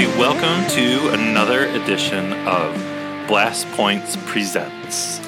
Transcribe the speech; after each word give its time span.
everybody. 0.00 0.20
Welcome 0.20 0.68
to 0.70 1.08
another 1.10 1.66
edition 1.66 2.32
of 2.46 2.74
Blast 3.26 3.66
Points 3.72 4.16
Presents. 4.26 5.20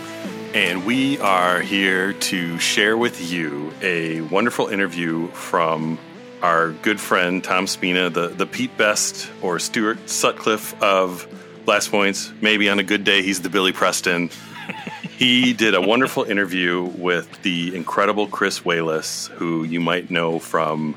And 0.55 0.87
we 0.87 1.19
are 1.19 1.61
here 1.61 2.13
to 2.15 2.59
share 2.59 2.97
with 2.97 3.31
you 3.31 3.73
a 3.83 4.21
wonderful 4.23 4.69
interview 4.69 5.29
from 5.29 5.99
our 6.43 6.71
good 6.71 7.01
friend 7.01 7.43
Tom 7.43 7.67
Spina, 7.67 8.11
the, 8.11 8.29
the 8.29 8.47
Pete 8.47 8.77
Best 8.77 9.31
or 9.43 9.59
Stuart 9.59 10.09
Sutcliffe 10.09 10.81
of 10.83 11.27
Blast 11.65 11.91
Points. 11.91 12.33
Maybe 12.41 12.69
on 12.69 12.79
a 12.79 12.85
good 12.85 13.05
day, 13.05 13.23
he's 13.23 13.43
the 13.43 13.51
Billy 13.51 13.73
Preston. 13.73 14.31
he 15.19 15.53
did 15.53 15.75
a 15.75 15.81
wonderful 15.81 16.25
interview 16.25 16.83
with 16.83 17.43
the 17.43 17.75
incredible 17.75 18.27
Chris 18.27 18.61
Walas, 18.61 19.29
who 19.29 19.65
you 19.65 19.81
might 19.81 20.11
know 20.11 20.39
from 20.39 20.95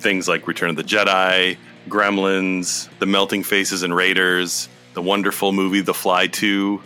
things 0.00 0.28
like 0.28 0.46
Return 0.46 0.70
of 0.70 0.76
the 0.76 0.84
Jedi, 0.84 1.56
Gremlins, 1.88 2.88
The 2.98 3.06
Melting 3.06 3.42
Faces 3.42 3.82
and 3.82 3.94
Raiders, 3.94 4.68
the 4.94 5.02
wonderful 5.02 5.52
movie 5.52 5.80
The 5.80 5.94
Fly 5.94 6.26
2, 6.26 6.82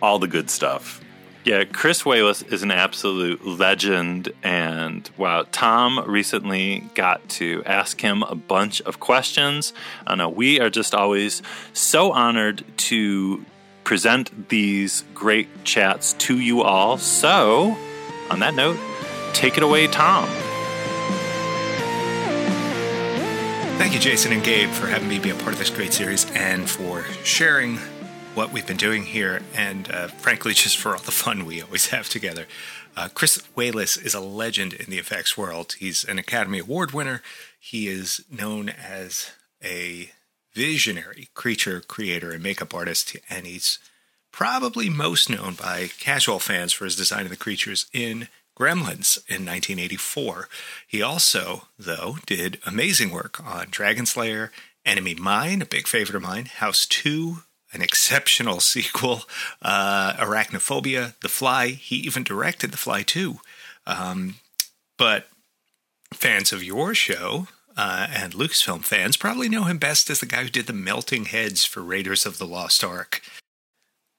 all 0.00 0.18
the 0.18 0.26
good 0.26 0.50
stuff. 0.50 1.00
Yeah, 1.44 1.64
Chris 1.64 2.04
Walas 2.04 2.52
is 2.52 2.62
an 2.62 2.70
absolute 2.70 3.44
legend. 3.44 4.32
And 4.44 5.08
wow, 5.16 5.44
Tom 5.50 5.98
recently 6.06 6.88
got 6.94 7.28
to 7.30 7.64
ask 7.66 8.00
him 8.00 8.22
a 8.22 8.36
bunch 8.36 8.80
of 8.82 9.00
questions. 9.00 9.72
I 10.06 10.14
know 10.14 10.28
we 10.28 10.60
are 10.60 10.70
just 10.70 10.94
always 10.94 11.42
so 11.72 12.12
honored 12.12 12.64
to 12.76 13.44
present 13.82 14.50
these 14.50 15.04
great 15.14 15.64
chats 15.64 16.12
to 16.14 16.38
you 16.38 16.62
all. 16.62 16.96
So, 16.98 17.76
on 18.30 18.38
that 18.38 18.54
note, 18.54 18.78
take 19.32 19.56
it 19.56 19.64
away, 19.64 19.88
Tom. 19.88 20.28
Thank 23.78 23.94
you, 23.94 24.00
Jason 24.00 24.32
and 24.32 24.42
Gabe, 24.42 24.70
for 24.70 24.86
having 24.86 25.08
me 25.08 25.18
be 25.18 25.30
a 25.30 25.34
part 25.34 25.52
of 25.52 25.58
this 25.58 25.70
great 25.70 25.92
series 25.92 26.30
and 26.32 26.68
for 26.68 27.04
sharing 27.24 27.78
what 28.34 28.52
we've 28.52 28.66
been 28.66 28.76
doing 28.76 29.02
here, 29.02 29.42
and 29.54 29.90
uh, 29.90 30.06
frankly, 30.08 30.54
just 30.54 30.76
for 30.76 30.94
all 30.94 31.02
the 31.02 31.10
fun 31.10 31.44
we 31.44 31.60
always 31.60 31.88
have 31.88 32.08
together. 32.08 32.46
Uh, 32.96 33.08
Chris 33.12 33.42
Walas 33.56 34.02
is 34.02 34.14
a 34.14 34.20
legend 34.20 34.72
in 34.72 34.90
the 34.90 34.98
effects 34.98 35.36
world. 35.36 35.74
He's 35.78 36.04
an 36.04 36.18
Academy 36.18 36.60
Award 36.60 36.92
winner. 36.92 37.22
He 37.58 37.88
is 37.88 38.24
known 38.30 38.68
as 38.68 39.32
a 39.62 40.10
visionary 40.54 41.28
creature 41.34 41.80
creator 41.80 42.30
and 42.30 42.42
makeup 42.42 42.74
artist, 42.74 43.16
and 43.28 43.46
he's 43.46 43.78
probably 44.30 44.88
most 44.88 45.28
known 45.28 45.54
by 45.54 45.90
casual 45.98 46.38
fans 46.38 46.72
for 46.72 46.84
his 46.84 46.96
design 46.96 47.24
of 47.24 47.30
the 47.30 47.36
creatures 47.36 47.86
in 47.92 48.28
Gremlins 48.58 49.18
in 49.28 49.46
1984. 49.46 50.48
He 50.86 51.02
also, 51.02 51.68
though, 51.78 52.18
did 52.26 52.58
amazing 52.66 53.10
work 53.10 53.44
on 53.44 53.68
Dragon 53.70 54.06
Slayer, 54.06 54.52
Enemy 54.84 55.14
Mine, 55.14 55.62
a 55.62 55.66
big 55.66 55.86
favorite 55.86 56.16
of 56.16 56.22
mine, 56.22 56.46
House 56.46 56.86
2, 56.86 57.38
an 57.72 57.82
exceptional 57.82 58.60
sequel, 58.74 59.22
uh, 59.62 60.14
Arachnophobia, 60.14 61.14
The 61.20 61.28
Fly. 61.28 61.68
He 61.68 61.96
even 61.96 62.24
directed 62.24 62.70
The 62.70 62.76
Fly 62.76 63.02
2. 63.02 63.38
Um, 63.86 64.36
but 64.98 65.28
fans 66.12 66.52
of 66.52 66.62
your 66.62 66.94
show 66.94 67.48
uh, 67.76 68.06
and 68.10 68.34
Lucasfilm 68.34 68.84
fans 68.84 69.16
probably 69.16 69.48
know 69.48 69.64
him 69.64 69.78
best 69.78 70.10
as 70.10 70.20
the 70.20 70.26
guy 70.26 70.42
who 70.42 70.50
did 70.50 70.66
the 70.66 70.72
melting 70.72 71.26
heads 71.26 71.64
for 71.64 71.80
Raiders 71.80 72.26
of 72.26 72.38
the 72.38 72.46
Lost 72.46 72.84
Ark. 72.84 73.22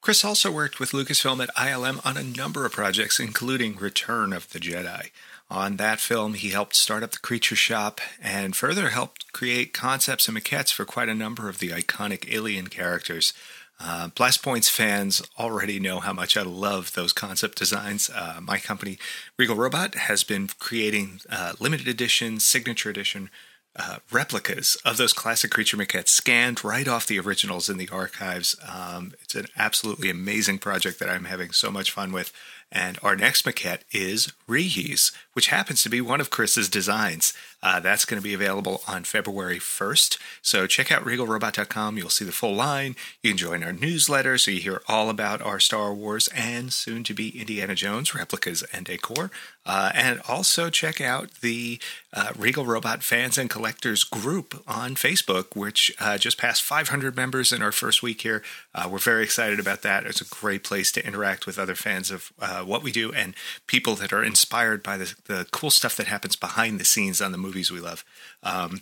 Chris 0.03 0.25
also 0.25 0.51
worked 0.51 0.81
with 0.81 0.91
Lucasfilm 0.91 1.41
at 1.41 1.55
ILM 1.55 2.05
on 2.05 2.17
a 2.17 2.23
number 2.23 2.65
of 2.65 2.73
projects, 2.73 3.21
including 3.21 3.77
Return 3.77 4.33
of 4.33 4.49
the 4.49 4.59
Jedi. 4.59 5.11
On 5.49 5.77
that 5.77 6.01
film, 6.01 6.33
he 6.33 6.49
helped 6.49 6.75
start 6.75 7.03
up 7.03 7.11
the 7.11 7.19
Creature 7.19 7.55
Shop 7.55 8.01
and 8.21 8.53
further 8.53 8.89
helped 8.89 9.31
create 9.31 9.73
concepts 9.73 10.27
and 10.27 10.37
maquettes 10.37 10.73
for 10.73 10.83
quite 10.83 11.07
a 11.07 11.15
number 11.15 11.47
of 11.47 11.59
the 11.59 11.69
iconic 11.69 12.29
alien 12.29 12.67
characters. 12.67 13.31
Uh, 13.79 14.09
Blast 14.09 14.43
Points 14.43 14.67
fans 14.67 15.21
already 15.39 15.79
know 15.79 16.01
how 16.01 16.11
much 16.11 16.35
I 16.35 16.41
love 16.41 16.91
those 16.95 17.13
concept 17.13 17.57
designs. 17.57 18.09
Uh, 18.09 18.39
my 18.41 18.57
company, 18.57 18.99
Regal 19.37 19.55
Robot, 19.55 19.95
has 19.95 20.25
been 20.25 20.49
creating 20.59 21.21
uh, 21.29 21.53
limited 21.61 21.87
edition, 21.87 22.41
signature 22.41 22.89
edition 22.89 23.29
uh, 23.75 23.97
replicas 24.11 24.77
of 24.85 24.97
those 24.97 25.13
classic 25.13 25.49
creature 25.49 25.77
maquettes 25.77 26.09
scanned 26.09 26.63
right 26.63 26.87
off 26.87 27.07
the 27.07 27.19
originals 27.19 27.69
in 27.69 27.77
the 27.77 27.89
archives. 27.89 28.55
Um, 28.67 29.13
it's 29.21 29.35
an 29.35 29.47
absolutely 29.57 30.09
amazing 30.09 30.59
project 30.59 30.99
that 30.99 31.09
I'm 31.09 31.25
having 31.25 31.51
so 31.51 31.71
much 31.71 31.91
fun 31.91 32.11
with. 32.11 32.31
And 32.73 32.97
our 33.03 33.15
next 33.15 33.45
maquette 33.45 33.81
is 33.91 34.33
Ree-Yees, 34.47 35.11
which 35.33 35.47
happens 35.47 35.83
to 35.83 35.89
be 35.89 36.01
one 36.01 36.19
of 36.19 36.31
Chris's 36.31 36.67
designs. 36.67 37.33
Uh, 37.61 37.79
that's 37.79 38.03
going 38.03 38.21
to 38.21 38.23
be 38.23 38.33
available 38.33 38.81
on 38.87 39.05
February 39.05 39.57
1st. 39.57 40.17
So 40.41 40.67
check 40.67 40.91
out 40.91 41.05
regalrobot.com. 41.05 41.97
You'll 41.97 42.09
see 42.09 42.25
the 42.25 42.33
full 42.33 42.55
line. 42.55 42.97
You 43.21 43.29
can 43.31 43.37
join 43.37 43.63
our 43.63 43.71
newsletter 43.71 44.37
so 44.37 44.51
you 44.51 44.59
hear 44.59 44.81
all 44.85 45.09
about 45.09 45.41
our 45.41 45.61
Star 45.61 45.93
Wars 45.93 46.27
and 46.35 46.73
soon 46.73 47.05
to 47.05 47.13
be 47.13 47.39
Indiana 47.39 47.73
Jones 47.73 48.13
replicas 48.13 48.63
and 48.73 48.85
decor. 48.85 49.31
Uh, 49.65 49.91
and 49.95 50.19
also 50.27 50.69
check 50.69 50.99
out 50.99 51.29
the 51.39 51.79
uh, 52.11 52.33
Regal 52.37 52.65
Robot 52.65 53.01
fans 53.01 53.37
and 53.37 53.49
collectors 53.49 54.03
group 54.03 54.61
on 54.67 54.95
Facebook, 54.95 55.55
which 55.55 55.95
uh, 56.01 56.17
just 56.17 56.37
passed 56.37 56.61
500 56.63 57.15
members 57.15 57.53
in 57.53 57.61
our 57.61 57.71
first 57.71 58.03
week 58.03 58.21
here. 58.21 58.43
Uh, 58.75 58.89
we're 58.91 58.99
very 58.99 59.23
excited 59.23 59.61
about 59.61 59.83
that. 59.83 60.05
It's 60.05 60.19
a 60.19 60.25
great 60.25 60.65
place 60.65 60.91
to 60.93 61.07
interact 61.07 61.45
with 61.45 61.57
other 61.57 61.75
fans 61.75 62.11
of 62.11 62.33
what 62.65 62.83
we 62.83 62.91
do 62.91 63.11
and 63.11 63.35
people 63.67 63.95
that 63.95 64.13
are 64.13 64.23
inspired 64.23 64.83
by 64.83 64.97
the, 64.97 65.15
the 65.25 65.47
cool 65.51 65.71
stuff 65.71 65.95
that 65.97 66.07
happens 66.07 66.35
behind 66.35 66.79
the 66.79 66.85
scenes 66.85 67.21
on 67.21 67.31
the 67.31 67.37
movies 67.37 67.71
we 67.71 67.79
love. 67.79 68.03
Um, 68.41 68.81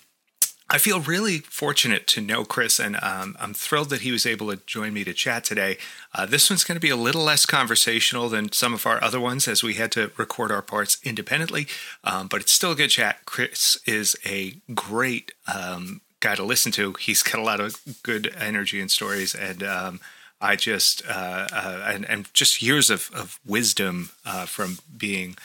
I 0.74 0.78
feel 0.78 1.02
really 1.02 1.40
fortunate 1.40 2.08
to 2.08 2.22
know 2.22 2.46
Chris, 2.46 2.80
and 2.80 2.96
um, 3.04 3.36
I'm 3.42 3.54
thrilled 3.54 3.90
that 3.90 4.02
he 4.02 4.12
was 4.14 4.26
able 4.26 4.50
to 4.52 4.62
join 4.66 4.94
me 4.94 5.04
to 5.04 5.14
chat 5.14 5.44
today. 5.44 5.78
Uh, 6.16 6.26
this 6.26 6.50
one's 6.50 6.64
going 6.64 6.78
to 6.78 6.80
be 6.80 6.90
a 6.90 6.96
little 6.96 7.24
less 7.24 7.46
conversational 7.46 8.30
than 8.30 8.54
some 8.54 8.74
of 8.74 8.86
our 8.88 9.04
other 9.04 9.20
ones 9.20 9.50
as 9.50 9.64
we 9.64 9.74
had 9.74 9.92
to 9.92 10.12
record 10.16 10.50
our 10.50 10.62
parts 10.62 10.98
independently, 11.04 11.68
um, 12.06 12.30
but 12.30 12.40
it's 12.40 12.54
still 12.54 12.72
a 12.72 12.76
good 12.76 12.90
chat. 12.90 13.26
Chris 13.26 13.80
is 13.86 14.16
a 14.26 14.62
great 14.74 15.34
um, 15.54 16.00
guy 16.22 16.36
to 16.36 16.44
listen 16.44 16.72
to. 16.72 16.94
He's 16.94 17.22
got 17.22 17.40
a 17.40 17.44
lot 17.44 17.60
of 17.60 17.82
good 18.02 18.34
energy 18.40 18.80
and 18.80 18.90
stories, 18.90 19.36
and 19.36 19.64
um, 19.64 20.00
I 20.42 20.56
just 20.56 21.04
uh, 21.08 21.48
uh, 21.54 21.84
and 21.88 22.06
and 22.10 22.34
just 22.34 22.62
years 22.62 22.90
of 22.90 23.12
of 23.14 23.40
wisdom 23.46 24.10
uh, 24.26 24.46
from 24.46 24.80
being 24.98 25.38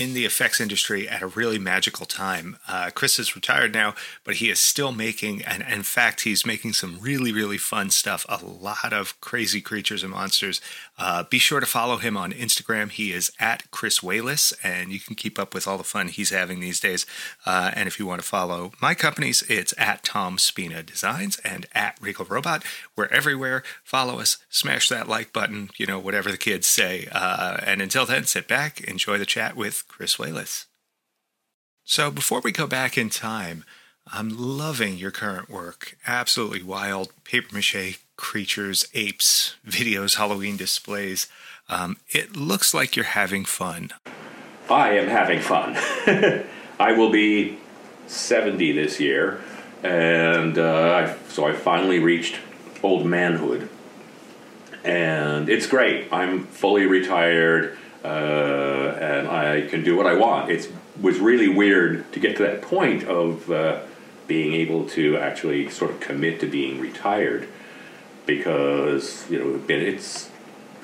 in 0.00 0.14
the 0.14 0.24
effects 0.24 0.62
industry 0.62 1.06
at 1.06 1.20
a 1.20 1.26
really 1.26 1.58
magical 1.58 2.06
time. 2.06 2.56
Uh, 2.66 2.88
Chris 2.94 3.18
is 3.18 3.36
retired 3.36 3.74
now, 3.74 3.94
but 4.24 4.36
he 4.36 4.48
is 4.48 4.58
still 4.58 4.92
making, 4.92 5.42
and 5.42 5.62
in 5.70 5.82
fact, 5.82 6.22
he's 6.22 6.46
making 6.46 6.72
some 6.72 6.98
really, 7.00 7.32
really 7.32 7.58
fun 7.58 7.90
stuff. 7.90 8.24
A 8.26 8.42
lot 8.42 8.94
of 8.94 9.20
crazy 9.20 9.60
creatures 9.60 10.02
and 10.02 10.12
monsters. 10.12 10.62
Uh, 10.98 11.24
be 11.24 11.38
sure 11.38 11.60
to 11.60 11.66
follow 11.66 11.98
him 11.98 12.16
on 12.16 12.32
Instagram. 12.32 12.90
He 12.90 13.12
is 13.12 13.30
at 13.38 13.70
Chris 13.70 14.00
Walas, 14.00 14.54
and 14.64 14.90
you 14.90 15.00
can 15.00 15.16
keep 15.16 15.38
up 15.38 15.52
with 15.52 15.68
all 15.68 15.76
the 15.76 15.84
fun 15.84 16.08
he's 16.08 16.30
having 16.30 16.60
these 16.60 16.80
days. 16.80 17.04
Uh, 17.44 17.70
and 17.74 17.86
if 17.86 17.98
you 17.98 18.06
want 18.06 18.22
to 18.22 18.26
follow 18.26 18.72
my 18.80 18.94
companies, 18.94 19.42
it's 19.50 19.74
at 19.76 20.02
Tom 20.02 20.38
Spina 20.38 20.82
Designs 20.82 21.38
and 21.40 21.66
at 21.74 21.98
Regal 22.00 22.24
Robot. 22.24 22.64
We're 22.96 23.08
everywhere. 23.08 23.62
Follow 23.84 24.18
us, 24.18 24.38
smash 24.48 24.88
that 24.88 25.08
like 25.08 25.34
button, 25.34 25.68
you 25.76 25.84
know, 25.84 25.98
whatever 25.98 26.30
the 26.30 26.38
kids 26.38 26.66
say. 26.66 27.06
Uh, 27.12 27.58
and 27.66 27.82
until 27.82 28.06
then, 28.06 28.24
sit 28.24 28.48
back, 28.48 28.80
enjoy 28.80 29.18
the 29.18 29.26
chat 29.26 29.56
with 29.56 29.84
Chris 29.90 30.16
Walas. 30.16 30.66
So 31.84 32.10
before 32.10 32.40
we 32.40 32.52
go 32.52 32.66
back 32.66 32.96
in 32.96 33.10
time, 33.10 33.64
I'm 34.06 34.28
loving 34.30 34.96
your 34.96 35.10
current 35.10 35.50
work. 35.50 35.96
Absolutely 36.06 36.62
wild 36.62 37.12
paper 37.24 37.54
mache 37.54 37.98
creatures, 38.16 38.86
apes, 38.94 39.56
videos, 39.66 40.16
Halloween 40.16 40.56
displays. 40.56 41.26
Um, 41.68 41.96
it 42.08 42.36
looks 42.36 42.72
like 42.72 42.96
you're 42.96 43.04
having 43.04 43.44
fun. 43.44 43.90
I 44.68 44.92
am 44.92 45.08
having 45.08 45.40
fun. 45.40 45.76
I 46.78 46.92
will 46.92 47.10
be 47.10 47.58
70 48.06 48.72
this 48.72 49.00
year, 49.00 49.40
and 49.82 50.56
uh, 50.56 51.14
so 51.28 51.46
I 51.46 51.52
finally 51.52 51.98
reached 51.98 52.36
old 52.82 53.06
manhood. 53.06 53.68
And 54.84 55.48
it's 55.48 55.66
great. 55.66 56.12
I'm 56.12 56.46
fully 56.46 56.86
retired 56.86 57.76
uh, 58.04 58.06
and 58.06 59.28
I 59.28 59.66
can 59.68 59.84
do 59.84 59.96
what 59.96 60.06
I 60.06 60.14
want. 60.14 60.50
It 60.50 60.70
was 61.00 61.18
really 61.18 61.48
weird 61.48 62.10
to 62.12 62.20
get 62.20 62.36
to 62.36 62.42
that 62.44 62.62
point 62.62 63.04
of 63.04 63.50
uh, 63.50 63.80
being 64.26 64.52
able 64.54 64.86
to 64.90 65.16
actually 65.16 65.68
sort 65.70 65.90
of 65.90 66.00
commit 66.00 66.40
to 66.40 66.46
being 66.46 66.80
retired 66.80 67.48
because 68.26 69.28
you 69.30 69.38
know 69.38 69.62
it's 69.68 70.30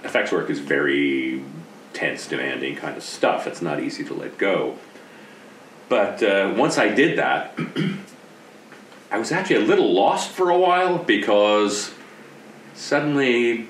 effects 0.04 0.32
work 0.32 0.50
is 0.50 0.58
very 0.58 1.42
tense, 1.92 2.26
demanding 2.26 2.76
kind 2.76 2.96
of 2.96 3.02
stuff. 3.02 3.46
It's 3.46 3.62
not 3.62 3.80
easy 3.80 4.04
to 4.04 4.14
let 4.14 4.36
go. 4.36 4.76
But 5.88 6.22
uh, 6.22 6.52
once 6.56 6.78
I 6.78 6.88
did 6.88 7.18
that, 7.18 7.58
I 9.10 9.18
was 9.18 9.32
actually 9.32 9.56
a 9.56 9.66
little 9.66 9.92
lost 9.92 10.30
for 10.30 10.50
a 10.50 10.58
while 10.58 10.98
because 10.98 11.92
suddenly 12.74 13.68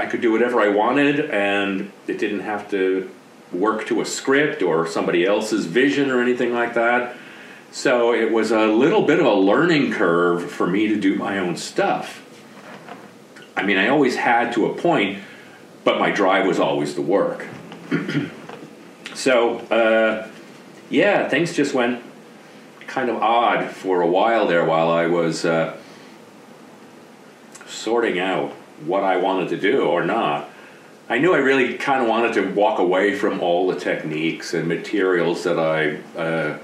I 0.00 0.06
could 0.06 0.22
do 0.22 0.32
whatever 0.32 0.62
I 0.62 0.68
wanted, 0.68 1.28
and 1.28 1.92
it 2.06 2.18
didn't 2.18 2.40
have 2.40 2.70
to 2.70 3.10
work 3.52 3.86
to 3.88 4.00
a 4.00 4.06
script 4.06 4.62
or 4.62 4.86
somebody 4.86 5.26
else's 5.26 5.66
vision 5.66 6.10
or 6.10 6.22
anything 6.22 6.54
like 6.54 6.72
that. 6.72 7.16
So 7.70 8.14
it 8.14 8.32
was 8.32 8.50
a 8.50 8.64
little 8.66 9.02
bit 9.02 9.20
of 9.20 9.26
a 9.26 9.34
learning 9.34 9.92
curve 9.92 10.50
for 10.50 10.66
me 10.66 10.88
to 10.88 10.98
do 10.98 11.16
my 11.16 11.38
own 11.38 11.54
stuff. 11.54 12.22
I 13.54 13.62
mean, 13.62 13.76
I 13.76 13.88
always 13.88 14.16
had 14.16 14.54
to 14.54 14.66
a 14.66 14.74
point, 14.74 15.18
but 15.84 15.98
my 15.98 16.10
drive 16.10 16.46
was 16.46 16.58
always 16.58 16.94
the 16.94 17.02
work. 17.02 17.46
so, 19.14 19.58
uh, 19.66 20.28
yeah, 20.88 21.28
things 21.28 21.54
just 21.54 21.74
went 21.74 22.02
kind 22.86 23.10
of 23.10 23.16
odd 23.16 23.68
for 23.70 24.00
a 24.00 24.06
while 24.06 24.46
there 24.46 24.64
while 24.64 24.90
I 24.90 25.08
was 25.08 25.44
uh, 25.44 25.76
sorting 27.66 28.18
out 28.18 28.54
what 28.86 29.04
I 29.04 29.16
wanted 29.16 29.48
to 29.50 29.56
do 29.56 29.82
or 29.82 30.04
not. 30.04 30.48
I 31.08 31.18
knew 31.18 31.34
I 31.34 31.38
really 31.38 31.74
kind 31.74 32.02
of 32.02 32.08
wanted 32.08 32.34
to 32.34 32.52
walk 32.52 32.78
away 32.78 33.16
from 33.16 33.40
all 33.40 33.66
the 33.66 33.78
techniques 33.78 34.54
and 34.54 34.68
materials 34.68 35.42
that 35.42 35.58
I 35.58 35.96
uh, 36.18 36.58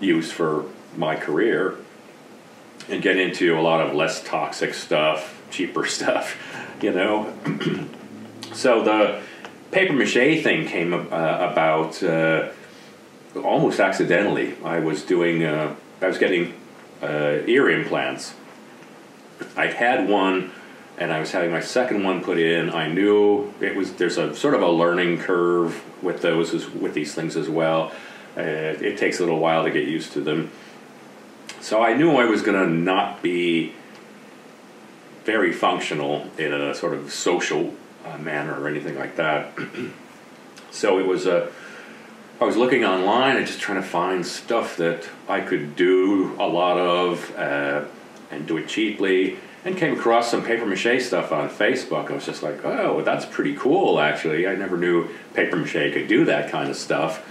used 0.00 0.32
for 0.32 0.66
my 0.96 1.16
career 1.16 1.76
and 2.88 3.02
get 3.02 3.16
into 3.16 3.58
a 3.58 3.62
lot 3.62 3.80
of 3.80 3.94
less 3.94 4.22
toxic 4.22 4.74
stuff, 4.74 5.42
cheaper 5.50 5.86
stuff, 5.96 6.36
you 6.82 6.92
know. 6.92 7.32
so 8.52 8.82
the 8.82 9.22
paper 9.70 9.92
mache 9.92 10.42
thing 10.42 10.66
came 10.66 10.92
uh, 10.92 11.06
about 11.06 12.02
uh, 12.02 12.50
almost 13.34 13.80
accidentally. 13.80 14.54
I 14.64 14.80
was 14.80 15.02
doing, 15.02 15.42
uh, 15.42 15.74
I 16.00 16.06
was 16.06 16.18
getting 16.18 16.54
uh, 17.02 17.38
ear 17.46 17.70
implants. 17.70 18.34
I 19.56 19.66
had 19.66 20.08
one 20.08 20.52
and 20.98 21.12
I 21.12 21.20
was 21.20 21.30
having 21.32 21.50
my 21.50 21.60
second 21.60 22.04
one 22.04 22.22
put 22.22 22.38
in. 22.38 22.70
I 22.70 22.88
knew 22.88 23.52
it 23.60 23.76
was 23.76 23.94
there's 23.94 24.18
a 24.18 24.34
sort 24.34 24.54
of 24.54 24.62
a 24.62 24.70
learning 24.70 25.18
curve 25.18 25.82
with 26.02 26.22
those 26.22 26.52
with 26.70 26.94
these 26.94 27.14
things 27.14 27.36
as 27.36 27.48
well. 27.48 27.92
Uh, 28.36 28.42
it 28.42 28.98
takes 28.98 29.18
a 29.18 29.22
little 29.22 29.38
while 29.38 29.64
to 29.64 29.70
get 29.70 29.88
used 29.88 30.12
to 30.12 30.20
them. 30.20 30.50
So 31.60 31.82
I 31.82 31.94
knew 31.94 32.16
I 32.16 32.26
was 32.26 32.42
going 32.42 32.58
to 32.58 32.70
not 32.70 33.22
be 33.22 33.72
very 35.24 35.52
functional 35.52 36.30
in 36.38 36.52
a 36.52 36.74
sort 36.74 36.94
of 36.94 37.12
social 37.12 37.74
uh, 38.04 38.18
manner 38.18 38.60
or 38.60 38.68
anything 38.68 38.96
like 38.96 39.16
that. 39.16 39.58
so 40.70 40.98
it 40.98 41.06
was 41.06 41.26
a. 41.26 41.44
Uh, 41.44 41.50
I 42.38 42.44
was 42.44 42.58
looking 42.58 42.84
online 42.84 43.38
and 43.38 43.46
just 43.46 43.60
trying 43.60 43.80
to 43.80 43.88
find 43.88 44.24
stuff 44.26 44.76
that 44.76 45.08
I 45.26 45.40
could 45.40 45.74
do 45.74 46.36
a 46.38 46.46
lot 46.46 46.76
of 46.76 47.34
uh, 47.34 47.86
and 48.30 48.46
do 48.46 48.58
it 48.58 48.68
cheaply 48.68 49.38
and 49.66 49.76
came 49.76 49.94
across 49.94 50.30
some 50.30 50.44
paper 50.44 50.64
mache 50.64 51.02
stuff 51.02 51.32
on 51.32 51.50
Facebook. 51.50 52.08
I 52.08 52.14
was 52.14 52.24
just 52.24 52.40
like, 52.40 52.64
oh, 52.64 53.02
that's 53.02 53.26
pretty 53.26 53.56
cool, 53.56 53.98
actually. 53.98 54.46
I 54.46 54.54
never 54.54 54.78
knew 54.78 55.08
paper 55.34 55.56
mache 55.56 55.92
could 55.92 56.06
do 56.06 56.24
that 56.26 56.50
kind 56.50 56.70
of 56.70 56.76
stuff. 56.76 57.26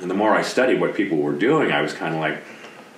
And 0.00 0.10
the 0.10 0.14
more 0.14 0.34
I 0.34 0.40
studied 0.40 0.80
what 0.80 0.94
people 0.94 1.18
were 1.18 1.34
doing, 1.34 1.72
I 1.72 1.82
was 1.82 1.92
kind 1.92 2.14
of 2.14 2.22
like, 2.22 2.42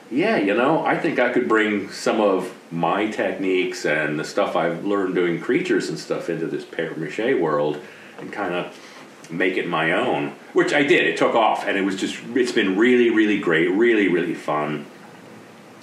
yeah, 0.09 0.37
you 0.37 0.55
know, 0.55 0.87
I 0.87 0.97
think 0.97 1.19
I 1.19 1.33
could 1.33 1.49
bring 1.49 1.91
some 1.91 2.21
of 2.21 2.55
my 2.71 3.11
techniques 3.11 3.85
and 3.85 4.21
the 4.21 4.25
stuff 4.25 4.55
I've 4.55 4.85
learned 4.85 5.17
doing 5.17 5.41
creatures 5.41 5.89
and 5.89 5.99
stuff 5.99 6.31
into 6.31 6.47
this 6.47 6.65
paper 6.65 6.95
mache 6.95 7.35
world 7.41 7.81
and 8.21 8.33
kind 8.33 8.55
of 8.55 9.31
make 9.33 9.57
it 9.57 9.67
my 9.67 9.91
own, 9.91 10.29
which 10.53 10.73
I 10.73 10.85
did. 10.85 11.09
It 11.09 11.17
took 11.17 11.35
off 11.35 11.67
and 11.67 11.77
it 11.77 11.83
was 11.83 11.97
just, 11.97 12.19
it's 12.37 12.53
been 12.53 12.79
really, 12.79 13.11
really 13.11 13.41
great, 13.41 13.69
really, 13.73 14.07
really 14.07 14.35
fun. 14.35 14.87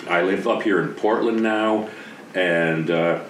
I 0.08 0.22
live 0.22 0.48
up 0.48 0.64
here 0.64 0.82
in 0.82 0.94
Portland 0.94 1.44
now 1.44 1.90
and 2.34 2.90
uh, 2.90 3.22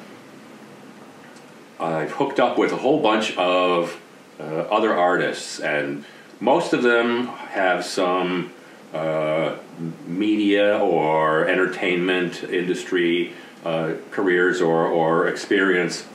I've 1.79 2.11
hooked 2.11 2.39
up 2.39 2.57
with 2.57 2.71
a 2.71 2.77
whole 2.77 3.01
bunch 3.01 3.35
of 3.37 3.99
uh, 4.39 4.43
other 4.43 4.93
artists, 4.93 5.59
and 5.59 6.05
most 6.39 6.73
of 6.73 6.83
them 6.83 7.27
have 7.27 7.83
some 7.83 8.51
uh, 8.93 9.57
media 10.05 10.77
or 10.77 11.47
entertainment 11.47 12.43
industry 12.43 13.33
uh, 13.65 13.93
careers 14.11 14.61
or, 14.61 14.85
or 14.85 15.27
experience, 15.27 16.05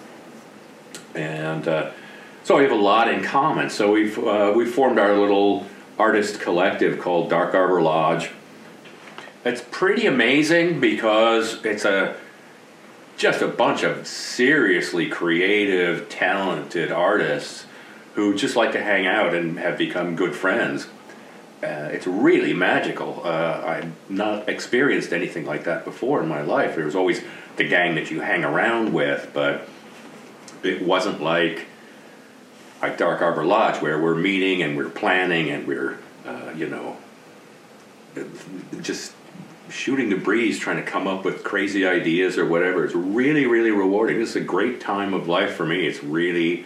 and 1.15 1.67
uh, 1.67 1.91
so 2.45 2.57
we 2.57 2.63
have 2.63 2.73
a 2.73 2.77
lot 2.77 3.13
in 3.13 3.23
common. 3.23 3.69
So 3.69 3.93
we've 3.93 4.19
uh, 4.19 4.53
we 4.57 4.65
formed 4.65 4.99
our 4.99 5.15
little 5.17 5.67
artist 5.99 6.41
collective 6.41 6.99
called 6.99 7.29
Dark 7.29 7.55
Arbor 7.55 7.83
Lodge. 7.83 8.31
It's 9.45 9.63
pretty 9.71 10.07
amazing 10.07 10.81
because 10.81 11.65
it's 11.65 11.85
a 11.85 12.17
just 13.19 13.43
a 13.43 13.49
bunch 13.49 13.83
of 13.83 14.07
seriously 14.07 15.09
creative, 15.09 16.09
talented 16.09 16.93
artists 16.93 17.67
who 18.15 18.35
just 18.35 18.57
like 18.57 18.73
to 18.73 18.83
hang 18.83 19.07
out 19.07 19.35
and 19.35 19.59
have 19.59 19.77
become 19.77 20.17
good 20.17 20.35
friends. 20.35 20.87
Uh, 21.63 21.91
it's 21.91 22.07
really 22.07 22.55
magical. 22.55 23.21
Uh, 23.25 23.63
I've 23.67 23.93
not 24.09 24.49
experienced 24.49 25.13
anything 25.13 25.45
like 25.45 25.65
that 25.65 25.85
before 25.85 26.23
in 26.23 26.29
my 26.29 26.43
life. 26.43 26.77
There 26.77 26.85
was 26.85 26.95
always 26.95 27.21
the 27.57 27.65
gang 27.65 27.97
that 27.97 28.13
you 28.13 28.21
hang 28.21 28.45
around 28.45 28.93
with, 28.93 29.31
but 29.35 29.69
it 30.63 30.83
wasn't 30.83 31.21
like 31.21 31.67
like 32.81 32.97
Dark 32.97 33.21
Arbor 33.21 33.45
Lodge 33.45 33.83
where 33.83 34.01
we're 34.01 34.15
meeting 34.15 34.63
and 34.63 34.77
we're 34.77 34.89
planning 34.89 35.51
and 35.51 35.67
we're, 35.67 35.99
uh, 36.25 36.53
you 36.57 36.69
know, 36.69 36.97
just 38.81 39.13
shooting 39.71 40.09
the 40.09 40.17
breeze 40.17 40.59
trying 40.59 40.77
to 40.77 40.83
come 40.83 41.07
up 41.07 41.25
with 41.25 41.45
crazy 41.45 41.87
ideas 41.87 42.39
or 42.39 42.47
whatever. 42.47 42.85
It's 42.85 42.95
really, 42.95 43.47
really 43.47 43.71
rewarding. 43.71 44.19
This 44.19 44.31
is 44.31 44.37
a 44.37 44.41
great 44.41 44.81
time 44.81 45.15
of 45.15 45.29
life 45.29 45.55
for 45.55 45.67
me. 45.67 45.87
It's 45.87 46.03
really 46.03 46.65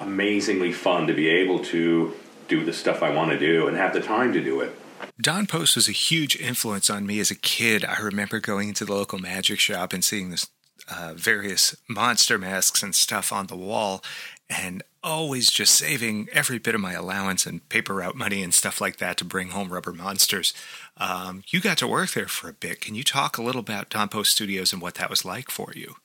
amazingly 0.00 0.72
fun 0.72 1.06
to 1.06 1.14
be 1.14 1.28
able 1.28 1.60
to 1.64 2.14
do 2.48 2.64
the 2.64 2.72
stuff 2.72 3.02
I 3.02 3.10
want 3.10 3.30
to 3.32 3.38
do 3.38 3.66
and 3.66 3.76
have 3.76 3.92
the 3.92 4.00
time 4.00 4.32
to 4.32 4.42
do 4.42 4.60
it. 4.60 4.76
Don 5.20 5.46
Post 5.46 5.76
was 5.76 5.88
a 5.88 5.92
huge 5.92 6.36
influence 6.36 6.90
on 6.90 7.06
me 7.06 7.20
as 7.20 7.30
a 7.30 7.34
kid. 7.34 7.84
I 7.84 7.98
remember 8.00 8.40
going 8.40 8.68
into 8.68 8.84
the 8.84 8.94
local 8.94 9.18
magic 9.18 9.58
shop 9.58 9.92
and 9.92 10.04
seeing 10.04 10.30
this 10.30 10.48
uh, 10.90 11.14
various 11.16 11.74
monster 11.88 12.38
masks 12.38 12.82
and 12.82 12.94
stuff 12.94 13.32
on 13.32 13.46
the 13.46 13.56
wall, 13.56 14.04
and 14.48 14.82
always 15.02 15.50
just 15.50 15.74
saving 15.74 16.28
every 16.32 16.58
bit 16.58 16.74
of 16.74 16.80
my 16.80 16.92
allowance 16.92 17.46
and 17.46 17.68
paper 17.68 17.94
route 17.94 18.14
money 18.14 18.42
and 18.42 18.54
stuff 18.54 18.80
like 18.80 18.98
that 18.98 19.16
to 19.16 19.24
bring 19.24 19.50
home 19.50 19.72
rubber 19.72 19.92
monsters. 19.92 20.52
Um, 20.98 21.42
you 21.48 21.60
got 21.60 21.78
to 21.78 21.86
work 21.86 22.12
there 22.12 22.28
for 22.28 22.48
a 22.48 22.52
bit. 22.52 22.80
Can 22.80 22.94
you 22.94 23.04
talk 23.04 23.36
a 23.36 23.42
little 23.42 23.60
about 23.60 23.90
Don 23.90 24.08
Post 24.08 24.32
Studios 24.32 24.72
and 24.72 24.80
what 24.80 24.94
that 24.94 25.10
was 25.10 25.24
like 25.24 25.50
for 25.50 25.72
you? 25.74 25.96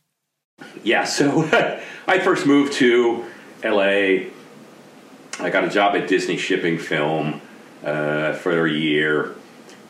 Yeah, 0.84 1.06
so 1.06 1.48
I 2.08 2.20
first 2.20 2.46
moved 2.46 2.74
to 2.74 3.26
LA. 3.64 4.30
I 5.40 5.50
got 5.50 5.64
a 5.64 5.70
job 5.70 5.96
at 5.96 6.08
Disney 6.08 6.38
Shipping 6.38 6.78
Film 6.78 7.42
uh, 7.84 8.34
for 8.34 8.66
a 8.66 8.72
year. 8.72 9.36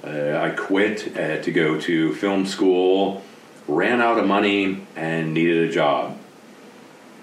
Uh, 0.03 0.37
I 0.37 0.49
quit 0.51 1.15
uh, 1.17 1.41
to 1.41 1.51
go 1.51 1.79
to 1.79 2.13
film 2.15 2.45
school, 2.45 3.23
ran 3.67 4.01
out 4.01 4.17
of 4.17 4.25
money, 4.25 4.85
and 4.95 5.33
needed 5.33 5.69
a 5.69 5.71
job. 5.71 6.17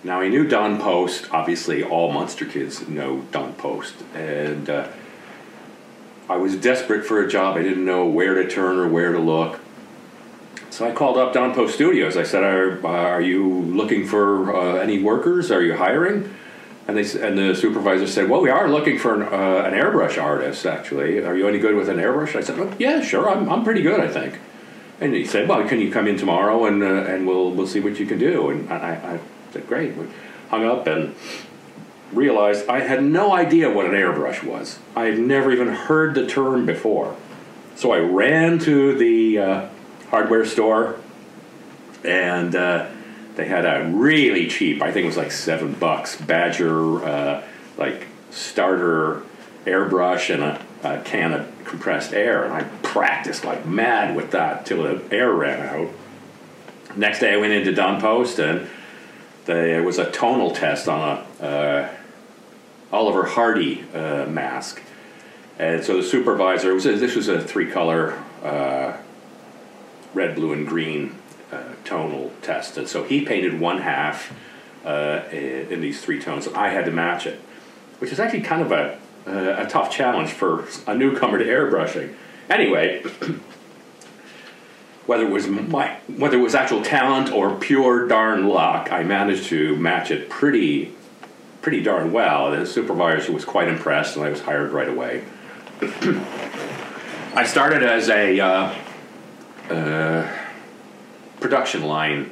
Now 0.04 0.20
I 0.20 0.28
knew 0.28 0.47
Don 0.47 0.80
Post. 0.80 1.32
Obviously, 1.32 1.82
all 1.82 2.12
Monster 2.12 2.44
kids 2.44 2.87
know 2.88 3.23
Don 3.32 3.54
Post, 3.54 3.94
and 4.14 4.68
uh, 4.70 4.88
I 6.28 6.37
was 6.37 6.56
desperate 6.56 7.06
for 7.06 7.25
a 7.25 7.28
job. 7.28 7.56
I 7.56 7.62
didn't 7.62 7.85
know 7.85 8.06
where 8.06 8.35
to 8.35 8.49
turn 8.49 8.78
or 8.78 8.88
where 8.88 9.12
to 9.12 9.18
look. 9.18 9.61
So 10.70 10.87
I 10.87 10.92
called 10.92 11.16
up 11.16 11.32
Don 11.32 11.54
Post 11.54 11.75
Studios. 11.75 12.16
I 12.16 12.23
said, 12.23 12.44
"Are, 12.44 12.87
are 12.87 13.20
you 13.20 13.49
looking 13.49 14.06
for 14.06 14.54
uh, 14.54 14.75
any 14.76 15.02
workers? 15.02 15.50
Are 15.50 15.62
you 15.62 15.75
hiring?" 15.75 16.35
And 16.87 16.97
they 16.97 17.20
and 17.20 17.37
the 17.37 17.54
supervisor 17.54 18.06
said, 18.06 18.28
"Well, 18.28 18.40
we 18.40 18.50
are 18.50 18.68
looking 18.68 18.99
for 18.99 19.14
an, 19.14 19.23
uh, 19.23 19.66
an 19.66 19.73
airbrush 19.75 20.23
artist. 20.23 20.66
Actually, 20.66 21.18
are 21.25 21.37
you 21.37 21.49
any 21.49 21.58
good 21.58 21.75
with 21.75 21.88
an 21.88 21.97
airbrush?" 21.97 22.37
I 22.37 22.42
said, 22.42 22.58
oh, 22.58 22.73
"Yeah, 22.78 23.00
sure. 23.00 23.28
I'm 23.28 23.49
I'm 23.49 23.64
pretty 23.64 23.82
good, 23.82 24.00
I 24.00 24.08
think." 24.08 24.38
And 25.00 25.14
he 25.14 25.25
said, 25.25 25.49
"Well, 25.49 25.66
can 25.66 25.80
you 25.80 25.90
come 25.90 26.06
in 26.06 26.16
tomorrow 26.16 26.66
and 26.66 26.82
uh, 26.82 26.87
and 26.87 27.26
we'll 27.26 27.50
we'll 27.50 27.66
see 27.66 27.80
what 27.80 27.99
you 27.99 28.06
can 28.06 28.18
do?" 28.18 28.50
And 28.50 28.70
I, 28.70 28.92
I 29.14 29.20
said, 29.52 29.66
"Great." 29.66 29.97
We 29.97 30.06
hung 30.50 30.64
up 30.64 30.87
and 30.87 31.14
realized 32.12 32.68
I 32.68 32.80
had 32.80 33.02
no 33.02 33.32
idea 33.32 33.70
what 33.70 33.86
an 33.86 33.92
airbrush 33.92 34.42
was. 34.42 34.78
I 34.96 35.06
had 35.06 35.18
never 35.18 35.52
even 35.52 35.68
heard 35.68 36.14
the 36.14 36.26
term 36.26 36.66
before. 36.66 37.16
So 37.76 37.92
I 37.92 37.98
ran 37.98 38.58
to 38.60 38.96
the 38.96 39.38
uh, 39.38 39.68
hardware 40.10 40.44
store 40.44 40.98
and 42.04 42.54
uh, 42.54 42.88
they 43.36 43.46
had 43.46 43.64
a 43.64 43.88
really 43.92 44.48
cheap, 44.48 44.82
I 44.82 44.90
think 44.90 45.04
it 45.04 45.08
was 45.08 45.16
like 45.16 45.30
seven 45.30 45.74
bucks, 45.74 46.20
Badger, 46.20 47.04
uh, 47.04 47.44
like 47.76 48.06
starter 48.30 49.22
airbrush 49.64 50.32
and 50.32 50.42
a, 50.42 50.64
a, 50.82 51.02
can 51.02 51.32
of 51.32 51.64
compressed 51.64 52.12
air. 52.12 52.44
And 52.44 52.52
I 52.52 52.64
practiced 52.82 53.44
like 53.44 53.66
mad 53.66 54.16
with 54.16 54.32
that 54.32 54.66
till 54.66 54.82
the 54.82 55.02
air 55.14 55.30
ran 55.30 55.66
out. 55.66 55.90
Next 56.96 57.20
day 57.20 57.34
I 57.34 57.36
went 57.36 57.52
into 57.52 57.72
Don 57.72 58.00
Post 58.00 58.38
and 58.38 58.68
there 59.44 59.82
was 59.82 59.98
a 59.98 60.10
tonal 60.10 60.50
test 60.50 60.88
on 60.88 61.24
a 61.40 61.44
uh, 61.44 61.88
Oliver 62.92 63.25
Hardy 63.25 63.85
uh, 63.95 64.26
mask. 64.26 64.83
And 65.59 65.85
so 65.85 65.97
the 65.97 66.02
supervisor 66.02 66.73
was 66.73 66.85
this 66.85 67.16
was 67.16 67.28
a 67.28 67.42
three 67.42 67.71
color 67.71 68.23
uh, 68.42 68.97
red, 70.14 70.35
blue, 70.35 70.52
and 70.52 70.66
green 70.66 71.16
uh, 71.52 71.75
tonal 71.85 72.33
test, 72.42 72.76
and 72.76 72.88
so 72.88 73.02
he 73.02 73.25
painted 73.25 73.59
one 73.59 73.78
half 73.78 74.33
uh, 74.85 75.23
in 75.33 75.80
these 75.80 76.00
three 76.00 76.21
tones. 76.21 76.47
I 76.49 76.68
had 76.68 76.85
to 76.85 76.92
match 76.92 77.26
it, 77.26 77.40
which 77.99 78.12
is 78.12 78.21
actually 78.21 78.42
kind 78.42 78.62
of 78.62 78.71
a 78.71 78.99
a 79.26 79.66
tough 79.66 79.90
challenge 79.90 80.30
for 80.30 80.66
a 80.87 80.95
newcomer 80.95 81.38
to 81.38 81.45
airbrushing. 81.45 82.14
Anyway, 82.49 83.02
whether 85.07 85.25
it 85.25 85.30
was 85.30 85.49
my 85.49 85.99
whether 86.16 86.38
it 86.38 86.42
was 86.42 86.54
actual 86.54 86.83
talent 86.83 87.33
or 87.33 87.54
pure 87.57 88.09
darn 88.09 88.49
luck, 88.49 88.92
I 88.92 89.02
managed 89.02 89.47
to 89.47 89.76
match 89.76 90.11
it 90.11 90.30
pretty 90.30 90.95
pretty 91.68 91.82
darn 91.82 92.10
well. 92.12 92.50
The 92.50 92.64
supervisor 92.64 93.30
was 93.30 93.44
quite 93.44 93.68
impressed, 93.68 94.16
and 94.16 94.25
I 94.25 94.30
was 94.30 94.40
hired 94.40 94.72
right 94.72 94.88
away. 94.88 95.22
I 97.34 97.44
started 97.44 97.82
as 97.82 98.08
a 98.08 98.40
uh, 98.40 98.75
uh, 99.68 100.37
production 101.40 101.82
line 101.82 102.30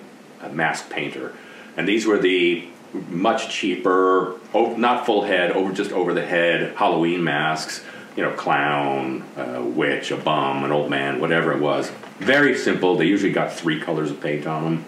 mask 0.52 0.88
painter, 0.88 1.34
and 1.76 1.86
these 1.86 2.06
were 2.06 2.16
the 2.16 2.66
much 3.10 3.50
cheaper, 3.50 4.36
not 4.54 5.04
full 5.04 5.24
head, 5.24 5.50
over 5.50 5.70
just 5.70 5.92
over 5.92 6.14
the 6.14 6.24
head 6.24 6.74
Halloween 6.74 7.22
masks. 7.22 7.84
You 8.16 8.22
know, 8.22 8.32
clown, 8.32 9.22
uh, 9.36 9.60
witch, 9.62 10.12
a 10.12 10.16
bum, 10.16 10.64
an 10.64 10.72
old 10.72 10.88
man, 10.88 11.20
whatever 11.20 11.52
it 11.52 11.60
was. 11.60 11.90
Very 12.20 12.56
simple. 12.56 12.96
They 12.96 13.04
usually 13.04 13.32
got 13.32 13.52
three 13.52 13.78
colors 13.78 14.10
of 14.10 14.18
paint 14.22 14.46
on 14.46 14.64
them. 14.64 14.84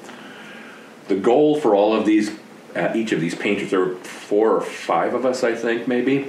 The 1.09 1.17
goal 1.17 1.61
for 1.61 1.75
all 1.75 1.93
of 1.95 2.07
these, 2.07 2.31
uh, 2.75 2.93
each 2.95 3.13
of 3.13 3.21
these 3.21 3.35
painters, 3.35 3.71
there 3.71 3.81
were 3.81 3.95
four 3.97 4.57
or 4.57 4.61
five 4.61 5.15
of 5.15 5.25
us, 5.25 5.45
I 5.45 5.55
think, 5.55 5.89
maybe, 5.89 6.29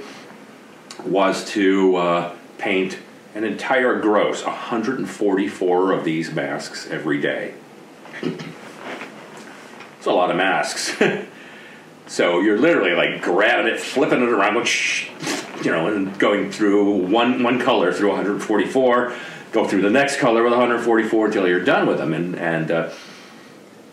was 1.04 1.44
to 1.52 1.96
uh, 1.96 2.36
paint 2.58 2.98
an 3.34 3.44
entire 3.44 4.00
gross, 4.00 4.44
144 4.44 5.92
of 5.92 6.04
these 6.04 6.32
masks 6.32 6.88
every 6.90 7.20
day. 7.20 7.54
it's 8.22 10.06
a 10.06 10.10
lot 10.10 10.30
of 10.30 10.36
masks. 10.36 10.96
so 12.06 12.40
you're 12.40 12.58
literally 12.58 12.94
like 12.94 13.22
grabbing 13.22 13.72
it, 13.72 13.80
flipping 13.80 14.22
it 14.22 14.28
around, 14.28 14.56
which 14.56 15.10
you 15.62 15.70
know, 15.70 15.86
and 15.88 16.18
going 16.18 16.50
through 16.50 17.06
one 17.06 17.42
one 17.42 17.60
color 17.60 17.92
through 17.92 18.08
144 18.08 19.14
go 19.52 19.66
through 19.66 19.82
the 19.82 19.90
next 19.90 20.18
color 20.18 20.42
with 20.42 20.52
144 20.52 21.26
until 21.26 21.48
you're 21.48 21.64
done 21.64 21.86
with 21.86 21.98
them. 21.98 22.14
And, 22.14 22.36
and 22.36 22.70
uh, 22.70 22.90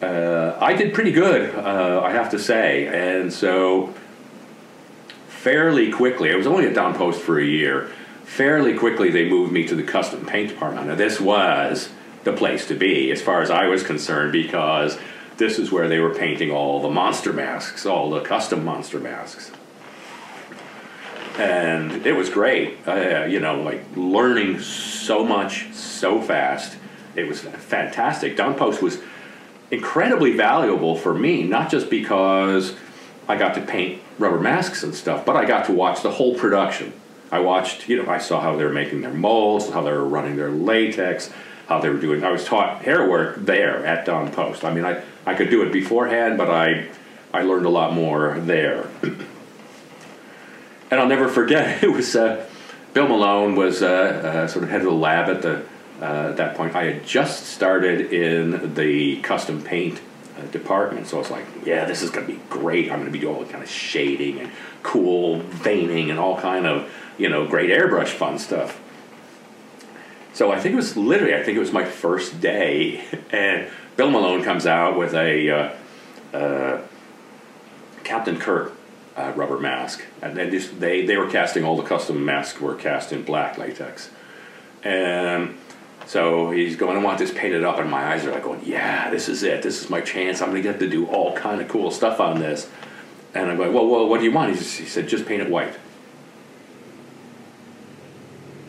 uh, 0.01 0.58
I 0.60 0.74
did 0.74 0.94
pretty 0.94 1.12
good, 1.12 1.56
uh, 1.56 2.01
I 2.04 2.12
have 2.12 2.30
to 2.32 2.39
say. 2.39 2.88
And 2.88 3.32
so, 3.32 3.94
fairly 5.27 5.92
quickly, 5.92 6.32
I 6.32 6.36
was 6.36 6.48
only 6.48 6.66
at 6.68 6.74
Don 6.74 6.94
Post 6.94 7.22
for 7.22 7.39
a 7.39 7.46
year. 7.46 7.92
Fairly 8.24 8.77
quickly, 8.77 9.10
they 9.10 9.27
moved 9.30 9.51
me 9.51 9.66
to 9.68 9.75
the 9.75 9.84
custom 9.84 10.25
paint 10.25 10.50
department. 10.50 10.88
Now, 10.88 10.96
this 10.96 11.20
was 11.20 11.89
the 12.24 12.34
place 12.34 12.68
to 12.68 12.75
be, 12.75 13.12
as 13.12 13.22
far 13.22 13.42
as 13.42 13.50
I 13.50 13.68
was 13.68 13.84
concerned, 13.84 14.34
because 14.34 14.98
this 15.38 15.58
is 15.58 15.72
where 15.72 15.88
they 15.88 16.00
were 16.00 16.13
painting 16.13 16.51
all 16.51 16.82
the 16.82 16.89
monster 16.89 17.32
masks, 17.32 17.86
all 17.86 18.10
the 18.10 18.22
custom 18.22 18.66
monster 18.66 19.00
masks 19.00 19.51
and 21.38 22.06
it 22.06 22.13
was 22.13 22.30
great. 22.30 22.77
Uh, 22.88 23.25
you 23.25 23.39
know, 23.39 23.62
like 23.62 23.84
learning 23.96 24.60
so 24.60 25.24
much 25.24 25.72
so 25.74 26.22
fast. 26.22 26.77
It 27.16 27.27
was 27.27 27.42
fantastic. 27.42 28.36
Don 28.36 28.56
Post 28.56 28.82
was 28.82 29.01
incredibly 29.71 30.36
valuable 30.36 30.95
for 30.95 31.13
me, 31.13 31.43
not 31.43 31.69
just 31.69 31.89
because 31.89 32.75
I 33.27 33.38
got 33.38 33.55
to 33.55 33.62
paint 33.62 34.01
rubber 34.17 34.39
masks 34.39 34.83
and 34.83 34.95
stuff, 34.95 35.25
but 35.25 35.36
I 35.36 35.45
got 35.45 35.65
to 35.65 35.74
watch 35.74 36.01
the 36.01 36.12
whole 36.12 36.36
production. 36.36 36.93
I 37.31 37.39
watched, 37.39 37.89
you 37.89 38.01
know, 38.01 38.09
I 38.09 38.19
saw 38.19 38.39
how 38.39 38.55
they 38.55 38.63
were 38.63 38.71
making 38.71 39.01
their 39.01 39.13
molds, 39.13 39.69
how 39.69 39.81
they 39.81 39.91
were 39.91 40.07
running 40.07 40.38
their 40.38 40.50
latex, 40.50 41.29
how 41.67 41.79
they 41.79 41.89
were 41.89 42.00
doing. 42.00 42.24
I 42.24 42.31
was 42.31 42.45
taught 42.45 42.83
hair 42.83 43.09
work 43.09 43.36
there 43.38 43.86
at 43.86 44.05
Don 44.05 44.31
Post. 44.31 44.63
I 44.63 44.74
mean, 44.74 44.86
I, 44.86 45.03
I 45.25 45.36
could 45.36 45.50
do 45.50 45.62
it 45.63 45.74
beforehand, 45.74 46.38
but 46.38 46.50
I 46.50 46.88
I 47.33 47.43
learned 47.43 47.65
a 47.65 47.69
lot 47.69 47.93
more 47.93 48.39
there. 48.39 48.88
and 49.03 51.00
I'll 51.00 51.07
never 51.07 51.27
forget. 51.27 51.83
It 51.83 51.91
was 51.91 52.15
uh, 52.15 52.45
Bill 52.93 53.07
Malone 53.07 53.55
was 53.55 53.83
uh, 53.83 53.88
uh, 53.88 54.47
sort 54.47 54.63
of 54.63 54.71
head 54.71 54.81
of 54.81 54.88
the 54.88 54.91
lab 54.91 55.29
at 55.29 55.41
the 55.41 55.63
uh, 56.01 56.30
at 56.30 56.38
that 56.38 56.56
point. 56.56 56.75
I 56.75 56.86
had 56.86 57.06
just 57.06 57.48
started 57.48 58.13
in 58.13 58.75
the 58.75 59.22
custom 59.22 59.62
paint 59.62 60.01
uh, 60.38 60.42
department, 60.48 61.08
so 61.08 61.18
I 61.18 61.20
was 61.20 61.32
like, 61.32 61.46
"Yeah, 61.66 61.86
this 61.86 62.01
is 62.01 62.10
going 62.10 62.27
to 62.27 62.34
be 62.34 62.39
great. 62.50 62.92
I'm 62.92 63.00
going 63.00 63.06
to 63.06 63.12
be 63.12 63.20
doing 63.20 63.36
all 63.36 63.44
the 63.44 63.51
kind 63.51 63.63
of 63.63 63.70
shading 63.70 64.39
and 64.39 64.51
cool 64.84 65.39
veining 65.39 66.10
and 66.10 66.20
all 66.20 66.39
kind 66.39 66.66
of 66.66 66.92
you 67.18 67.30
know 67.30 67.48
great 67.48 67.70
airbrush 67.70 68.10
fun 68.10 68.39
stuff." 68.39 68.80
So 70.34 70.51
I 70.51 70.60
think 70.60 70.74
it 70.74 70.75
was 70.75 70.96
literally, 70.96 71.34
I 71.34 71.42
think 71.42 71.58
it 71.58 71.60
was 71.60 71.74
my 71.74 71.86
first 71.86 72.39
day, 72.39 73.04
and 73.32 73.68
Bill 73.96 74.12
Malone 74.12 74.44
comes 74.44 74.68
out 74.68 74.98
with 74.98 75.16
a 75.16 75.74
uh, 76.34 76.82
Captain 78.04 78.39
Kirk 78.39 78.74
uh, 79.18 79.34
rubber 79.36 79.60
mask, 79.60 80.06
and 80.22 80.38
they, 80.38 80.50
just, 80.50 80.80
they 80.80 81.06
they 81.06 81.18
were 81.18 81.30
casting 81.30 81.63
all 81.63 81.75
the 81.75 81.84
custom 81.84 82.24
masks 82.24 82.62
were 82.62 82.75
cast 82.75 83.12
in 83.12 83.24
black 83.24 83.58
latex, 83.58 84.10
and 84.84 85.58
so 86.07 86.51
he's 86.51 86.77
going, 86.77 86.97
I 86.97 87.01
want 87.01 87.19
this 87.19 87.31
painted 87.31 87.65
up, 87.65 87.79
and 87.79 87.91
my 87.91 88.13
eyes 88.13 88.25
are 88.25 88.31
like 88.31 88.43
going, 88.43 88.61
yeah, 88.63 89.11
this 89.11 89.27
is 89.27 89.43
it, 89.43 89.61
this 89.61 89.83
is 89.83 89.89
my 89.89 89.99
chance. 89.99 90.41
I'm 90.41 90.49
gonna 90.49 90.61
get 90.61 90.79
to 90.79 90.89
do 90.89 91.05
all 91.07 91.35
kind 91.35 91.61
of 91.61 91.67
cool 91.67 91.91
stuff 91.91 92.21
on 92.21 92.39
this, 92.39 92.69
and 93.33 93.51
I'm 93.51 93.57
going, 93.57 93.73
well, 93.73 93.85
well, 93.85 94.07
what 94.07 94.19
do 94.19 94.23
you 94.23 94.31
want? 94.31 94.53
He, 94.53 94.57
just, 94.57 94.77
he 94.79 94.85
said, 94.85 95.09
just 95.09 95.25
paint 95.25 95.41
it 95.41 95.49
white. 95.49 95.73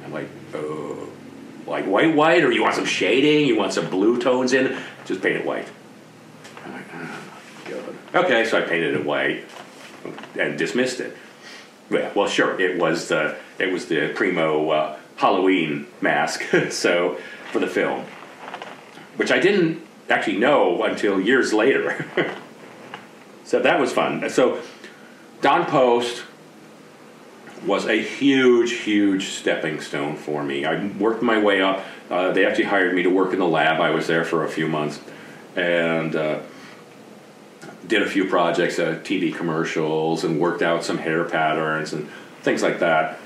I'm 0.05 0.13
like, 0.13 0.29
oh, 0.53 1.09
like 1.67 1.87
white, 1.87 2.15
white, 2.15 2.43
or 2.43 2.51
you 2.51 2.63
want 2.63 2.75
some 2.75 2.87
shading? 2.87 3.47
You 3.47 3.57
want 3.57 3.73
some 3.73 3.89
blue 3.89 4.21
tones 4.21 4.53
in? 4.53 4.77
Just 5.05 5.23
paint 5.23 5.37
it 5.37 5.47
white. 5.47 5.69
I'm 6.65 6.73
like, 6.73 6.85
oh, 6.93 7.21
good. 7.67 7.99
Okay, 8.17 8.45
so 8.47 8.59
I 8.59 8.63
painted 8.63 8.95
it 8.95 9.05
white 9.05 9.45
and 10.37 10.59
dismissed 10.59 10.99
it. 10.99 11.17
Yeah, 11.89 12.13
well, 12.15 12.27
sure, 12.27 12.61
it 12.61 12.79
was 12.79 13.09
the 13.09 13.37
it 13.61 13.73
was 13.73 13.87
the 13.87 14.13
primo 14.15 14.71
uh, 14.71 14.99
Halloween 15.19 15.87
mask, 16.01 16.43
so 16.71 17.19
for 17.53 17.59
the 17.59 17.67
film, 17.67 18.05
which 19.17 19.31
I 19.31 19.39
didn't 19.39 19.83
actually 20.09 20.39
know 20.39 20.83
until 20.85 21.21
years 21.21 21.53
later. 21.53 22.07
so 23.45 23.61
that 23.61 23.79
was 23.79 23.93
fun. 23.93 24.29
So 24.31 24.61
Don 25.43 25.67
Post 25.67 26.25
was 27.67 27.87
a 27.87 28.01
huge, 28.01 28.73
huge 28.73 29.27
stepping 29.27 29.81
stone 29.81 30.17
for 30.17 30.43
me. 30.43 30.65
I 30.65 30.87
worked 30.87 31.23
my 31.23 31.39
way 31.39 31.61
up. 31.61 31.85
Uh, 32.09 32.31
they 32.33 32.47
actually 32.47 32.65
hired 32.65 32.95
me 32.95 33.03
to 33.03 33.11
work 33.11 33.33
in 33.33 33.41
the 33.41 33.47
lab. 33.47 33.81
I 33.81 33.91
was 33.91 34.07
there 34.07 34.25
for 34.25 34.45
a 34.45 34.49
few 34.49 34.67
months, 34.67 35.01
and. 35.55 36.17
Uh, 36.17 36.41
did 37.89 38.03
a 38.03 38.07
few 38.07 38.27
projects, 38.27 38.79
uh, 38.79 39.01
TV 39.03 39.35
commercials, 39.35 40.23
and 40.23 40.39
worked 40.39 40.63
out 40.63 40.85
some 40.85 40.99
hair 40.99 41.25
patterns 41.25 41.93
and 41.95 42.09
things 42.43 42.63
like 42.63 42.81
that. 42.81 43.19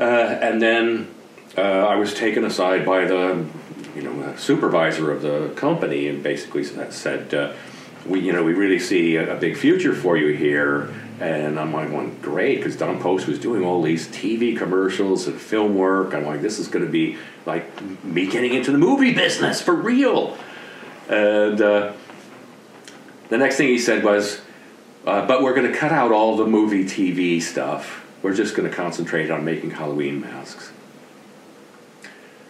Uh, 0.00 0.38
and 0.40 0.62
then 0.62 1.14
uh, 1.58 1.60
I 1.60 1.96
was 1.96 2.14
taken 2.14 2.44
aside 2.44 2.86
by 2.86 3.04
the, 3.04 3.44
you 3.94 4.02
know, 4.02 4.34
supervisor 4.36 5.12
of 5.12 5.20
the 5.20 5.52
company, 5.56 6.08
and 6.08 6.22
basically 6.22 6.64
said, 6.64 7.34
uh, 7.34 7.52
"We, 8.06 8.20
you 8.20 8.32
know, 8.32 8.42
we 8.42 8.54
really 8.54 8.78
see 8.78 9.16
a, 9.16 9.36
a, 9.36 9.38
big 9.38 9.58
future 9.58 9.94
for 9.94 10.16
you 10.16 10.34
here." 10.34 10.90
And 11.20 11.60
I'm 11.60 11.74
like, 11.74 11.90
"Going 11.90 12.18
great," 12.22 12.56
because 12.56 12.76
Don 12.76 12.98
Post 12.98 13.26
was 13.26 13.38
doing 13.38 13.62
all 13.62 13.82
these 13.82 14.08
TV 14.08 14.56
commercials 14.56 15.26
and 15.26 15.38
film 15.38 15.74
work. 15.74 16.14
I'm 16.14 16.24
like, 16.24 16.40
"This 16.40 16.58
is 16.58 16.68
going 16.68 16.86
to 16.86 16.90
be 16.90 17.18
like 17.44 17.64
me 18.02 18.26
getting 18.26 18.54
into 18.54 18.72
the 18.72 18.78
movie 18.78 19.12
business 19.12 19.60
for 19.60 19.74
real." 19.74 20.38
And 21.10 21.60
uh, 21.60 21.92
the 23.28 23.36
next 23.36 23.56
thing 23.56 23.68
he 23.68 23.78
said 23.78 24.02
was, 24.02 24.40
uh, 25.06 25.26
but 25.26 25.42
we're 25.42 25.54
going 25.54 25.70
to 25.70 25.76
cut 25.76 25.92
out 25.92 26.10
all 26.10 26.36
the 26.36 26.46
movie 26.46 26.84
TV 26.84 27.42
stuff. 27.42 28.06
We're 28.22 28.34
just 28.34 28.54
going 28.54 28.68
to 28.68 28.74
concentrate 28.74 29.30
on 29.30 29.44
making 29.44 29.72
Halloween 29.72 30.20
masks. 30.20 30.72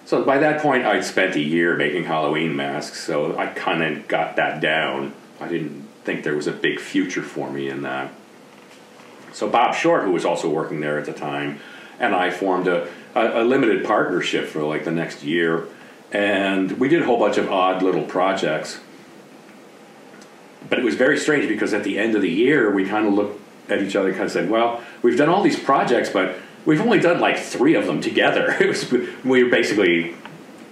So 0.04 0.24
by 0.24 0.38
that 0.38 0.60
point, 0.60 0.84
I'd 0.84 1.04
spent 1.04 1.36
a 1.36 1.40
year 1.40 1.76
making 1.76 2.04
Halloween 2.04 2.56
masks, 2.56 3.00
so 3.00 3.38
I 3.38 3.46
kind 3.46 3.82
of 3.82 4.08
got 4.08 4.36
that 4.36 4.60
down. 4.60 5.14
I 5.40 5.46
didn't 5.48 5.88
think 6.04 6.24
there 6.24 6.34
was 6.34 6.48
a 6.48 6.52
big 6.52 6.80
future 6.80 7.22
for 7.22 7.50
me 7.50 7.68
in 7.68 7.82
that. 7.82 8.12
So 9.32 9.48
Bob 9.48 9.74
Short, 9.76 10.02
who 10.02 10.10
was 10.10 10.24
also 10.24 10.50
working 10.50 10.80
there 10.80 10.98
at 10.98 11.04
the 11.04 11.12
time, 11.12 11.60
and 12.00 12.14
I 12.14 12.30
formed 12.30 12.66
a, 12.66 12.88
a, 13.14 13.42
a 13.42 13.44
limited 13.44 13.84
partnership 13.84 14.48
for 14.48 14.64
like 14.64 14.84
the 14.84 14.90
next 14.90 15.22
year, 15.22 15.68
and 16.10 16.72
we 16.72 16.88
did 16.88 17.02
a 17.02 17.04
whole 17.04 17.18
bunch 17.18 17.38
of 17.38 17.50
odd 17.52 17.82
little 17.82 18.02
projects 18.02 18.80
but 20.70 20.78
it 20.78 20.84
was 20.84 20.94
very 20.94 21.18
strange 21.18 21.48
because 21.48 21.74
at 21.74 21.84
the 21.84 21.98
end 21.98 22.14
of 22.14 22.22
the 22.22 22.30
year, 22.30 22.70
we 22.70 22.86
kind 22.86 23.06
of 23.06 23.14
looked 23.14 23.39
at 23.70 23.82
each 23.82 23.96
other 23.96 24.10
kind 24.12 24.24
of 24.24 24.32
said, 24.32 24.50
well, 24.50 24.82
we've 25.02 25.16
done 25.16 25.28
all 25.28 25.42
these 25.42 25.58
projects, 25.58 26.10
but 26.10 26.36
we've 26.64 26.80
only 26.80 27.00
done 27.00 27.20
like 27.20 27.38
three 27.38 27.74
of 27.74 27.86
them 27.86 28.00
together. 28.00 28.56
It 28.60 28.68
was, 28.68 28.90
we 29.24 29.44
were 29.44 29.50
basically 29.50 30.14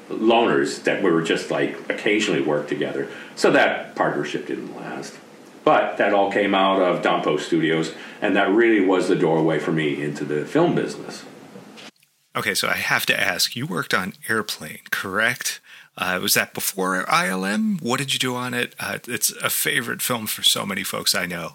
loners 0.08 0.82
that 0.84 1.02
we 1.02 1.10
were 1.10 1.22
just 1.22 1.50
like 1.50 1.90
occasionally 1.90 2.40
work 2.40 2.68
together. 2.68 3.08
So 3.36 3.50
that 3.52 3.94
partnership 3.94 4.46
didn't 4.46 4.76
last. 4.76 5.14
But 5.64 5.98
that 5.98 6.14
all 6.14 6.32
came 6.32 6.54
out 6.54 6.80
of 6.80 7.02
Don 7.02 7.22
Post 7.22 7.46
Studios, 7.46 7.92
and 8.22 8.34
that 8.36 8.50
really 8.50 8.80
was 8.80 9.08
the 9.08 9.16
doorway 9.16 9.58
for 9.58 9.72
me 9.72 10.00
into 10.00 10.24
the 10.24 10.46
film 10.46 10.74
business. 10.74 11.24
Okay, 12.34 12.54
so 12.54 12.68
I 12.68 12.76
have 12.76 13.04
to 13.06 13.20
ask 13.20 13.54
you 13.54 13.66
worked 13.66 13.92
on 13.92 14.14
Airplane, 14.28 14.80
correct? 14.90 15.60
Uh, 15.96 16.20
was 16.22 16.34
that 16.34 16.54
before 16.54 17.04
ILM? 17.04 17.82
What 17.82 17.98
did 17.98 18.14
you 18.14 18.20
do 18.20 18.36
on 18.36 18.54
it? 18.54 18.74
Uh, 18.78 18.98
it's 19.08 19.32
a 19.32 19.50
favorite 19.50 20.00
film 20.00 20.26
for 20.26 20.42
so 20.42 20.64
many 20.64 20.84
folks 20.84 21.14
I 21.14 21.26
know. 21.26 21.54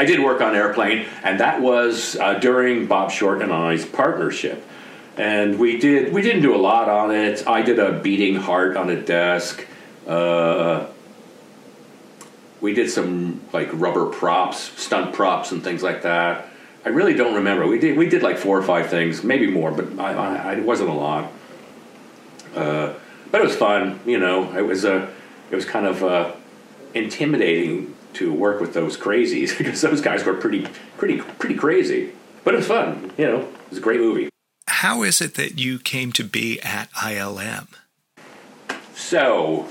I 0.00 0.06
did 0.06 0.20
work 0.20 0.40
on 0.40 0.56
Airplane, 0.56 1.04
and 1.22 1.40
that 1.40 1.60
was 1.60 2.16
uh, 2.16 2.38
during 2.38 2.86
Bob 2.86 3.10
Short 3.10 3.42
and 3.42 3.52
I's 3.52 3.84
partnership. 3.84 4.64
and 5.18 5.58
we 5.58 5.76
did 5.76 6.14
we 6.14 6.22
didn't 6.22 6.40
do 6.40 6.54
a 6.54 6.62
lot 6.70 6.88
on 6.88 7.14
it. 7.14 7.46
I 7.46 7.60
did 7.60 7.78
a 7.78 7.92
beating 8.00 8.36
heart 8.36 8.78
on 8.78 8.88
a 8.88 8.98
desk. 8.98 9.66
Uh, 10.06 10.86
we 12.62 12.72
did 12.72 12.88
some 12.88 13.42
like 13.52 13.68
rubber 13.74 14.06
props, 14.06 14.58
stunt 14.80 15.12
props, 15.12 15.52
and 15.52 15.62
things 15.62 15.82
like 15.82 16.00
that. 16.00 16.48
I 16.86 16.88
really 16.88 17.12
don't 17.12 17.34
remember. 17.34 17.66
We 17.66 17.78
did 17.78 17.98
we 17.98 18.08
did 18.08 18.22
like 18.22 18.38
four 18.38 18.56
or 18.56 18.62
five 18.62 18.88
things, 18.88 19.22
maybe 19.22 19.48
more, 19.48 19.70
but 19.70 19.98
I, 19.98 20.14
I, 20.14 20.52
it 20.54 20.64
wasn't 20.64 20.88
a 20.88 20.94
lot. 20.94 21.30
Uh, 22.56 22.94
but 23.30 23.42
it 23.42 23.44
was 23.44 23.54
fun, 23.54 24.00
you 24.06 24.18
know. 24.18 24.56
It 24.56 24.62
was 24.62 24.86
a 24.86 25.12
it 25.50 25.56
was 25.56 25.66
kind 25.66 25.84
of 25.84 26.02
uh, 26.02 26.32
intimidating 26.94 27.94
to 28.14 28.32
work 28.32 28.60
with 28.60 28.74
those 28.74 28.96
crazies 28.96 29.56
because 29.58 29.80
those 29.80 30.00
guys 30.00 30.24
were 30.24 30.34
pretty 30.34 30.66
pretty 30.96 31.18
pretty 31.18 31.54
crazy. 31.54 32.12
But 32.44 32.54
it 32.54 32.58
was 32.58 32.66
fun, 32.66 33.12
you 33.18 33.26
know. 33.26 33.40
It 33.40 33.70
was 33.70 33.78
a 33.78 33.82
great 33.82 34.00
movie. 34.00 34.28
How 34.66 35.02
is 35.02 35.20
it 35.20 35.34
that 35.34 35.58
you 35.58 35.78
came 35.78 36.10
to 36.12 36.24
be 36.24 36.60
at 36.62 36.90
ILM? 36.92 37.68
So, 38.94 39.68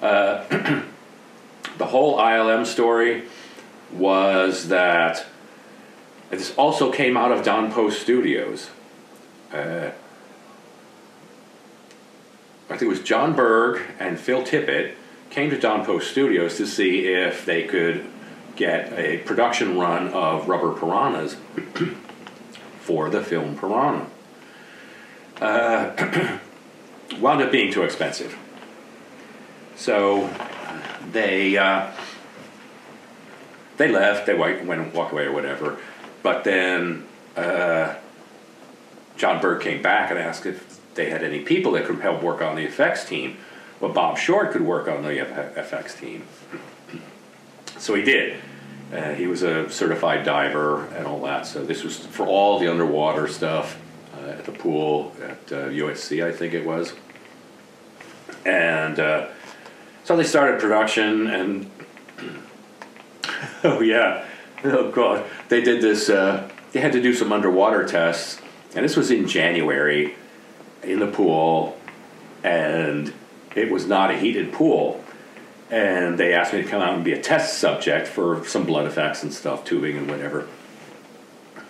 uh, 0.00 0.44
the 1.78 1.86
whole 1.86 2.16
ILM 2.16 2.64
story 2.64 3.24
was 3.92 4.68
that 4.68 5.26
this 6.30 6.54
also 6.56 6.92
came 6.92 7.16
out 7.16 7.32
of 7.32 7.44
Don 7.44 7.72
Post 7.72 8.02
Studios. 8.02 8.70
Uh, 9.52 9.90
I 12.68 12.76
think 12.76 12.82
it 12.82 12.88
was 12.88 13.00
Jon 13.00 13.34
Berg 13.34 13.82
and 13.98 14.18
Phil 14.18 14.42
Tippett 14.42 14.94
came 15.32 15.48
to 15.48 15.58
Don 15.58 15.84
Post 15.84 16.10
Studios 16.10 16.58
to 16.58 16.66
see 16.66 17.06
if 17.06 17.46
they 17.46 17.62
could 17.64 18.04
get 18.54 18.92
a 18.92 19.16
production 19.18 19.78
run 19.78 20.08
of 20.08 20.46
Rubber 20.46 20.78
Piranhas 20.78 21.36
for 22.80 23.08
the 23.08 23.22
film 23.22 23.56
Piranha. 23.56 24.06
Uh, 25.40 26.38
wound 27.18 27.40
up 27.40 27.50
being 27.50 27.72
too 27.72 27.82
expensive. 27.82 28.36
So 29.74 30.28
they 31.10 31.56
uh, 31.56 31.90
they 33.78 33.90
left. 33.90 34.26
They 34.26 34.34
went 34.34 34.60
and 34.68 34.92
walked 34.92 35.12
away 35.12 35.24
or 35.24 35.32
whatever. 35.32 35.78
But 36.22 36.44
then 36.44 37.06
uh, 37.36 37.94
Jon 39.16 39.40
Berg 39.40 39.62
came 39.62 39.80
back 39.80 40.10
and 40.10 40.20
asked 40.20 40.44
if 40.44 40.78
they 40.94 41.08
had 41.08 41.24
any 41.24 41.40
people 41.40 41.72
that 41.72 41.86
could 41.86 42.00
help 42.00 42.22
work 42.22 42.42
on 42.42 42.54
the 42.54 42.64
effects 42.64 43.06
team. 43.06 43.38
Well, 43.82 43.92
Bob 43.92 44.16
Short 44.16 44.52
could 44.52 44.62
work 44.62 44.86
on 44.86 45.02
the 45.02 45.08
FX 45.08 45.98
team. 45.98 46.22
So 47.78 47.96
he 47.96 48.02
did. 48.04 48.40
Uh, 48.92 49.14
he 49.14 49.26
was 49.26 49.42
a 49.42 49.68
certified 49.70 50.24
diver 50.24 50.86
and 50.94 51.04
all 51.04 51.20
that. 51.22 51.48
So 51.48 51.64
this 51.64 51.82
was 51.82 51.98
for 51.98 52.24
all 52.24 52.60
the 52.60 52.70
underwater 52.70 53.26
stuff 53.26 53.76
uh, 54.14 54.28
at 54.28 54.44
the 54.44 54.52
pool 54.52 55.12
at 55.20 55.46
USC, 55.48 56.22
uh, 56.22 56.28
I 56.28 56.32
think 56.32 56.54
it 56.54 56.64
was. 56.64 56.92
And 58.46 59.00
uh, 59.00 59.30
so 60.04 60.16
they 60.16 60.22
started 60.22 60.60
production, 60.60 61.26
and 61.26 61.70
oh 63.64 63.80
yeah, 63.80 64.24
oh 64.62 64.92
god, 64.92 65.28
they 65.48 65.60
did 65.60 65.82
this. 65.82 66.08
Uh, 66.08 66.48
they 66.70 66.78
had 66.78 66.92
to 66.92 67.02
do 67.02 67.12
some 67.14 67.32
underwater 67.32 67.84
tests, 67.84 68.40
and 68.76 68.84
this 68.84 68.94
was 68.94 69.10
in 69.10 69.26
January 69.26 70.14
in 70.84 71.00
the 71.00 71.08
pool, 71.08 71.76
and 72.44 73.12
it 73.54 73.70
was 73.70 73.86
not 73.86 74.10
a 74.10 74.16
heated 74.16 74.52
pool. 74.52 75.02
And 75.70 76.18
they 76.18 76.34
asked 76.34 76.52
me 76.52 76.62
to 76.62 76.68
come 76.68 76.82
out 76.82 76.94
and 76.94 77.04
be 77.04 77.12
a 77.12 77.20
test 77.20 77.58
subject 77.58 78.06
for 78.06 78.44
some 78.46 78.66
blood 78.66 78.86
effects 78.86 79.22
and 79.22 79.32
stuff, 79.32 79.64
tubing 79.64 79.96
and 79.96 80.10
whatever. 80.10 80.46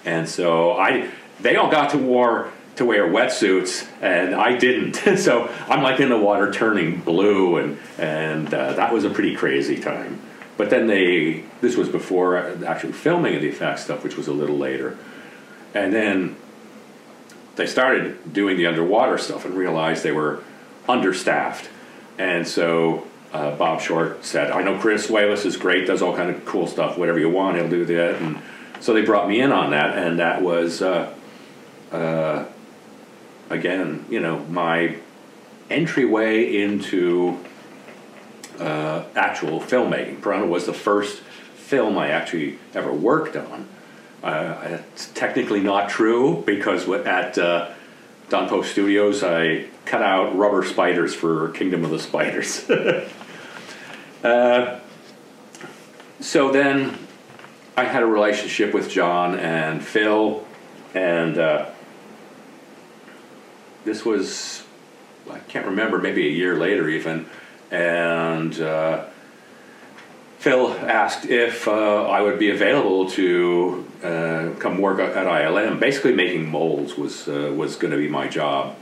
And 0.05 0.29
so 0.29 0.73
I, 0.73 1.09
they 1.40 1.57
all 1.57 1.71
got 1.71 1.90
to 1.90 1.99
wear 1.99 2.51
to 2.77 2.87
wear 2.87 3.07
wetsuits, 3.07 3.87
and 4.01 4.35
I 4.35 4.57
didn't. 4.57 4.95
so 5.18 5.49
I'm 5.68 5.83
like 5.83 6.01
in 6.01 6.09
the 6.09 6.18
water 6.18 6.51
turning 6.51 7.01
blue, 7.01 7.59
and 7.59 7.79
and 7.99 8.53
uh, 8.53 8.73
that 8.75 8.92
was 8.92 9.05
a 9.05 9.11
pretty 9.11 9.37
crazy 9.37 9.79
time. 9.79 10.21
But 10.57 10.71
then 10.71 10.87
they, 10.87 11.45
this 11.61 11.77
was 11.77 11.88
before 11.88 12.37
actually 12.64 12.92
filming 12.92 13.35
of 13.35 13.42
the 13.42 13.49
effects 13.49 13.85
stuff, 13.85 14.05
which 14.05 14.16
was 14.16 14.29
a 14.29 14.33
little 14.33 14.57
later, 14.57 14.99
and 15.75 15.92
then 15.92 16.37
they 17.57 17.66
started 17.66 18.33
doing 18.33 18.57
the 18.57 18.66
underwater 18.66 19.18
stuff 19.18 19.45
and 19.45 19.55
realized 19.55 20.03
they 20.03 20.12
were 20.12 20.42
understaffed, 20.88 21.68
and 22.18 22.46
so. 22.46 23.07
Uh, 23.33 23.57
Bob 23.57 23.81
Short 23.81 24.22
said, 24.22 24.51
"I 24.51 24.62
know 24.62 24.79
Chris 24.79 25.07
Walas 25.07 25.46
is 25.46 25.57
great, 25.57 25.87
does 25.87 26.03
all 26.03 26.14
kind 26.14 26.29
of 26.29 26.44
cool 26.44 26.66
stuff. 26.66 26.98
Whatever 26.98 27.18
you 27.18 27.31
want, 27.31 27.57
he'll 27.57 27.66
do 27.66 27.87
that." 27.87 28.20
And 28.20 28.38
so 28.79 28.92
they 28.92 29.01
brought 29.01 29.27
me 29.27 29.40
in 29.40 29.53
on 29.53 29.70
that, 29.70 29.96
and 29.96 30.18
that 30.18 30.42
was 30.42 30.83
uh, 30.83 31.14
uh, 31.92 32.44
again, 33.48 34.05
you 34.11 34.20
know, 34.20 34.40
my 34.46 34.96
entryway 35.70 36.57
into 36.57 37.38
uh, 38.59 39.05
actual 39.14 39.61
filmmaking. 39.61 40.20
Piranha 40.22 40.46
was 40.46 40.66
the 40.66 40.75
first 40.75 41.20
film 41.55 41.98
I 41.98 42.09
actually 42.09 42.59
ever 42.75 42.92
worked 42.92 43.37
on. 43.37 43.68
Uh, 44.22 44.79
it's 44.92 45.11
technically 45.12 45.61
not 45.61 45.88
true 45.88 46.42
because 46.46 46.88
at 46.88 47.38
uh, 47.38 47.70
Don 48.33 48.49
Post 48.49 48.73
Studios 48.73 49.23
I 49.23 49.66
cut 49.85 50.01
out 50.01 50.35
rubber 50.35 50.64
spiders 50.64 51.14
for 51.14 51.51
Kingdom 51.51 51.85
of 51.85 51.90
the 51.90 51.99
Spiders. 51.99 52.66
uh, 54.25 54.81
so 56.18 56.51
then 56.51 56.99
I 57.77 57.85
had 57.85 58.03
a 58.03 58.07
relationship 58.07 58.73
with 58.73 58.88
John 58.88 59.38
and 59.38 59.85
Phil, 59.85 60.47
and 60.95 61.37
uh, 61.37 61.68
this 63.85 64.03
was 64.03 64.64
I 65.31 65.38
can't 65.40 65.66
remember, 65.66 65.99
maybe 65.99 66.27
a 66.27 66.31
year 66.31 66.57
later 66.57 66.88
even, 66.88 67.27
and 67.71 68.59
uh, 68.59 69.05
Phil 70.38 70.73
asked 70.73 71.27
if 71.27 71.68
uh, 71.68 72.09
I 72.09 72.23
would 72.23 72.38
be 72.38 72.49
available 72.49 73.11
to 73.11 73.87
uh, 74.03 74.55
come 74.59 74.79
work 74.79 74.99
at 74.99 75.27
ILM. 75.27 75.79
Basically, 75.79 76.12
making 76.12 76.49
molds 76.49 76.97
was 76.97 77.29
uh, 77.29 77.53
was 77.57 77.77
going 77.77 77.93
to 77.93 77.97
be 77.97 78.09
my 78.09 78.29
job 78.29 78.77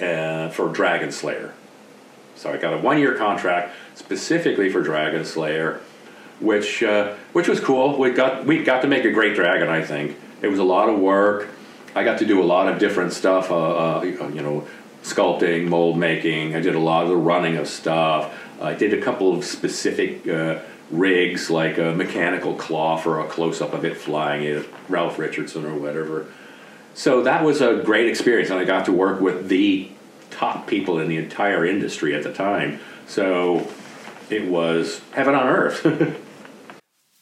uh, 0.00 0.48
for 0.50 0.68
Dragon 0.68 1.12
Slayer. 1.12 1.54
So 2.36 2.50
I 2.50 2.56
got 2.56 2.74
a 2.74 2.78
one 2.78 2.98
year 2.98 3.14
contract 3.14 3.74
specifically 3.94 4.70
for 4.70 4.80
Dragon 4.80 5.24
Slayer, 5.24 5.80
which 6.40 6.82
uh, 6.82 7.14
which 7.32 7.48
was 7.48 7.60
cool. 7.60 7.98
We 7.98 8.10
got 8.10 8.46
we 8.46 8.62
got 8.62 8.82
to 8.82 8.88
make 8.88 9.04
a 9.04 9.12
great 9.12 9.34
dragon. 9.34 9.68
I 9.68 9.82
think 9.82 10.16
it 10.42 10.48
was 10.48 10.58
a 10.58 10.64
lot 10.64 10.88
of 10.88 10.98
work. 10.98 11.48
I 11.94 12.04
got 12.04 12.18
to 12.20 12.26
do 12.26 12.40
a 12.40 12.44
lot 12.44 12.68
of 12.68 12.78
different 12.78 13.12
stuff. 13.12 13.50
Uh, 13.50 13.98
uh, 13.98 14.02
you 14.02 14.42
know, 14.42 14.66
sculpting, 15.02 15.68
mold 15.68 15.98
making. 15.98 16.54
I 16.54 16.60
did 16.60 16.74
a 16.74 16.80
lot 16.80 17.02
of 17.02 17.08
the 17.08 17.16
running 17.16 17.56
of 17.56 17.68
stuff. 17.68 18.34
I 18.60 18.74
did 18.74 18.92
a 18.92 19.00
couple 19.00 19.34
of 19.36 19.44
specific 19.44 20.26
rigs, 20.90 21.50
like 21.50 21.78
a 21.78 21.92
mechanical 21.92 22.54
claw 22.54 22.96
for 22.96 23.20
a 23.20 23.26
close 23.26 23.60
up 23.60 23.72
of 23.72 23.84
it 23.84 23.96
flying 23.96 24.42
it, 24.42 24.68
Ralph 24.88 25.18
Richardson 25.18 25.64
or 25.64 25.74
whatever. 25.74 26.26
So 26.94 27.22
that 27.22 27.44
was 27.44 27.60
a 27.60 27.82
great 27.84 28.08
experience, 28.08 28.50
and 28.50 28.58
I 28.58 28.64
got 28.64 28.84
to 28.86 28.92
work 28.92 29.20
with 29.20 29.48
the 29.48 29.90
top 30.30 30.66
people 30.66 30.98
in 30.98 31.08
the 31.08 31.16
entire 31.16 31.64
industry 31.64 32.14
at 32.14 32.22
the 32.22 32.32
time. 32.32 32.80
So 33.06 33.68
it 34.28 34.48
was 34.48 35.00
heaven 35.12 35.34
on 35.34 35.46
earth. 35.46 36.16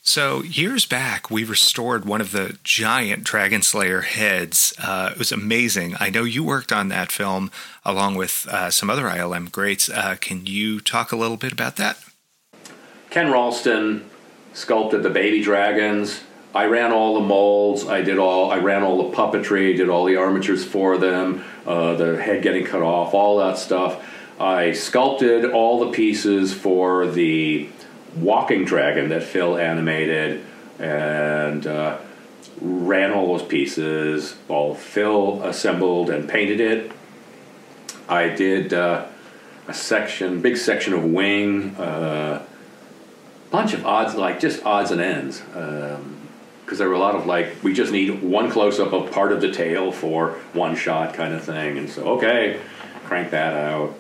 So, 0.09 0.43
years 0.43 0.87
back, 0.87 1.31
we 1.31 1.45
restored 1.45 2.07
one 2.07 2.23
of 2.23 2.33
the 2.33 2.59
giant 2.65 3.25
Dragon 3.25 3.61
Slayer 3.61 4.01
heads. 4.01 4.73
Uh, 4.83 5.11
it 5.13 5.19
was 5.19 5.33
amazing. 5.33 5.97
I 6.01 6.09
know 6.09 6.25
you 6.25 6.43
worked 6.43 6.73
on 6.73 6.89
that 6.89 7.13
film 7.13 7.51
along 7.85 8.15
with 8.15 8.47
uh, 8.51 8.71
some 8.71 8.89
other 8.89 9.05
ILM 9.05 9.53
greats. 9.53 9.91
Uh, 9.91 10.17
can 10.19 10.47
you 10.47 10.81
talk 10.81 11.13
a 11.13 11.17
little 11.17 11.37
bit 11.37 11.53
about 11.53 11.77
that? 11.77 12.03
Ken 13.11 13.31
Ralston 13.31 14.09
sculpted 14.53 15.03
the 15.03 15.11
baby 15.11 15.43
dragons. 15.43 16.21
I 16.55 16.67
ran 16.67 16.93
all 16.93 17.15
the 17.15 17.27
molds. 17.27 17.87
I 17.87 18.03
did 18.03 18.19
all. 18.19 18.51
I 18.51 18.59
ran 18.59 18.83
all 18.83 19.11
the 19.11 19.17
puppetry. 19.17 19.77
Did 19.77 19.89
all 19.89 20.05
the 20.05 20.17
armatures 20.17 20.65
for 20.65 20.99
them. 20.99 21.45
Uh, 21.67 21.95
the 21.95 22.21
head 22.21 22.43
getting 22.43 22.65
cut 22.65 22.83
off. 22.83 23.15
All 23.15 23.39
that 23.39 23.59
stuff. 23.59 24.05
I 24.41 24.73
sculpted 24.73 25.45
all 25.45 25.81
the 25.81 25.91
pieces 25.91 26.55
for 26.55 27.07
the 27.07 27.69
Walking 28.17 28.65
Dragon 28.65 29.09
that 29.11 29.23
Phil 29.23 29.59
animated 29.59 30.45
and 30.79 31.67
uh, 31.67 31.99
ran 32.61 33.13
all 33.13 33.37
those 33.37 33.47
pieces. 33.47 34.37
All 34.49 34.75
Phil 34.75 35.43
assembled 35.43 36.11
and 36.11 36.29
painted 36.29 36.61
it. 36.61 36.93
I 38.09 38.29
did 38.29 38.73
uh, 38.73 39.07
a 39.67 39.75
section, 39.75 40.41
big 40.41 40.57
section 40.57 40.95
of 40.95 41.05
wing, 41.05 41.77
uh, 41.77 42.43
bunch 43.51 43.75
of 43.75 43.87
odds, 43.87 44.15
like 44.15 44.41
just 44.41 44.65
odds 44.65 44.91
and 44.91 45.01
ends. 45.01 45.41
Because 45.41 45.97
um, 46.01 46.77
there 46.77 46.89
were 46.89 46.95
a 46.95 46.99
lot 46.99 47.15
of 47.15 47.27
like, 47.27 47.63
we 47.63 47.73
just 47.73 47.93
need 47.93 48.23
one 48.23 48.51
close 48.51 48.79
up 48.79 48.93
of 48.93 49.11
part 49.11 49.33
of 49.33 49.41
the 49.41 49.51
tail 49.51 49.93
for 49.93 50.33
one 50.53 50.77
shot 50.77 51.15
kind 51.15 51.33
of 51.35 51.43
thing. 51.43 51.79
And 51.79 51.89
so, 51.89 52.17
okay, 52.17 52.61
crank 53.05 53.31
that 53.31 53.55
out. 53.55 53.95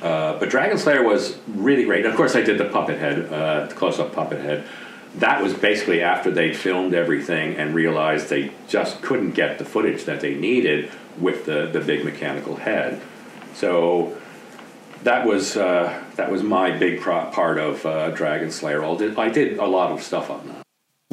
Uh, 0.00 0.38
but 0.38 0.50
Dragon 0.50 0.78
Slayer 0.78 1.04
was 1.04 1.38
really 1.46 1.84
great. 1.84 2.04
And 2.04 2.10
of 2.10 2.16
course, 2.16 2.34
I 2.34 2.42
did 2.42 2.58
the 2.58 2.64
puppet 2.64 2.98
head, 2.98 3.32
uh, 3.32 3.66
the 3.66 3.74
close 3.74 3.98
up 3.98 4.12
puppet 4.12 4.40
head. 4.40 4.64
that 5.16 5.42
was 5.42 5.52
basically 5.52 6.02
after 6.02 6.30
they'd 6.30 6.56
filmed 6.56 6.94
everything 6.94 7.56
and 7.56 7.74
realized 7.74 8.28
they 8.28 8.50
just 8.68 9.02
couldn't 9.02 9.32
get 9.32 9.58
the 9.58 9.64
footage 9.64 10.04
that 10.04 10.20
they 10.20 10.34
needed 10.34 10.90
with 11.18 11.44
the, 11.44 11.66
the 11.66 11.80
big 11.80 12.04
mechanical 12.04 12.56
head. 12.56 13.00
So 13.54 14.16
that 15.04 15.26
was 15.26 15.56
uh, 15.56 16.02
that 16.16 16.30
was 16.30 16.42
my 16.42 16.76
big 16.76 17.00
part 17.00 17.58
of 17.58 17.84
uh, 17.84 18.10
Dragon 18.10 18.50
Slayer. 18.50 18.84
I 18.84 19.28
did 19.28 19.58
a 19.58 19.66
lot 19.66 19.92
of 19.92 20.02
stuff 20.02 20.30
on 20.30 20.46
that. 20.48 20.62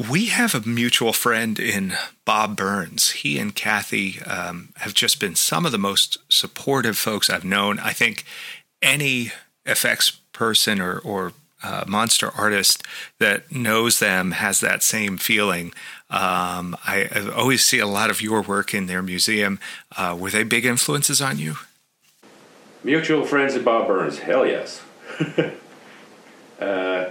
We 0.10 0.28
have 0.28 0.56
a 0.56 0.68
mutual 0.68 1.12
friend 1.12 1.60
in 1.60 1.94
Bob 2.24 2.56
Burns. 2.56 3.10
He 3.10 3.38
and 3.38 3.54
Kathy 3.54 4.22
um, 4.22 4.70
have 4.78 4.94
just 4.94 5.20
been 5.20 5.36
some 5.36 5.66
of 5.66 5.74
the 5.74 5.78
most 5.78 6.18
supportive 6.30 6.98
folks 6.98 7.30
I've 7.30 7.44
known. 7.44 7.80
I 7.80 7.92
think 7.92 8.24
any 8.82 9.34
effects 9.66 10.12
person 10.32 10.80
or, 10.80 11.00
or 11.00 11.34
uh, 11.62 11.84
monster 11.86 12.32
artist 12.34 12.82
that 13.20 13.52
knows 13.52 14.00
them 14.00 14.32
has 14.32 14.62
that 14.62 14.84
same 14.84 15.18
feeling. 15.18 15.74
Um, 16.10 16.78
I, 16.88 17.10
I, 17.14 17.30
always 17.36 17.66
see 17.66 17.80
a 17.80 17.86
lot 17.86 18.10
of 18.10 18.22
your 18.22 18.42
work 18.42 18.74
in 18.74 18.86
their 18.86 19.02
museum. 19.04 19.60
Uh, 19.98 20.18
were 20.18 20.30
they 20.30 20.44
big 20.44 20.66
influences 20.66 21.22
on 21.22 21.38
you? 21.38 21.58
Mutual 22.84 23.26
friends 23.26 23.56
of 23.56 23.66
Bob 23.66 23.88
Burns, 23.88 24.20
hell 24.20 24.46
yes. 24.46 24.82
uh, 26.62 27.10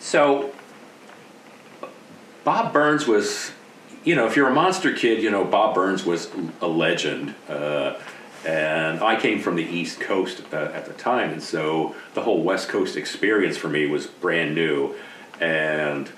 so, 0.00 0.52
Bob 2.42 2.72
Burns 2.72 3.06
was, 3.06 3.52
you 4.02 4.16
know, 4.16 4.26
if 4.26 4.34
you're 4.34 4.48
a 4.48 4.54
monster 4.54 4.92
kid, 4.92 5.22
you 5.22 5.30
know, 5.30 5.44
Bob 5.44 5.76
Burns 5.76 6.04
was 6.04 6.28
a 6.60 6.66
legend. 6.66 7.36
Uh, 7.48 7.94
and 8.44 9.00
I 9.00 9.20
came 9.20 9.40
from 9.40 9.54
the 9.54 9.64
East 9.64 10.00
Coast 10.00 10.42
uh, 10.52 10.56
at 10.56 10.86
the 10.86 10.92
time, 10.94 11.30
and 11.30 11.42
so 11.42 11.94
the 12.14 12.22
whole 12.22 12.42
West 12.42 12.68
Coast 12.68 12.96
experience 12.96 13.56
for 13.56 13.68
me 13.68 13.86
was 13.86 14.06
brand 14.06 14.54
new. 14.54 14.94
And 15.40 16.10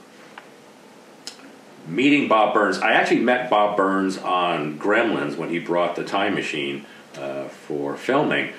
meeting 1.86 2.28
Bob 2.28 2.54
Burns, 2.54 2.78
I 2.78 2.92
actually 2.92 3.20
met 3.20 3.50
Bob 3.50 3.76
Burns 3.76 4.16
on 4.16 4.78
Gremlins 4.78 5.36
when 5.36 5.50
he 5.50 5.58
brought 5.58 5.96
the 5.96 6.04
time 6.04 6.34
machine 6.34 6.86
uh, 7.16 7.48
for 7.48 7.96
filming. 7.96 8.52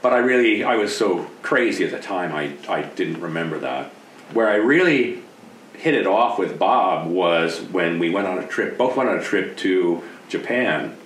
But 0.00 0.12
I 0.12 0.18
really, 0.18 0.64
I 0.64 0.76
was 0.76 0.96
so 0.96 1.30
crazy 1.42 1.84
at 1.84 1.90
the 1.90 2.00
time, 2.00 2.34
I, 2.34 2.54
I 2.68 2.82
didn't 2.82 3.20
remember 3.20 3.58
that. 3.60 3.90
Where 4.32 4.48
I 4.48 4.56
really 4.56 5.22
hit 5.74 5.94
it 5.94 6.06
off 6.06 6.38
with 6.38 6.58
Bob 6.58 7.08
was 7.08 7.60
when 7.60 7.98
we 7.98 8.10
went 8.10 8.26
on 8.26 8.38
a 8.38 8.46
trip, 8.46 8.76
both 8.76 8.96
went 8.96 9.08
on 9.08 9.18
a 9.18 9.22
trip 9.22 9.56
to 9.58 10.02
Japan 10.28 10.96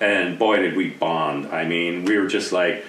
and 0.00 0.38
boy 0.38 0.58
did 0.58 0.76
we 0.76 0.90
bond. 0.90 1.46
I 1.46 1.64
mean, 1.64 2.04
we 2.04 2.18
were 2.18 2.26
just 2.26 2.52
like 2.52 2.84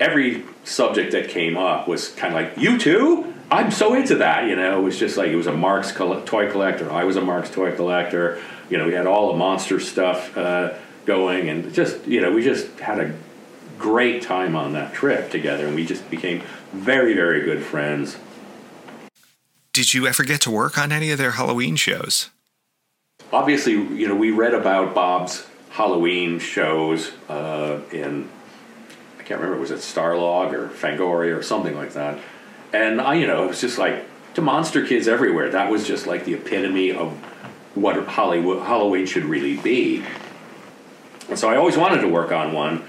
every 0.00 0.44
subject 0.64 1.12
that 1.12 1.28
came 1.28 1.56
up 1.56 1.88
was 1.88 2.08
kind 2.08 2.34
of 2.34 2.40
like 2.40 2.58
you 2.58 2.78
too. 2.78 3.32
I'm 3.50 3.70
so 3.70 3.94
into 3.94 4.16
that, 4.16 4.48
you 4.48 4.56
know. 4.56 4.80
It 4.80 4.82
was 4.82 4.98
just 4.98 5.16
like 5.16 5.28
it 5.28 5.36
was 5.36 5.46
a 5.46 5.52
Marx 5.52 5.92
toy 5.92 6.50
collector. 6.50 6.90
I 6.90 7.04
was 7.04 7.16
a 7.16 7.20
Marx 7.20 7.50
toy 7.50 7.74
collector. 7.74 8.40
You 8.70 8.78
know, 8.78 8.86
we 8.86 8.94
had 8.94 9.06
all 9.06 9.32
the 9.32 9.38
monster 9.38 9.78
stuff 9.78 10.36
uh, 10.36 10.74
going, 11.04 11.48
and 11.48 11.72
just 11.72 12.06
you 12.06 12.20
know, 12.20 12.32
we 12.32 12.42
just 12.42 12.78
had 12.80 12.98
a 12.98 13.14
great 13.78 14.22
time 14.22 14.54
on 14.54 14.72
that 14.72 14.94
trip 14.94 15.30
together, 15.30 15.66
and 15.66 15.74
we 15.74 15.84
just 15.84 16.08
became 16.10 16.42
very, 16.72 17.14
very 17.14 17.42
good 17.42 17.62
friends. 17.62 18.16
Did 19.72 19.94
you 19.94 20.06
ever 20.06 20.22
get 20.22 20.40
to 20.42 20.50
work 20.50 20.76
on 20.76 20.92
any 20.92 21.10
of 21.10 21.18
their 21.18 21.32
Halloween 21.32 21.76
shows? 21.76 22.30
Obviously, 23.32 23.72
you 23.72 24.06
know, 24.06 24.14
we 24.14 24.30
read 24.30 24.52
about 24.52 24.94
Bob's 24.94 25.46
Halloween 25.70 26.38
shows 26.38 27.12
uh, 27.30 27.80
in 27.90 28.28
I 29.18 29.22
can't 29.22 29.40
remember 29.40 29.60
was 29.60 29.70
it 29.70 29.78
Starlog 29.78 30.52
or 30.52 30.68
Fangoria 30.68 31.38
or 31.38 31.42
something 31.42 31.76
like 31.76 31.92
that, 31.94 32.18
and 32.72 33.00
I 33.00 33.14
you 33.14 33.26
know 33.26 33.44
it 33.44 33.48
was 33.48 33.60
just 33.60 33.78
like 33.78 34.04
to 34.34 34.42
monster 34.42 34.84
kids 34.86 35.08
everywhere. 35.08 35.48
That 35.50 35.70
was 35.70 35.86
just 35.86 36.06
like 36.06 36.24
the 36.24 36.34
epitome 36.34 36.92
of 36.92 37.12
what 37.74 37.96
Hollywood 38.06 38.62
Halloween 38.66 39.06
should 39.06 39.24
really 39.24 39.56
be. 39.56 40.04
And 41.32 41.38
so 41.38 41.48
I 41.48 41.56
always 41.56 41.78
wanted 41.78 42.02
to 42.02 42.08
work 42.08 42.30
on 42.30 42.52
one. 42.52 42.84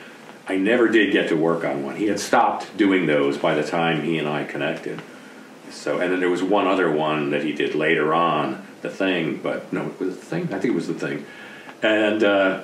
I 0.50 0.58
never 0.58 0.90
did 0.90 1.14
get 1.14 1.30
to 1.30 1.36
work 1.36 1.64
on 1.64 1.86
one. 1.86 1.96
He 1.96 2.08
had 2.08 2.20
stopped 2.20 2.76
doing 2.76 3.06
those 3.06 3.38
by 3.38 3.56
the 3.56 3.64
time 3.64 4.04
he 4.04 4.18
and 4.18 4.28
I 4.28 4.44
connected. 4.44 5.02
So, 5.72 6.02
and 6.02 6.12
then 6.12 6.20
there 6.20 6.30
was 6.30 6.44
one 6.44 6.68
other 6.68 6.92
one 6.92 7.30
that 7.30 7.46
he 7.46 7.54
did 7.54 7.74
later 7.74 8.14
on, 8.14 8.68
the 8.82 8.90
thing, 8.90 9.38
but 9.42 9.72
no, 9.72 9.86
it 9.86 9.98
was 9.98 10.18
the 10.18 10.26
thing. 10.26 10.44
I 10.54 10.60
think 10.60 10.66
it 10.66 10.76
was 10.76 10.90
the 10.90 10.94
thing, 10.94 11.26
and 11.82 12.22
uh, 12.22 12.64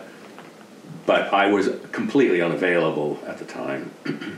but 1.05 1.33
I 1.33 1.49
was 1.49 1.69
completely 1.93 2.41
unavailable 2.41 3.17
at 3.25 3.37
the 3.37 3.45
time. 3.45 3.91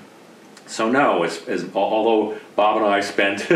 so 0.68 0.92
no, 0.92 1.24
as, 1.24 1.44
as, 1.48 1.68
although 1.74 2.38
Bob 2.56 2.78
and 2.78 2.86
I 2.86 3.02
spent 3.02 3.50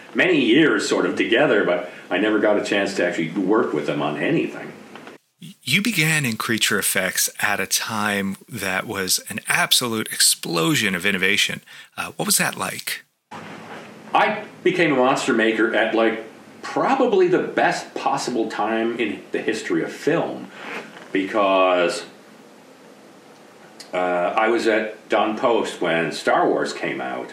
many 0.14 0.40
years 0.40 0.88
sort 0.88 1.06
of 1.06 1.16
together, 1.16 1.64
but 1.64 1.90
I 2.08 2.18
never 2.18 2.38
got 2.38 2.56
a 2.56 2.64
chance 2.64 2.94
to 2.94 3.04
actually 3.04 3.32
work 3.32 3.72
with 3.72 3.88
him 3.88 4.00
on 4.00 4.16
anything. 4.16 4.72
You 5.72 5.80
began 5.80 6.26
in 6.26 6.36
creature 6.36 6.78
effects 6.78 7.30
at 7.40 7.58
a 7.58 7.66
time 7.66 8.36
that 8.46 8.86
was 8.86 9.24
an 9.30 9.40
absolute 9.48 10.06
explosion 10.12 10.94
of 10.94 11.06
innovation. 11.06 11.62
Uh, 11.96 12.12
what 12.16 12.26
was 12.26 12.36
that 12.36 12.58
like? 12.58 13.06
I 14.12 14.44
became 14.62 14.92
a 14.92 14.96
monster 14.96 15.32
maker 15.32 15.74
at 15.74 15.94
like 15.94 16.26
probably 16.60 17.26
the 17.26 17.38
best 17.38 17.94
possible 17.94 18.50
time 18.50 18.98
in 19.00 19.22
the 19.32 19.40
history 19.40 19.82
of 19.82 19.90
film 19.90 20.50
because 21.10 22.04
uh, 23.94 23.96
I 23.96 24.48
was 24.48 24.66
at 24.66 25.08
Don 25.08 25.38
Post 25.38 25.80
when 25.80 26.12
Star 26.12 26.46
Wars 26.46 26.74
came 26.74 27.00
out, 27.00 27.32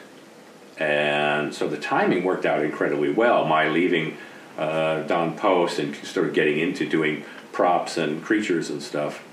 and 0.77 1.53
so 1.53 1.67
the 1.67 1.77
timing 1.77 2.23
worked 2.23 2.45
out 2.45 2.63
incredibly 2.63 3.11
well. 3.11 3.43
My 3.43 3.67
leaving 3.67 4.15
uh, 4.57 5.01
Don 5.01 5.35
Post 5.35 5.77
and 5.79 5.93
sort 6.05 6.25
of 6.25 6.33
getting 6.33 6.57
into 6.57 6.87
doing 6.87 7.25
props 7.51 7.97
and 7.97 8.23
creatures 8.23 8.69
and 8.69 8.81
stuff, 8.81 9.23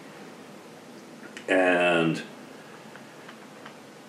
and 1.49 2.23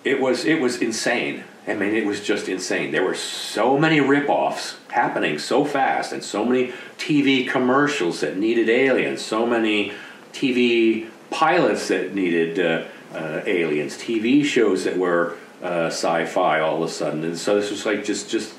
it 0.04 0.20
was 0.20 0.44
it 0.44 0.60
was 0.60 0.80
insane. 0.80 1.44
I 1.66 1.74
mean, 1.74 1.94
it 1.94 2.06
was 2.06 2.22
just 2.22 2.48
insane. 2.48 2.92
There 2.92 3.04
were 3.04 3.14
so 3.14 3.76
many 3.76 3.98
ripoffs 3.98 4.76
happening 4.88 5.38
so 5.38 5.64
fast, 5.64 6.12
and 6.12 6.24
so 6.24 6.44
many 6.44 6.72
TV 6.96 7.46
commercials 7.46 8.20
that 8.20 8.38
needed 8.38 8.70
aliens, 8.70 9.22
so 9.22 9.46
many 9.46 9.92
TV 10.32 11.08
pilots 11.30 11.88
that 11.88 12.14
needed. 12.14 12.58
Uh, 12.58 12.84
uh, 13.12 13.42
aliens, 13.46 13.96
TV 13.96 14.44
shows 14.44 14.84
that 14.84 14.96
were 14.96 15.36
uh, 15.62 15.86
sci-fi 15.86 16.60
all 16.60 16.82
of 16.82 16.88
a 16.88 16.92
sudden, 16.92 17.24
and 17.24 17.38
so 17.38 17.58
this 17.58 17.70
was 17.70 17.86
like 17.86 18.04
just 18.04 18.30
just 18.30 18.54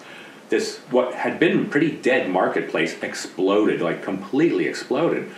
this 0.50 0.78
what 0.92 1.14
had 1.14 1.40
been 1.40 1.70
pretty 1.70 1.92
dead 1.92 2.30
marketplace 2.30 3.02
exploded, 3.02 3.82
like 3.82 4.04
completely 4.04 4.68
exploded. 4.68 5.32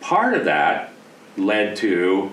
Part 0.00 0.34
of 0.34 0.44
that 0.46 0.92
led 1.36 1.76
to 1.76 2.32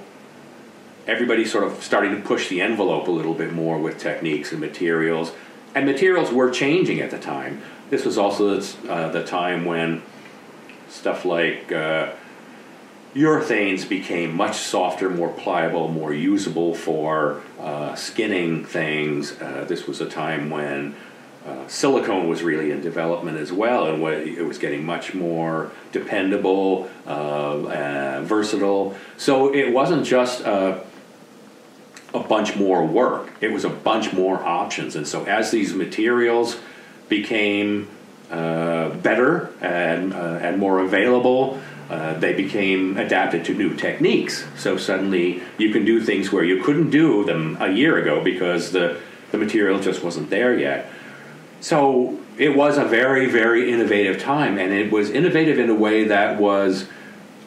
everybody 1.05 1.45
sort 1.45 1.63
of 1.63 1.83
starting 1.83 2.15
to 2.15 2.21
push 2.21 2.49
the 2.49 2.61
envelope 2.61 3.07
a 3.07 3.11
little 3.11 3.33
bit 3.33 3.53
more 3.53 3.77
with 3.77 3.97
techniques 3.97 4.51
and 4.51 4.59
materials, 4.59 5.33
and 5.75 5.85
materials 5.85 6.31
were 6.31 6.49
changing 6.49 6.99
at 7.01 7.11
the 7.11 7.19
time. 7.19 7.61
This 7.89 8.03
was 8.03 8.17
also 8.17 8.59
uh, 8.89 9.09
the 9.09 9.23
time 9.23 9.65
when 9.65 10.01
stuff 10.89 11.25
like 11.25 11.71
uh, 11.71 12.13
urethanes 13.15 13.87
became 13.87 14.35
much 14.35 14.57
softer, 14.57 15.09
more 15.09 15.29
pliable, 15.29 15.87
more 15.87 16.13
usable 16.13 16.73
for 16.73 17.41
uh, 17.59 17.95
skinning 17.95 18.65
things. 18.65 19.39
Uh, 19.41 19.65
this 19.67 19.87
was 19.87 20.01
a 20.01 20.09
time 20.09 20.49
when 20.49 20.95
uh, 21.47 21.67
silicone 21.67 22.27
was 22.27 22.43
really 22.43 22.71
in 22.71 22.81
development 22.81 23.37
as 23.37 23.53
well, 23.53 23.87
and 23.87 24.03
it 24.03 24.45
was 24.45 24.57
getting 24.57 24.85
much 24.85 25.13
more 25.13 25.71
dependable, 25.93 26.89
uh, 27.05 28.21
versatile. 28.23 28.95
So 29.15 29.53
it 29.53 29.71
wasn't 29.71 30.05
just 30.05 30.41
a, 30.41 30.83
a 32.13 32.19
bunch 32.19 32.57
more 32.57 32.85
work; 32.85 33.31
it 33.39 33.53
was 33.53 33.63
a 33.63 33.69
bunch 33.69 34.11
more 34.11 34.43
options. 34.43 34.95
And 34.95 35.07
so 35.07 35.23
as 35.23 35.51
these 35.51 35.73
materials 35.73 36.57
became 37.07 37.87
uh, 38.29 38.89
better 38.89 39.53
and 39.61 40.13
uh, 40.13 40.39
and 40.41 40.57
more 40.57 40.79
available, 40.79 41.61
uh, 41.89 42.13
they 42.19 42.33
became 42.33 42.97
adapted 42.97 43.45
to 43.45 43.53
new 43.53 43.73
techniques. 43.73 44.45
So 44.57 44.75
suddenly 44.75 45.41
you 45.57 45.71
can 45.71 45.85
do 45.85 46.01
things 46.01 46.31
where 46.31 46.43
you 46.43 46.61
couldn't 46.61 46.89
do 46.89 47.23
them 47.23 47.55
a 47.61 47.71
year 47.71 47.97
ago 47.97 48.21
because 48.21 48.73
the, 48.73 48.99
the 49.31 49.37
material 49.37 49.79
just 49.79 50.03
wasn't 50.03 50.29
there 50.29 50.57
yet. 50.59 50.91
So 51.59 52.19
it 52.37 52.55
was 52.55 52.77
a 52.77 52.85
very, 52.85 53.25
very 53.25 53.71
innovative 53.71 54.21
time, 54.21 54.57
and 54.57 54.71
it 54.71 54.91
was 54.91 55.09
innovative 55.09 55.59
in 55.59 55.69
a 55.69 55.75
way 55.75 56.05
that 56.05 56.39
was, 56.39 56.87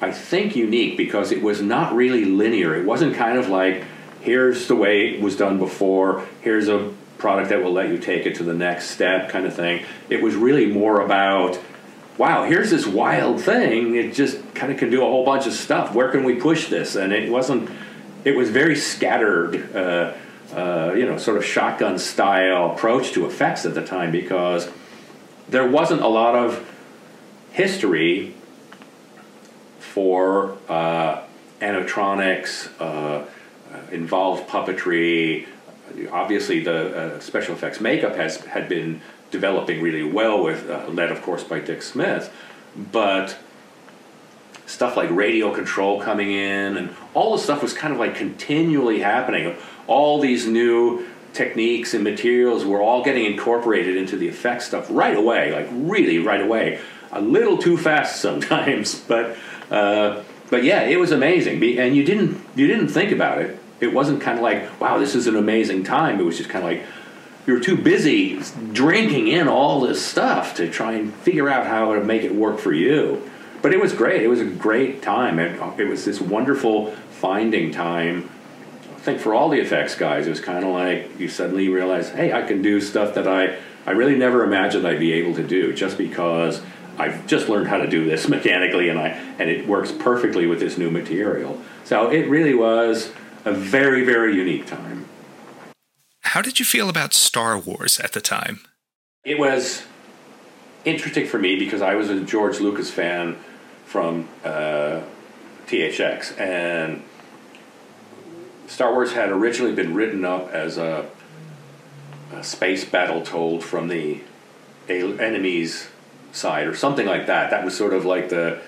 I 0.01 0.11
think, 0.11 0.57
unique 0.57 0.97
because 0.97 1.33
it 1.33 1.43
was 1.43 1.63
not 1.63 1.95
really 1.95 2.25
linear. 2.25 2.75
It 2.75 2.85
wasn't 2.85 3.15
kind 3.15 3.39
of 3.39 3.49
like, 3.49 3.85
here's 4.21 4.67
the 4.69 4.77
way 4.77 5.15
it 5.15 5.21
was 5.21 5.37
done 5.37 5.59
before, 5.59 6.27
here's 6.43 6.69
a 6.69 6.93
product 7.19 7.51
that 7.51 7.63
will 7.63 7.73
let 7.73 7.91
you 7.91 7.99
take 7.99 8.27
it 8.27 8.35
to 8.37 8.43
the 8.43 8.55
next 8.55 8.91
step 8.91 9.29
kind 9.29 9.47
of 9.47 9.55
thing. 9.55 9.85
It 10.09 10.23
was 10.23 10.35
really 10.35 10.67
more 10.67 11.01
about 11.01 11.61
wow, 12.21 12.45
here's 12.45 12.71
this 12.71 12.87
wild 12.87 13.41
thing. 13.41 13.95
It 13.95 14.13
just 14.13 14.55
kind 14.55 14.71
of 14.71 14.79
can 14.79 14.91
do 14.91 15.01
a 15.01 15.07
whole 15.07 15.25
bunch 15.25 15.47
of 15.47 15.55
stuff. 15.55 15.95
Where 15.95 16.11
can 16.11 16.23
we 16.23 16.35
push 16.35 16.69
this? 16.69 16.95
And 16.95 17.15
it 17.15 17.33
wasn't. 17.33 17.71
It 18.25 18.37
was 18.37 18.51
very 18.51 18.77
scattered 18.77 19.75
uh, 19.75 20.13
uh, 20.55 20.93
you 20.97 21.07
know, 21.07 21.19
sort 21.19 21.37
of 21.37 21.45
shotgun 21.45 21.99
style 21.99 22.73
approach 22.73 23.13
to 23.13 23.27
effects 23.27 23.65
at 23.65 23.75
the 23.75 23.85
time 23.85 24.11
because 24.11 24.69
there 25.49 25.67
wasn't 25.67 26.01
a 26.01 26.09
lot 26.09 26.35
of 26.35 26.69
history 27.53 28.35
for 29.79 30.57
uh, 30.69 31.23
animatronics, 31.61 32.69
uh, 32.81 33.25
involved 33.91 34.49
puppetry. 34.49 35.47
Obviously, 36.11 36.61
the 36.61 36.97
uh, 36.97 37.21
special 37.21 37.55
effects 37.55 37.81
makeup 37.81 38.15
has 38.17 38.39
had 38.39 38.69
been 38.69 39.01
developing 39.31 39.81
really 39.81 40.03
well, 40.03 40.43
with 40.43 40.69
uh, 40.69 40.87
led, 40.89 41.11
of 41.11 41.23
course, 41.23 41.45
by 41.45 41.61
Dick 41.61 41.83
Smith, 41.83 42.33
but 42.77 43.37
stuff 44.67 44.97
like 44.97 45.11
radio 45.11 45.53
control 45.53 46.01
coming 46.01 46.31
in 46.31 46.77
and 46.77 46.95
all 47.13 47.37
the 47.37 47.43
stuff 47.43 47.61
was 47.63 47.73
kind 47.73 47.93
of 47.93 47.99
like 47.99 48.15
continually 48.15 49.01
happening. 49.01 49.57
All 49.91 50.21
these 50.21 50.47
new 50.47 51.07
techniques 51.33 51.95
and 51.95 52.05
materials 52.05 52.65
were 52.65 52.81
all 52.81 53.03
getting 53.05 53.25
incorporated 53.25 53.97
into 53.97 54.17
the 54.17 54.29
effects 54.29 54.67
stuff 54.67 54.87
right 54.91 55.17
away, 55.17 55.53
like 55.53 55.69
really 55.73 56.19
right 56.19 56.41
away. 56.41 56.81
A 57.13 57.21
little 57.21 57.59
too 57.59 57.77
fast 57.77 58.21
sometimes, 58.21 59.01
but 59.01 59.37
uh, 59.71 60.23
but 60.49 60.65
yeah, 60.65 60.83
it 60.83 60.99
was 60.99 61.13
amazing. 61.13 61.63
And 61.79 61.97
you 61.97 62.05
didn't 62.05 62.41
you 62.55 62.67
didn't 62.67 62.89
think 62.89 63.13
about 63.13 63.39
it. 63.39 63.59
It 63.81 63.93
wasn't 63.93 64.21
kind 64.21 64.39
of 64.39 64.43
like 64.43 64.81
wow, 64.81 64.99
this 64.99 65.15
is 65.15 65.27
an 65.27 65.37
amazing 65.37 65.85
time. 65.85 66.21
It 66.21 66.25
was 66.25 66.39
just 66.39 66.51
kind 66.51 66.65
of 66.65 66.71
like 66.71 66.83
you 67.47 67.55
were 67.55 67.61
too 67.61 67.77
busy 67.77 68.41
drinking 68.73 69.29
in 69.29 69.49
all 69.49 69.81
this 69.81 70.05
stuff 70.05 70.55
to 70.57 70.71
try 70.71 70.93
and 70.93 71.13
figure 71.13 71.49
out 71.49 71.67
how 71.67 71.95
to 71.95 72.05
make 72.05 72.23
it 72.23 72.35
work 72.35 72.59
for 72.59 72.73
you. 72.73 73.29
But 73.63 73.73
it 73.73 73.81
was 73.81 73.93
great. 73.93 74.23
It 74.23 74.29
was 74.29 74.41
a 74.41 74.45
great 74.45 75.03
time. 75.03 75.39
It, 75.39 75.61
it 75.79 75.89
was 75.89 76.05
this 76.05 76.21
wonderful 76.21 76.93
finding 77.11 77.73
time 77.73 78.31
I 79.01 79.03
think 79.03 79.21
for 79.21 79.33
all 79.33 79.49
the 79.49 79.59
effects 79.59 79.95
guys, 79.95 80.27
it 80.27 80.31
was 80.31 80.41
kind 80.41 80.63
of 80.63 80.75
like 80.75 81.19
you 81.19 81.27
suddenly 81.29 81.71
realize, 81.71 82.11
hey, 82.11 82.35
I 82.35 82.43
can 82.43 82.61
do 82.61 82.83
stuff 82.83 83.15
that 83.15 83.27
I, 83.27 83.57
I 83.87 83.93
really 83.93 84.15
never 84.15 84.45
imagined 84.45 84.87
I'd 84.87 84.99
be 84.99 85.15
able 85.15 85.35
to 85.37 85.43
do 85.43 85.73
just 85.73 85.97
because 85.97 86.61
I've 86.99 87.27
just 87.27 87.49
learned 87.49 87.69
how 87.69 87.79
to 87.79 87.87
do 87.87 88.05
this 88.05 88.29
mechanically 88.37 88.91
and 88.91 88.99
I 88.99 89.09
and 89.39 89.49
it 89.49 89.67
works 89.67 89.91
perfectly 89.91 90.47
with 90.47 90.61
this 90.61 90.77
new 90.77 90.91
material. 90.91 91.59
So 91.85 92.11
it 92.11 92.29
really 92.29 92.55
was 92.55 93.11
a 93.47 93.53
very, 93.53 94.05
very 94.05 94.37
unique 94.37 94.67
time. 94.67 95.07
How 96.21 96.43
did 96.43 96.59
you 96.59 96.67
feel 96.67 96.91
about 96.91 97.15
Star 97.15 97.59
Wars 97.59 97.99
at 98.01 98.13
the 98.13 98.21
time? 98.21 98.61
It 99.25 99.39
was 99.39 99.83
interesting 100.85 101.27
for 101.27 101.39
me 101.39 101.57
because 101.57 101.81
I 101.81 101.95
was 101.95 102.11
a 102.11 102.21
George 102.21 102.61
Lucas 102.61 102.91
fan 102.91 103.39
from 103.87 104.29
uh, 104.45 105.01
THX 105.67 106.39
and 106.39 107.03
Star 108.71 108.93
Wars 108.93 109.15
had 109.15 109.31
originally 109.31 109.75
been 109.75 109.95
written 109.95 110.25
up 110.25 110.49
as 110.53 110.79
a, 110.79 111.11
a 112.33 112.45
space 112.45 112.85
battle 112.85 113.21
told 113.21 113.65
from 113.65 113.89
the 113.89 114.21
enemy's 114.89 115.89
side 116.31 116.69
or 116.69 116.77
something 116.77 117.05
like 117.05 117.27
that. 117.27 117.51
That 117.51 117.65
was 117.65 117.77
sort 117.77 117.93
of 117.93 118.05
like 118.05 118.29
the 118.29 118.61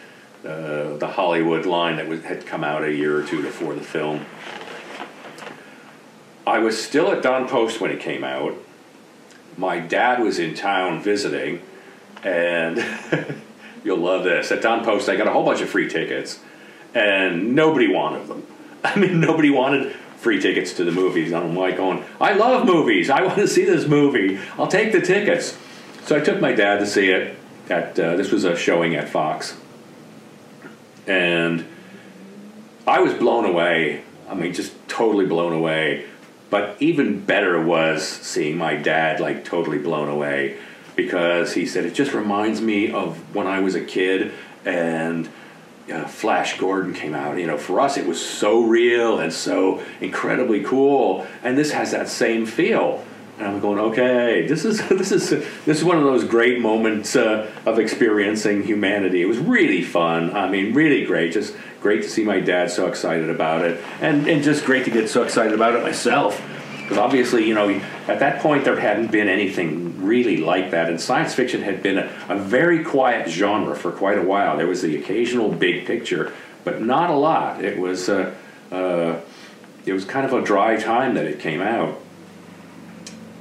uh, 0.44 0.96
the 0.96 1.06
Hollywood 1.06 1.66
line 1.66 1.96
that 1.96 2.08
was, 2.08 2.24
had 2.24 2.44
come 2.44 2.64
out 2.64 2.82
a 2.82 2.92
year 2.92 3.16
or 3.16 3.22
two 3.22 3.42
before 3.42 3.74
the 3.74 3.80
film. 3.80 4.26
I 6.44 6.58
was 6.58 6.82
still 6.82 7.12
at 7.12 7.22
Don 7.22 7.48
Post 7.48 7.80
when 7.80 7.92
it 7.92 8.00
came 8.00 8.24
out. 8.24 8.56
My 9.56 9.78
dad 9.78 10.18
was 10.18 10.40
in 10.40 10.54
town 10.54 11.00
visiting, 11.00 11.62
and 12.24 12.84
you'll 13.84 13.98
love 13.98 14.24
this. 14.24 14.50
At 14.50 14.62
Don 14.62 14.84
Post, 14.84 15.08
I 15.08 15.14
got 15.14 15.28
a 15.28 15.30
whole 15.30 15.44
bunch 15.44 15.60
of 15.60 15.68
free 15.68 15.88
tickets, 15.88 16.40
and 16.92 17.54
nobody 17.54 17.86
wanted 17.86 18.26
them. 18.26 18.44
I 18.84 18.98
mean, 18.98 19.20
nobody 19.20 19.50
wanted 19.50 19.94
free 20.16 20.40
tickets 20.40 20.72
to 20.74 20.84
the 20.84 20.92
movies. 20.92 21.32
I'm 21.32 21.56
like 21.56 21.76
going, 21.76 22.04
I 22.20 22.32
love 22.34 22.66
movies. 22.66 23.10
I 23.10 23.22
want 23.22 23.38
to 23.38 23.48
see 23.48 23.64
this 23.64 23.86
movie. 23.86 24.38
I'll 24.58 24.68
take 24.68 24.92
the 24.92 25.00
tickets. 25.00 25.58
So 26.04 26.16
I 26.16 26.20
took 26.20 26.40
my 26.40 26.52
dad 26.52 26.78
to 26.78 26.86
see 26.86 27.10
it. 27.10 27.38
At 27.68 27.98
uh, 27.98 28.16
this 28.16 28.32
was 28.32 28.44
a 28.44 28.56
showing 28.56 28.96
at 28.96 29.08
Fox, 29.08 29.56
and 31.06 31.64
I 32.86 32.98
was 32.98 33.14
blown 33.14 33.44
away. 33.44 34.02
I 34.28 34.34
mean, 34.34 34.52
just 34.52 34.72
totally 34.88 35.26
blown 35.26 35.52
away. 35.52 36.06
But 36.50 36.76
even 36.80 37.24
better 37.24 37.62
was 37.62 38.06
seeing 38.06 38.58
my 38.58 38.74
dad 38.74 39.20
like 39.20 39.44
totally 39.44 39.78
blown 39.78 40.08
away 40.08 40.58
because 40.96 41.54
he 41.54 41.66
said 41.66 41.86
it 41.86 41.94
just 41.94 42.12
reminds 42.12 42.60
me 42.60 42.90
of 42.90 43.34
when 43.34 43.46
I 43.46 43.60
was 43.60 43.74
a 43.74 43.80
kid 43.80 44.32
and 44.64 45.28
uh, 45.92 46.06
Flash 46.06 46.58
Gordon 46.58 46.94
came 46.94 47.14
out. 47.14 47.38
You 47.38 47.46
know, 47.46 47.58
for 47.58 47.80
us 47.80 47.96
it 47.96 48.06
was 48.06 48.24
so 48.24 48.62
real 48.62 49.18
and 49.18 49.32
so 49.32 49.82
incredibly 50.00 50.62
cool, 50.62 51.26
and 51.42 51.56
this 51.56 51.72
has 51.72 51.90
that 51.92 52.08
same 52.08 52.46
feel. 52.46 53.04
And 53.38 53.46
I'm 53.46 53.60
going, 53.60 53.78
okay, 53.78 54.46
this 54.46 54.64
is 54.64 54.86
this 54.88 55.12
is 55.12 55.30
this 55.30 55.78
is 55.78 55.84
one 55.84 55.98
of 55.98 56.04
those 56.04 56.24
great 56.24 56.60
moments 56.60 57.16
uh, 57.16 57.50
of 57.66 57.78
experiencing 57.78 58.62
humanity. 58.62 59.22
It 59.22 59.26
was 59.26 59.38
really 59.38 59.82
fun. 59.82 60.34
I 60.34 60.48
mean, 60.48 60.74
really 60.74 61.04
great. 61.04 61.32
Just 61.32 61.54
great 61.80 62.02
to 62.02 62.08
see 62.08 62.24
my 62.24 62.40
dad 62.40 62.70
so 62.70 62.86
excited 62.86 63.30
about 63.30 63.62
it, 63.62 63.82
and 64.00 64.26
and 64.26 64.42
just 64.42 64.64
great 64.64 64.84
to 64.84 64.90
get 64.90 65.08
so 65.08 65.22
excited 65.22 65.52
about 65.52 65.74
it 65.74 65.82
myself. 65.82 66.40
Because 66.82 66.98
obviously, 66.98 67.46
you 67.46 67.54
know, 67.54 67.70
at 68.08 68.18
that 68.18 68.40
point 68.40 68.64
there 68.64 68.78
hadn't 68.78 69.10
been 69.10 69.28
anything 69.28 69.91
really 70.04 70.38
like 70.38 70.70
that, 70.70 70.88
and 70.88 71.00
science 71.00 71.34
fiction 71.34 71.62
had 71.62 71.82
been 71.82 71.98
a, 71.98 72.10
a 72.28 72.36
very 72.36 72.84
quiet 72.84 73.28
genre 73.28 73.76
for 73.76 73.92
quite 73.92 74.18
a 74.18 74.22
while. 74.22 74.56
There 74.56 74.66
was 74.66 74.82
the 74.82 74.96
occasional 74.96 75.50
big 75.50 75.86
picture, 75.86 76.32
but 76.64 76.82
not 76.82 77.10
a 77.10 77.14
lot. 77.14 77.64
It 77.64 77.78
was 77.78 78.08
uh, 78.08 78.34
uh, 78.70 79.20
it 79.84 79.92
was 79.92 80.04
kind 80.04 80.24
of 80.24 80.32
a 80.32 80.42
dry 80.42 80.76
time 80.76 81.14
that 81.14 81.26
it 81.26 81.40
came 81.40 81.60
out. 81.60 81.98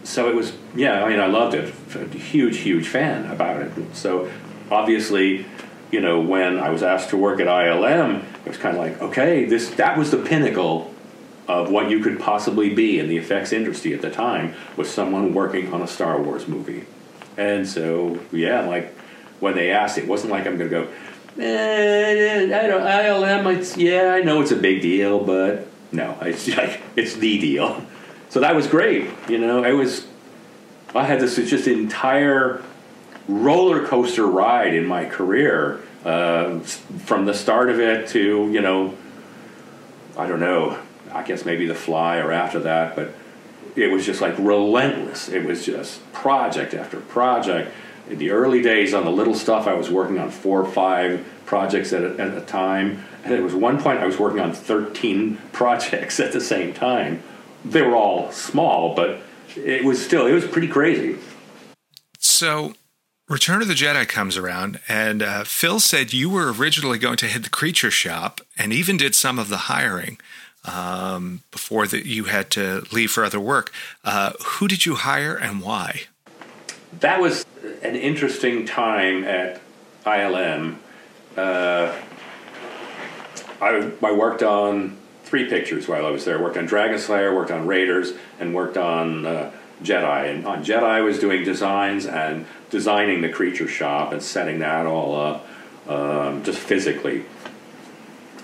So 0.04 0.30
it 0.30 0.36
was, 0.36 0.54
yeah. 0.76 1.04
I 1.04 1.10
mean, 1.10 1.20
I 1.20 1.28
loved 1.28 1.56
it. 1.56 1.74
A 1.96 2.18
huge, 2.18 2.58
huge 2.58 2.88
fan 2.88 3.30
about 3.32 3.62
it. 3.62 3.72
So 3.96 4.30
obviously, 4.70 5.46
you 5.92 6.02
know, 6.02 6.20
when 6.20 6.58
I 6.58 6.70
was 6.70 6.84
asked 6.84 7.10
to 7.10 7.18
work 7.18 7.40
at 7.40 7.48
ILM, 7.48 8.24
it 8.46 8.48
was 8.48 8.58
kind 8.58 8.76
of 8.76 8.84
like, 8.84 9.02
okay, 9.02 9.46
this 9.46 9.70
that 9.72 9.98
was 9.98 10.12
the 10.12 10.18
pinnacle 10.18 10.94
of 11.48 11.72
what 11.72 11.90
you 11.90 12.00
could 12.00 12.20
possibly 12.20 12.74
be 12.74 13.00
in 13.00 13.08
the 13.08 13.18
effects 13.18 13.52
industry 13.52 13.94
at 13.94 14.02
the 14.02 14.10
time 14.10 14.54
was 14.78 14.90
someone 14.90 15.34
working 15.34 15.74
on 15.74 15.82
a 15.82 15.88
Star 15.88 16.22
Wars 16.22 16.48
movie. 16.48 16.86
And 17.38 17.68
so, 17.68 18.20
yeah, 18.32 18.62
like 18.62 18.96
when 19.40 19.56
they 19.56 19.72
asked, 19.72 19.98
it 19.98 20.08
wasn't 20.08 20.32
like 20.32 20.46
I'm 20.46 20.58
going 20.58 20.70
to 20.70 20.84
go, 20.84 21.42
eh, 21.42 22.44
I 22.46 22.68
don't, 22.68 22.84
ILM, 22.84 23.58
it's, 23.58 23.78
yeah, 23.78 24.14
I 24.14 24.22
know 24.22 24.42
it's 24.42 24.52
a 24.52 24.56
big 24.56 24.82
deal, 24.82 25.24
but 25.24 25.68
no, 25.92 26.18
it's 26.22 26.48
like, 26.58 26.82
it's 26.96 27.16
the 27.16 27.40
deal. 27.40 27.84
So 28.30 28.40
that 28.40 28.56
was 28.56 28.68
great. 28.68 29.10
You 29.28 29.40
know, 29.40 29.64
I 29.64 29.74
was, 29.74 30.08
I 30.94 31.04
had 31.04 31.20
this 31.20 31.36
just 31.36 31.68
entire 31.68 32.62
roller 33.28 33.86
coaster 33.86 34.26
ride 34.26 34.74
in 34.74 34.86
my 34.86 35.06
career 35.06 35.82
uh, 36.06 36.60
from 36.60 37.26
the 37.26 37.34
start 37.34 37.70
of 37.70 37.80
it 37.80 38.10
to, 38.10 38.50
you 38.52 38.62
know, 38.62 38.96
I 40.18 40.28
don't 40.28 40.40
know, 40.40 40.80
I 41.14 41.24
guess 41.24 41.46
maybe 41.46 41.66
The 41.66 41.76
Fly 41.76 42.18
or 42.18 42.32
after 42.32 42.60
that, 42.60 42.96
but 42.96 43.14
it 43.76 43.88
was 43.88 44.06
just 44.06 44.22
like 44.22 44.38
relentless. 44.38 45.30
It 45.30 45.46
was 45.46 45.66
just 45.66 46.12
project 46.14 46.74
after 46.74 47.00
project. 47.00 47.72
In 48.10 48.18
the 48.18 48.32
early 48.32 48.62
days 48.62 48.94
on 48.94 49.06
the 49.06 49.12
little 49.12 49.36
stuff, 49.36 49.68
I 49.68 49.74
was 49.74 49.90
working 49.90 50.20
on 50.20 50.30
four 50.30 50.62
or 50.62 50.70
five 50.70 51.26
projects 51.46 51.94
at 51.94 52.04
a, 52.04 52.20
at 52.20 52.38
a 52.38 52.42
time. 52.42 53.04
And 53.24 53.34
there 53.34 53.42
was 53.42 53.54
one 53.54 53.82
point 53.82 54.00
I 54.00 54.06
was 54.06 54.18
working 54.18 54.40
on 54.40 54.54
13 54.54 55.38
projects 55.52 56.20
at 56.20 56.34
the 56.34 56.42
same 56.42 56.74
time. 56.74 57.24
They 57.64 57.82
were 57.82 57.96
all 57.96 58.32
small, 58.32 58.96
but 58.96 59.22
it 59.56 59.84
was 59.84 60.04
still, 60.04 60.26
it 60.26 60.34
was 60.34 60.46
pretty 60.46 60.68
crazy. 60.68 61.18
So, 62.18 62.74
Return 63.30 63.62
of 63.62 63.68
the 63.70 63.76
Jedi 63.76 64.08
comes 64.10 64.36
around, 64.36 64.82
and 64.90 65.24
uh, 65.24 65.44
Phil 65.46 65.80
said 65.80 66.12
you 66.12 66.30
were 66.30 66.52
originally 66.52 66.98
going 66.98 67.18
to 67.18 67.28
hit 67.28 67.44
the 67.44 67.50
creature 67.50 67.92
shop 67.92 68.42
and 68.58 68.74
even 68.74 68.98
did 68.98 69.16
some 69.16 69.40
of 69.40 69.48
the 69.48 69.58
hiring 69.58 70.20
um, 70.66 71.42
before 71.52 71.88
that 71.88 72.06
you 72.06 72.26
had 72.26 72.50
to 72.52 72.84
leave 72.92 73.12
for 73.12 73.24
other 73.24 73.40
work. 73.40 73.72
Uh, 74.04 74.34
who 74.44 74.68
did 74.68 74.86
you 74.86 74.96
hire 74.96 75.36
and 75.36 75.62
why? 75.62 76.04
That 77.00 77.22
was 77.22 77.46
an 77.82 77.96
interesting 77.96 78.66
time 78.66 79.24
at 79.24 79.62
ILM. 80.06 80.78
Uh, 81.38 81.96
I, 83.62 83.92
I 84.04 84.12
worked 84.12 84.44
on 84.44 84.98
three 85.24 85.48
pictures 85.48 85.88
while 85.88 86.06
I 86.06 86.10
was 86.10 86.26
there. 86.26 86.38
I 86.38 86.42
worked 86.42 86.58
on 86.58 86.66
Dragon 86.66 87.00
Slayer, 87.00 87.34
worked 87.34 87.52
on 87.52 87.66
Raiders, 87.66 88.14
and 88.40 88.54
worked 88.54 88.78
on 88.78 89.26
uh, 89.26 89.52
Jedi. 89.82 90.30
And 90.30 90.46
on 90.46 90.64
Jedi, 90.64 90.84
I 90.84 91.02
was 91.02 91.20
doing 91.20 91.44
designs 91.44 92.06
and 92.06 92.46
designing 92.70 93.22
the 93.22 93.30
creature 93.30 93.68
shop 93.68 94.12
and 94.12 94.22
setting 94.22 94.60
that 94.60 94.86
all 94.86 95.16
up, 95.20 95.48
um, 95.88 96.44
just 96.44 96.60
physically. 96.60 97.26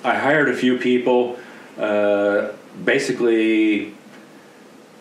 I 0.04 0.16
hired 0.16 0.50
a 0.50 0.56
few 0.56 0.78
people 0.78 1.38
uh, 1.78 2.52
basically 2.84 3.94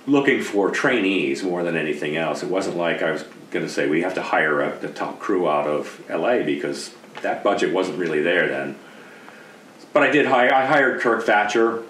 looking 0.06 0.42
for 0.42 0.70
trainees 0.70 1.42
more 1.42 1.62
than 1.62 1.76
anything 1.76 2.16
else. 2.16 2.42
It 2.42 2.50
wasn't 2.50 2.76
like 2.76 3.02
I 3.02 3.10
was 3.10 3.24
going 3.50 3.66
to 3.66 3.72
say 3.72 3.88
we 3.88 4.02
have 4.02 4.14
to 4.14 4.22
hire 4.22 4.60
a, 4.60 4.78
the 4.78 4.88
top 4.88 5.18
crew 5.18 5.48
out 5.48 5.66
of 5.66 6.02
LA 6.08 6.42
because 6.42 6.94
that 7.22 7.42
budget 7.42 7.72
wasn't 7.72 7.98
really 7.98 8.22
there 8.22 8.48
then. 8.48 8.76
But 9.92 10.02
I 10.02 10.10
did 10.10 10.26
hire. 10.26 10.52
I 10.52 10.66
hired 10.66 11.00
Kirk 11.00 11.24
Thatcher, 11.24 11.82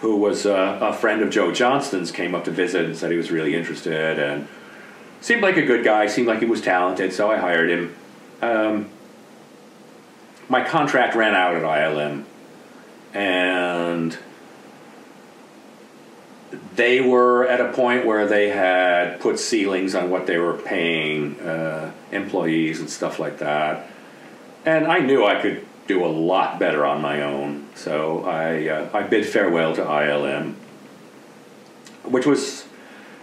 who 0.00 0.16
was 0.16 0.44
uh, 0.44 0.78
a 0.82 0.92
friend 0.92 1.22
of 1.22 1.30
Joe 1.30 1.52
Johnston's, 1.52 2.10
came 2.10 2.34
up 2.34 2.44
to 2.44 2.50
visit 2.50 2.84
and 2.84 2.96
said 2.96 3.10
he 3.10 3.16
was 3.16 3.30
really 3.30 3.54
interested 3.54 4.18
and 4.18 4.48
seemed 5.20 5.42
like 5.42 5.56
a 5.56 5.64
good 5.64 5.84
guy, 5.84 6.06
seemed 6.06 6.28
like 6.28 6.40
he 6.40 6.46
was 6.46 6.60
talented, 6.60 7.12
so 7.12 7.30
I 7.30 7.36
hired 7.36 7.70
him. 7.70 7.96
Um, 8.42 8.90
my 10.48 10.64
contract 10.64 11.14
ran 11.14 11.34
out 11.34 11.54
at 11.54 11.62
ILM, 11.62 12.24
and 13.18 14.16
they 16.76 17.00
were 17.00 17.44
at 17.48 17.60
a 17.60 17.72
point 17.72 18.06
where 18.06 18.28
they 18.28 18.48
had 18.48 19.18
put 19.18 19.40
ceilings 19.40 19.96
on 19.96 20.08
what 20.08 20.28
they 20.28 20.38
were 20.38 20.54
paying 20.54 21.38
uh, 21.40 21.92
employees 22.12 22.78
and 22.78 22.88
stuff 22.88 23.18
like 23.18 23.38
that. 23.38 23.90
And 24.64 24.86
I 24.86 25.00
knew 25.00 25.26
I 25.26 25.42
could 25.42 25.66
do 25.88 26.04
a 26.04 26.06
lot 26.06 26.60
better 26.60 26.86
on 26.86 27.02
my 27.02 27.22
own, 27.22 27.66
so 27.74 28.24
I 28.24 28.68
uh, 28.68 28.90
I 28.94 29.02
bid 29.02 29.26
farewell 29.26 29.74
to 29.74 29.82
ILM, 29.82 30.54
which 32.04 32.24
was 32.24 32.66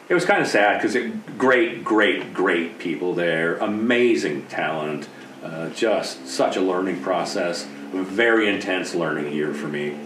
it 0.09 0.13
was 0.13 0.25
kind 0.25 0.41
of 0.41 0.47
sad 0.47 0.81
because 0.81 0.97
great, 1.37 1.85
great, 1.85 2.33
great 2.33 2.79
people 2.79 3.13
there, 3.13 3.55
amazing 3.57 4.47
talent, 4.47 5.07
uh, 5.41 5.69
just 5.69 6.27
such 6.27 6.57
a 6.57 6.61
learning 6.61 7.01
process, 7.01 7.65
very 8.03 8.47
intense 8.47 8.95
learning 8.95 9.33
year 9.33 9.53
for 9.53 9.67
me. 9.67 9.97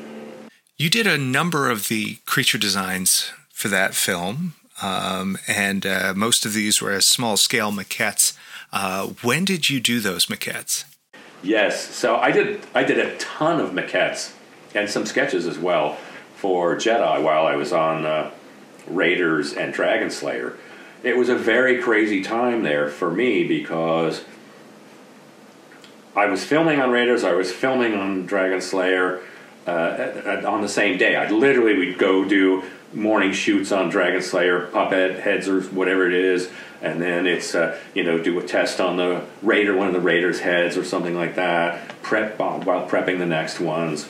You 0.77 0.89
did 0.89 1.07
a 1.07 1.17
number 1.17 1.69
of 1.69 1.87
the 1.87 2.17
creature 2.25 2.57
designs 2.57 3.31
for 3.51 3.67
that 3.67 3.93
film, 3.93 4.53
um, 4.81 5.37
and 5.47 5.85
uh, 5.85 6.13
most 6.15 6.45
of 6.45 6.53
these 6.53 6.81
were 6.81 6.91
as 6.91 7.05
small 7.05 7.35
scale 7.35 7.71
maquettes. 7.71 8.37
Uh, 8.71 9.07
when 9.23 9.43
did 9.43 9.69
you 9.69 9.79
do 9.79 9.99
those 9.99 10.27
maquettes? 10.27 10.85
Yes, 11.41 11.93
so 11.93 12.17
I 12.17 12.31
did. 12.31 12.61
I 12.73 12.83
did 12.83 12.99
a 12.99 13.17
ton 13.17 13.59
of 13.59 13.71
maquettes 13.71 14.33
and 14.75 14.89
some 14.89 15.05
sketches 15.05 15.47
as 15.47 15.57
well 15.57 15.97
for 16.35 16.75
Jedi 16.75 17.21
while 17.21 17.45
I 17.45 17.55
was 17.55 17.73
on 17.73 18.05
uh, 18.05 18.31
Raiders 18.87 19.53
and 19.53 19.73
Dragonslayer. 19.73 20.55
It 21.03 21.17
was 21.17 21.29
a 21.29 21.35
very 21.35 21.81
crazy 21.81 22.21
time 22.23 22.63
there 22.63 22.89
for 22.89 23.09
me 23.11 23.45
because 23.45 24.23
I 26.15 26.25
was 26.25 26.43
filming 26.43 26.79
on 26.79 26.91
Raiders, 26.91 27.23
I 27.23 27.33
was 27.33 27.51
filming 27.51 27.93
on 27.93 28.27
Dragonslayer 28.27 29.21
uh, 29.67 30.41
on 30.47 30.61
the 30.61 30.69
same 30.69 30.97
day. 30.97 31.15
I 31.15 31.29
literally 31.29 31.77
would 31.77 31.97
go 31.97 32.25
do 32.25 32.63
morning 32.93 33.31
shoots 33.31 33.71
on 33.71 33.91
Dragonslayer, 33.91 34.71
puppet 34.71 35.19
heads 35.19 35.47
or 35.47 35.61
whatever 35.61 36.07
it 36.07 36.13
is, 36.13 36.49
and 36.81 37.01
then 37.01 37.27
it's 37.27 37.53
uh, 37.53 37.77
you 37.93 38.03
know 38.03 38.17
do 38.17 38.39
a 38.39 38.43
test 38.43 38.79
on 38.81 38.97
the 38.97 39.23
Raider, 39.41 39.75
one 39.75 39.87
of 39.87 39.93
the 39.93 40.01
Raiders' 40.01 40.39
heads 40.39 40.77
or 40.77 40.83
something 40.83 41.15
like 41.15 41.35
that. 41.35 42.01
Prep 42.01 42.39
while 42.39 42.87
prepping 42.87 43.19
the 43.19 43.25
next 43.25 43.59
ones. 43.59 44.07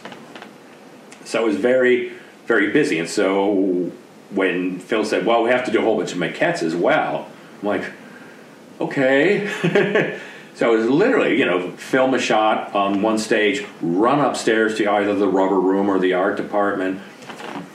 So 1.26 1.44
it 1.44 1.48
was 1.48 1.58
very 1.58 2.14
very 2.46 2.72
busy, 2.72 2.98
and 3.00 3.10
so 3.10 3.92
when 4.32 4.80
Phil 4.80 5.04
said, 5.04 5.26
"Well, 5.26 5.44
we 5.44 5.50
have 5.50 5.66
to 5.66 5.72
do 5.72 5.80
a 5.80 5.82
whole 5.82 5.98
bunch 5.98 6.14
of 6.14 6.18
maquettes 6.18 6.64
as 6.64 6.76
well," 6.76 7.28
I'm 7.62 7.68
like, 7.68 7.84
"Okay." 8.80 10.20
so 10.60 10.74
it 10.74 10.80
was 10.80 10.90
literally, 10.90 11.40
you 11.40 11.46
know, 11.46 11.72
film 11.72 12.14
a 12.14 12.20
shot 12.20 12.76
on 12.76 13.02
one 13.02 13.18
stage, 13.18 13.66
run 13.82 14.20
upstairs 14.20 14.76
to 14.76 14.92
either 14.92 15.16
the 15.16 15.26
rubber 15.26 15.58
room 15.58 15.90
or 15.90 16.00
the 16.00 16.12
art 16.12 16.36
department, 16.36 17.00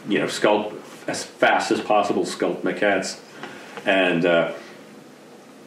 you 0.07 0.19
know, 0.19 0.27
sculpt 0.27 0.79
as 1.09 1.25
fast 1.25 1.71
as 1.71 1.81
possible, 1.81 2.25
sculpt 2.25 2.61
maquettes, 2.61 3.19
and. 3.87 4.27
Uh, 4.27 4.53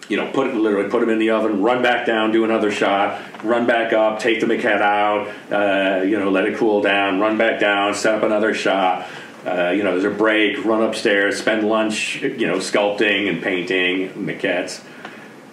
you 0.10 0.16
know, 0.16 0.32
put 0.32 0.48
it 0.48 0.56
literally 0.56 0.90
put 0.90 1.02
them 1.02 1.10
in 1.10 1.20
the 1.20 1.32
oven, 1.32 1.62
run 1.62 1.84
back 1.84 2.06
down, 2.06 2.32
do 2.32 2.46
another 2.46 2.72
shot, 2.72 3.22
run 3.44 3.66
back 3.66 3.92
up, 3.92 4.20
take 4.20 4.40
the 4.40 4.46
maquette 4.46 4.82
out, 4.82 5.28
uh, 5.52 6.02
you 6.02 6.18
know, 6.18 6.32
let 6.32 6.46
it 6.46 6.56
cool 6.56 6.82
down, 6.82 7.20
run 7.20 7.38
back 7.38 7.60
down, 7.60 7.94
set 7.94 8.16
up 8.16 8.24
another 8.24 8.54
shot, 8.54 9.06
uh, 9.46 9.72
you 9.72 9.84
know, 9.84 10.00
there's 10.00 10.06
a 10.06 10.18
break, 10.18 10.64
run 10.64 10.82
upstairs, 10.82 11.38
spend 11.38 11.68
lunch, 11.68 12.22
you 12.22 12.48
know, 12.48 12.60
sculpting 12.60 13.28
and 13.28 13.44
painting 13.44 14.08
maquettes. 14.12 14.82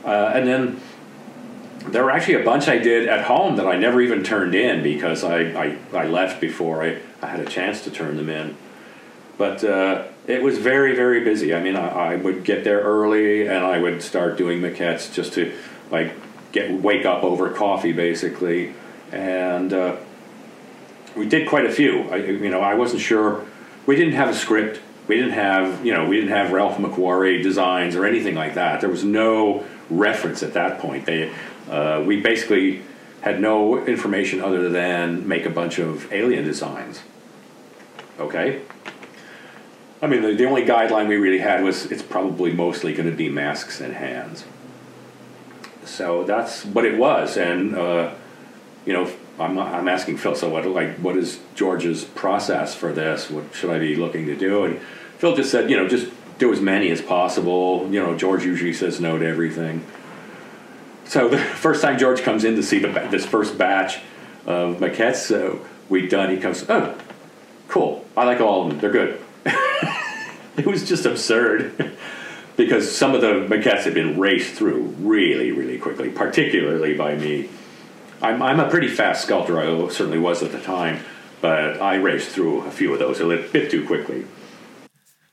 Uh, 0.04 0.30
and 0.32 0.46
then 0.46 0.80
there 1.88 2.04
were 2.04 2.10
actually 2.10 2.34
a 2.34 2.44
bunch 2.44 2.68
I 2.68 2.78
did 2.78 3.08
at 3.08 3.24
home 3.24 3.56
that 3.56 3.66
I 3.66 3.76
never 3.76 4.00
even 4.00 4.22
turned 4.22 4.54
in 4.54 4.82
because 4.82 5.22
I, 5.22 5.40
I, 5.40 5.78
I 5.92 6.06
left 6.06 6.40
before 6.40 6.82
I, 6.82 6.98
I 7.20 7.26
had 7.26 7.40
a 7.40 7.44
chance 7.44 7.82
to 7.84 7.90
turn 7.90 8.16
them 8.16 8.30
in. 8.30 8.56
But 9.36 9.64
uh, 9.64 10.06
it 10.26 10.42
was 10.42 10.58
very, 10.58 10.94
very 10.94 11.22
busy. 11.24 11.54
I 11.54 11.60
mean, 11.62 11.76
I, 11.76 12.12
I, 12.12 12.16
would 12.16 12.44
get 12.44 12.64
there 12.64 12.80
early 12.80 13.46
and 13.46 13.64
I 13.64 13.78
would 13.78 14.02
start 14.02 14.38
doing 14.38 14.60
maquettes 14.60 15.12
just 15.12 15.34
to, 15.34 15.52
like, 15.90 16.12
get 16.52 16.70
wake 16.70 17.04
up 17.04 17.24
over 17.24 17.50
coffee, 17.50 17.92
basically. 17.92 18.74
And 19.10 19.72
uh, 19.72 19.96
we 21.16 21.28
did 21.28 21.48
quite 21.48 21.66
a 21.66 21.72
few. 21.72 22.02
I, 22.10 22.16
you 22.16 22.50
know, 22.50 22.60
I 22.60 22.74
wasn't 22.74 23.02
sure 23.02 23.44
we 23.86 23.96
didn't 23.96 24.14
have 24.14 24.28
a 24.28 24.34
script. 24.34 24.80
We 25.08 25.16
didn't 25.16 25.32
have, 25.32 25.84
you 25.84 25.92
know, 25.92 26.08
we 26.08 26.16
didn't 26.16 26.30
have 26.30 26.52
Ralph 26.52 26.78
McQuarrie 26.78 27.42
designs 27.42 27.94
or 27.94 28.06
anything 28.06 28.34
like 28.34 28.54
that. 28.54 28.80
There 28.80 28.88
was 28.88 29.04
no 29.04 29.64
reference 29.90 30.42
at 30.42 30.54
that 30.54 30.78
point. 30.78 31.04
They, 31.04 31.30
uh, 31.70 32.02
we 32.06 32.20
basically 32.20 32.82
had 33.22 33.40
no 33.40 33.84
information 33.86 34.40
other 34.40 34.68
than 34.68 35.26
make 35.26 35.46
a 35.46 35.50
bunch 35.50 35.78
of 35.78 36.12
alien 36.12 36.44
designs. 36.44 37.00
Okay. 38.18 38.60
I 40.02 40.06
mean, 40.06 40.20
the, 40.20 40.34
the 40.34 40.44
only 40.44 40.64
guideline 40.64 41.08
we 41.08 41.16
really 41.16 41.38
had 41.38 41.64
was 41.64 41.90
it's 41.90 42.02
probably 42.02 42.52
mostly 42.52 42.92
going 42.92 43.08
to 43.10 43.16
be 43.16 43.30
masks 43.30 43.80
and 43.80 43.94
hands. 43.94 44.44
So 45.84 46.24
that's 46.24 46.64
what 46.64 46.84
it 46.84 46.98
was, 46.98 47.36
and 47.36 47.74
uh, 47.74 48.14
you 48.86 48.92
know, 48.92 49.10
I'm, 49.38 49.58
I'm 49.58 49.88
asking 49.88 50.18
Phil, 50.18 50.34
so 50.34 50.48
what 50.48 50.66
like 50.66 50.96
what 50.96 51.16
is 51.16 51.40
George's 51.54 52.04
process 52.04 52.74
for 52.74 52.92
this? 52.92 53.30
What 53.30 53.44
should 53.54 53.70
I 53.70 53.78
be 53.78 53.96
looking 53.96 54.26
to 54.26 54.36
do? 54.36 54.64
And 54.64 54.80
Phil 55.18 55.36
just 55.36 55.50
said, 55.50 55.70
you 55.70 55.76
know, 55.76 55.88
just 55.88 56.10
do 56.38 56.52
as 56.52 56.60
many 56.60 56.90
as 56.90 57.00
possible. 57.00 57.88
You 57.90 58.02
know, 58.02 58.16
George 58.16 58.44
usually 58.44 58.72
says 58.72 59.00
no 59.00 59.18
to 59.18 59.26
everything. 59.26 59.84
So 61.04 61.28
the 61.28 61.38
first 61.64 61.82
time 61.82 61.98
George 61.98 62.22
comes 62.22 62.44
in 62.44 62.56
to 62.56 62.62
see 62.62 62.78
the, 62.78 62.88
this 63.10 63.26
first 63.26 63.58
batch 63.58 64.00
of 64.46 64.76
maquettes 64.76 65.16
so 65.16 65.64
we 65.88 66.06
done, 66.06 66.30
he 66.30 66.38
comes, 66.38 66.64
oh, 66.68 66.96
cool. 67.68 68.04
I 68.16 68.24
like 68.24 68.40
all 68.40 68.62
of 68.62 68.70
them. 68.70 68.80
They're 68.80 68.90
good. 68.90 69.20
it 70.56 70.66
was 70.66 70.88
just 70.88 71.04
absurd 71.04 71.96
because 72.56 72.94
some 72.94 73.14
of 73.14 73.20
the 73.20 73.46
maquettes 73.48 73.84
had 73.84 73.94
been 73.94 74.18
raced 74.18 74.54
through 74.54 74.82
really, 74.98 75.52
really 75.52 75.78
quickly, 75.78 76.10
particularly 76.10 76.94
by 76.94 77.16
me. 77.16 77.48
I'm, 78.22 78.40
I'm 78.42 78.60
a 78.60 78.68
pretty 78.68 78.88
fast 78.88 79.24
sculptor. 79.24 79.60
I 79.60 79.88
certainly 79.88 80.18
was 80.18 80.42
at 80.42 80.52
the 80.52 80.60
time, 80.60 81.00
but 81.40 81.80
I 81.80 81.96
raced 81.96 82.30
through 82.30 82.62
a 82.62 82.70
few 82.70 82.92
of 82.92 82.98
those 82.98 83.20
a 83.20 83.26
little 83.26 83.50
bit 83.50 83.70
too 83.70 83.86
quickly. 83.86 84.26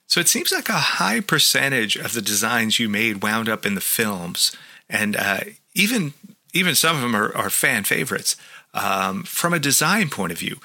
So 0.08 0.20
it 0.20 0.28
seems 0.28 0.52
like 0.52 0.68
a 0.68 0.74
high 0.74 1.22
percentage 1.22 1.96
of 1.96 2.12
the 2.14 2.22
designs 2.22 2.80
you 2.80 2.90
made 2.90 3.24
wound 3.24 3.48
up 3.48 3.66
in 3.66 3.76
the 3.76 3.82
films, 3.82 4.52
and 4.90 5.16
uh, 5.16 5.40
even 5.74 6.14
even 6.54 6.76
some 6.76 6.96
of 6.96 7.02
them 7.02 7.16
are, 7.16 7.36
are 7.36 7.50
fan 7.50 7.84
favorites. 7.84 8.36
Um, 8.74 9.24
from 9.24 9.54
a 9.54 9.60
design 9.60 10.10
point 10.10 10.32
of 10.32 10.38
view, 10.38 10.58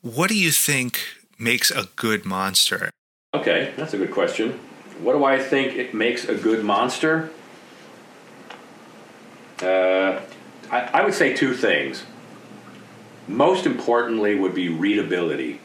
what 0.00 0.28
do 0.28 0.38
you 0.38 0.50
think 0.50 1.00
makes 1.38 1.70
a 1.70 1.88
good 1.96 2.24
monster? 2.24 2.90
Okay, 3.34 3.72
that's 3.76 3.94
a 3.94 3.98
good 3.98 4.10
question. 4.10 4.60
What 5.00 5.14
do 5.14 5.24
I 5.24 5.38
think 5.38 5.74
it 5.74 5.94
makes 5.94 6.28
a 6.28 6.34
good 6.34 6.64
monster? 6.64 7.30
Uh, 9.62 10.20
I, 10.70 10.80
I 10.92 11.04
would 11.04 11.14
say 11.14 11.34
two 11.34 11.54
things. 11.54 12.04
Most 13.28 13.66
importantly, 13.66 14.34
would 14.34 14.54
be 14.54 14.68
readability. 14.68 15.60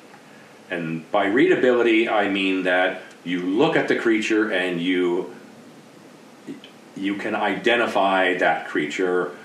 And 0.69 1.09
by 1.11 1.25
readability, 1.25 2.07
I 2.07 2.29
mean 2.29 2.63
that 2.63 3.01
you 3.23 3.41
look 3.41 3.75
at 3.75 3.87
the 3.87 3.95
creature 3.95 4.51
and 4.51 4.81
you 4.81 5.35
you 6.97 7.15
can 7.15 7.35
identify 7.35 8.37
that 8.37 8.67
creature 8.67 9.35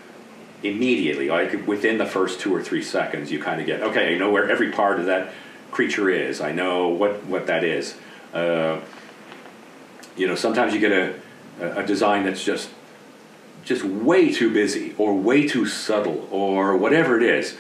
immediately, 0.63 1.29
like 1.29 1.67
within 1.67 1.99
the 1.99 2.07
first 2.07 2.41
two 2.41 2.55
or 2.55 2.63
three 2.63 2.83
seconds. 2.83 3.31
You 3.31 3.41
kind 3.43 3.61
of 3.61 3.67
get 3.67 3.83
okay. 3.83 4.15
I 4.15 4.19
know 4.19 4.31
where 4.31 4.49
every 4.51 4.71
part 4.73 5.01
of 5.01 5.07
that 5.07 5.33
creature 5.71 6.09
is. 6.11 6.41
I 6.41 6.53
know 6.53 6.89
what 6.89 7.25
what 7.27 7.47
that 7.47 7.65
is. 7.65 7.97
Uh, 8.33 8.81
you 10.17 10.27
know, 10.27 10.35
sometimes 10.35 10.75
you 10.75 10.81
get 10.81 10.93
a 10.93 11.15
a 11.61 11.87
design 11.87 12.25
that's 12.25 12.45
just 12.45 12.71
just 13.65 13.85
way 13.85 14.33
too 14.33 14.53
busy 14.53 14.95
or 14.99 15.15
way 15.15 15.47
too 15.47 15.67
subtle 15.67 16.29
or 16.31 16.77
whatever 16.77 17.17
it 17.17 17.23
is, 17.23 17.57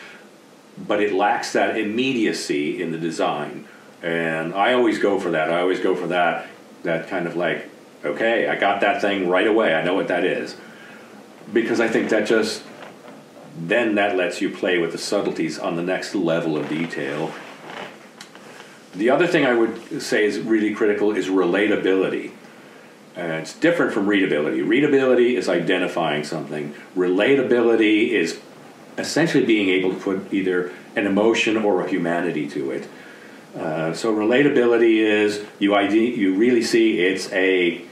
but 0.76 1.00
it 1.00 1.12
lacks 1.12 1.52
that 1.52 1.76
immediacy 1.76 2.82
in 2.82 2.90
the 2.92 2.98
design. 2.98 3.66
And 4.02 4.52
I 4.54 4.72
always 4.72 4.98
go 4.98 5.20
for 5.20 5.30
that. 5.30 5.50
I 5.50 5.60
always 5.60 5.80
go 5.80 5.94
for 5.94 6.08
that 6.08 6.48
that 6.82 7.08
kind 7.08 7.26
of 7.26 7.36
like, 7.36 7.68
okay, 8.04 8.48
I 8.48 8.56
got 8.56 8.80
that 8.80 9.00
thing 9.00 9.28
right 9.28 9.46
away. 9.46 9.74
I 9.74 9.82
know 9.82 9.94
what 9.94 10.08
that 10.08 10.24
is. 10.24 10.56
Because 11.52 11.80
I 11.80 11.88
think 11.88 12.10
that 12.10 12.26
just 12.26 12.62
then 13.56 13.96
that 13.96 14.16
lets 14.16 14.40
you 14.40 14.50
play 14.50 14.78
with 14.78 14.92
the 14.92 14.98
subtleties 14.98 15.58
on 15.58 15.76
the 15.76 15.82
next 15.82 16.14
level 16.14 16.56
of 16.56 16.68
detail. 16.68 17.32
The 18.94 19.10
other 19.10 19.26
thing 19.26 19.44
I 19.44 19.54
would 19.54 20.02
say 20.02 20.24
is 20.24 20.38
really 20.38 20.74
critical 20.74 21.12
is 21.12 21.28
relatability. 21.28 22.32
Uh, 23.16 23.40
it's 23.40 23.54
different 23.54 23.92
from 23.92 24.06
readability. 24.06 24.62
Readability 24.62 25.36
is 25.36 25.48
identifying 25.48 26.24
something. 26.24 26.74
Relatability 26.96 28.08
is 28.10 28.40
essentially 28.96 29.44
being 29.44 29.68
able 29.68 29.92
to 29.92 30.00
put 30.00 30.32
either 30.32 30.72
an 30.96 31.06
emotion 31.06 31.56
or 31.56 31.84
a 31.84 31.88
humanity 31.88 32.48
to 32.48 32.70
it. 32.70 32.88
Uh, 33.56 33.92
so 33.92 34.14
relatability 34.14 34.96
is 34.96 35.44
you 35.58 35.74
ID, 35.74 36.14
you 36.14 36.34
really 36.34 36.62
see 36.62 37.00
it's 37.00 37.30
a 37.32 37.84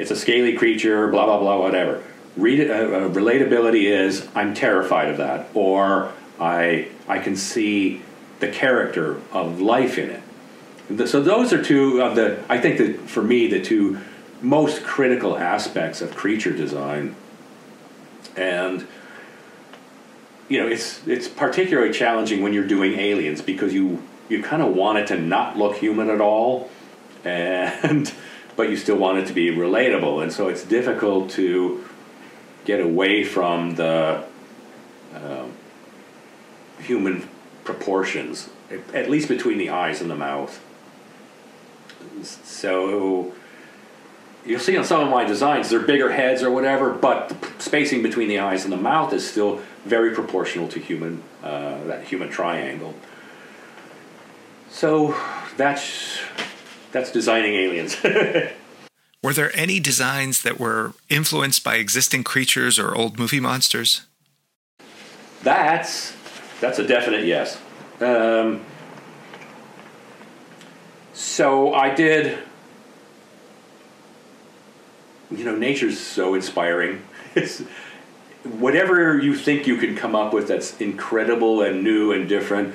it's 0.00 0.10
a 0.10 0.16
scaly 0.16 0.54
creature, 0.54 1.08
blah 1.08 1.26
blah 1.26 1.38
blah, 1.38 1.58
whatever. 1.58 2.02
Read, 2.36 2.70
uh, 2.70 2.72
uh, 2.72 3.08
relatability 3.10 3.84
is 3.84 4.26
I'm 4.34 4.54
terrified 4.54 5.08
of 5.08 5.18
that, 5.18 5.48
or 5.52 6.10
I 6.40 6.88
I 7.06 7.18
can 7.18 7.36
see 7.36 8.00
the 8.40 8.48
character 8.48 9.20
of 9.30 9.60
life 9.60 9.98
in 9.98 10.08
it. 10.08 11.06
So 11.06 11.20
those 11.20 11.52
are 11.52 11.62
two 11.62 12.00
of 12.00 12.16
the 12.16 12.42
I 12.48 12.58
think 12.58 12.78
that 12.78 13.10
for 13.10 13.22
me 13.22 13.46
the 13.46 13.60
two 13.60 13.98
most 14.40 14.82
critical 14.84 15.36
aspects 15.36 16.00
of 16.00 16.16
creature 16.16 16.56
design, 16.56 17.14
and 18.36 18.86
you 20.48 20.62
know 20.62 20.66
it's 20.66 21.06
it's 21.06 21.28
particularly 21.28 21.92
challenging 21.92 22.42
when 22.42 22.54
you're 22.54 22.66
doing 22.66 22.98
aliens 22.98 23.42
because 23.42 23.74
you 23.74 24.02
you 24.30 24.42
kind 24.42 24.62
of 24.62 24.74
want 24.74 24.96
it 24.96 25.08
to 25.08 25.18
not 25.18 25.58
look 25.58 25.76
human 25.76 26.08
at 26.08 26.22
all, 26.22 26.70
and 27.24 28.10
but 28.56 28.70
you 28.70 28.76
still 28.76 28.96
want 28.96 29.18
it 29.18 29.26
to 29.26 29.32
be 29.32 29.50
relatable, 29.50 30.22
and 30.22 30.32
so 30.32 30.48
it's 30.48 30.64
difficult 30.64 31.30
to 31.30 31.84
get 32.64 32.80
away 32.80 33.24
from 33.24 33.74
the 33.76 34.24
uh, 35.14 35.46
human 36.78 37.28
proportions, 37.64 38.50
at 38.92 39.10
least 39.10 39.28
between 39.28 39.58
the 39.58 39.70
eyes 39.70 40.00
and 40.00 40.10
the 40.10 40.16
mouth. 40.16 40.62
So 42.22 43.32
you'll 44.44 44.60
see 44.60 44.76
on 44.76 44.84
some 44.84 45.00
of 45.00 45.10
my 45.10 45.24
designs, 45.24 45.70
they're 45.70 45.80
bigger 45.80 46.12
heads 46.12 46.42
or 46.42 46.50
whatever, 46.50 46.92
but 46.92 47.28
the 47.28 47.62
spacing 47.62 48.02
between 48.02 48.28
the 48.28 48.38
eyes 48.38 48.64
and 48.64 48.72
the 48.72 48.78
mouth 48.78 49.12
is 49.12 49.28
still 49.28 49.60
very 49.84 50.14
proportional 50.14 50.68
to 50.68 50.78
human 50.78 51.22
uh, 51.42 51.82
that 51.84 52.04
human 52.04 52.28
triangle. 52.28 52.94
So 54.70 55.16
that's 55.56 56.20
that's 56.92 57.10
designing 57.10 57.54
aliens. 57.54 57.96
were 59.22 59.32
there 59.32 59.50
any 59.56 59.80
designs 59.80 60.42
that 60.42 60.58
were 60.58 60.94
influenced 61.08 61.62
by 61.62 61.76
existing 61.76 62.24
creatures 62.24 62.78
or 62.78 62.94
old 62.94 63.18
movie 63.18 63.40
monsters? 63.40 64.06
That's 65.42 66.14
that's 66.60 66.78
a 66.78 66.86
definite 66.86 67.24
yes. 67.24 67.58
Um, 68.00 68.62
so 71.12 71.74
I 71.74 71.94
did. 71.94 72.38
You 75.30 75.44
know, 75.44 75.54
nature's 75.56 75.98
so 75.98 76.34
inspiring. 76.34 77.02
It's 77.32 77.62
whatever 78.42 79.16
you 79.20 79.36
think 79.36 79.68
you 79.68 79.76
can 79.76 79.94
come 79.94 80.16
up 80.16 80.32
with 80.32 80.48
that's 80.48 80.80
incredible 80.80 81.62
and 81.62 81.84
new 81.84 82.10
and 82.10 82.28
different. 82.28 82.74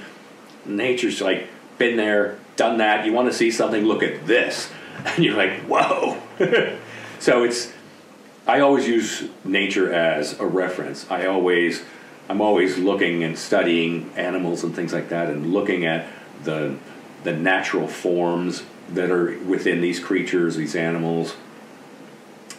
Nature's 0.66 1.20
like 1.20 1.50
been 1.78 1.98
there, 1.98 2.38
done 2.56 2.78
that. 2.78 3.06
You 3.06 3.14
want 3.14 3.30
to 3.30 3.34
see 3.34 3.52
something? 3.52 3.86
Look 3.86 4.04
at 4.04 4.26
this, 4.26 4.72
and 5.06 5.24
you're 5.24 5.38
like, 5.38 5.62
whoa. 5.62 6.22
so 7.20 7.44
it's. 7.44 7.72
I 8.48 8.60
always 8.60 8.88
use 8.88 9.28
nature 9.44 9.92
as 9.92 10.40
a 10.40 10.46
reference. 10.46 11.10
I 11.10 11.26
always, 11.26 11.84
I'm 12.30 12.42
always 12.42 12.78
looking 12.78 13.24
and 13.24 13.36
studying 13.38 14.12
animals 14.16 14.64
and 14.64 14.76
things 14.76 14.94
like 14.94 15.10
that, 15.10 15.30
and 15.30 15.52
looking 15.52 15.86
at 15.86 16.08
the 16.44 16.78
the 17.24 17.34
natural 17.34 17.88
forms 17.88 18.64
that 18.90 19.10
are 19.10 19.38
within 19.40 19.82
these 19.82 20.00
creatures, 20.00 20.56
these 20.56 20.76
animals, 20.76 21.36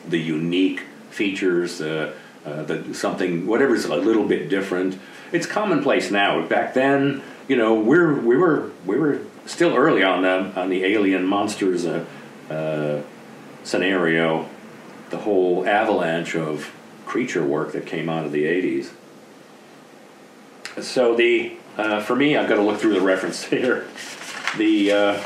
the 0.09 0.18
unique 0.18 0.82
features, 1.11 1.78
the, 1.78 2.12
uh, 2.44 2.62
the 2.64 2.92
something 2.94 3.47
whatever's 3.47 3.84
a 3.84 3.97
little 3.97 4.26
bit 4.26 4.49
different. 4.49 4.99
It's 5.32 5.47
commonplace 5.47 6.11
now. 6.11 6.47
Back 6.47 6.74
then, 6.74 7.22
you 7.49 7.57
know, 7.57 7.74
we're 7.74 8.14
we 8.20 8.36
were 8.36 8.70
we 8.84 8.99
were 8.99 9.20
still 9.47 9.74
early 9.74 10.03
on 10.03 10.22
the 10.22 10.61
on 10.61 10.68
the 10.68 10.84
alien 10.84 11.24
monsters 11.24 11.86
uh, 11.86 12.05
uh, 12.51 13.03
scenario, 13.64 14.49
the 15.11 15.18
whole 15.18 15.66
avalanche 15.66 16.36
of 16.36 16.72
creature 17.07 17.44
work 17.44 17.72
that 17.72 17.86
came 17.86 18.09
out 18.09 18.24
of 18.24 18.32
the 18.32 18.44
'80s. 18.44 18.90
So 20.82 21.14
the 21.14 21.57
uh, 21.78 22.01
for 22.01 22.14
me, 22.16 22.36
I've 22.36 22.49
got 22.49 22.57
to 22.57 22.62
look 22.62 22.78
through 22.78 22.94
the 22.94 23.01
reference 23.01 23.44
here. 23.49 23.86
The 24.59 24.92
uh, 24.92 25.22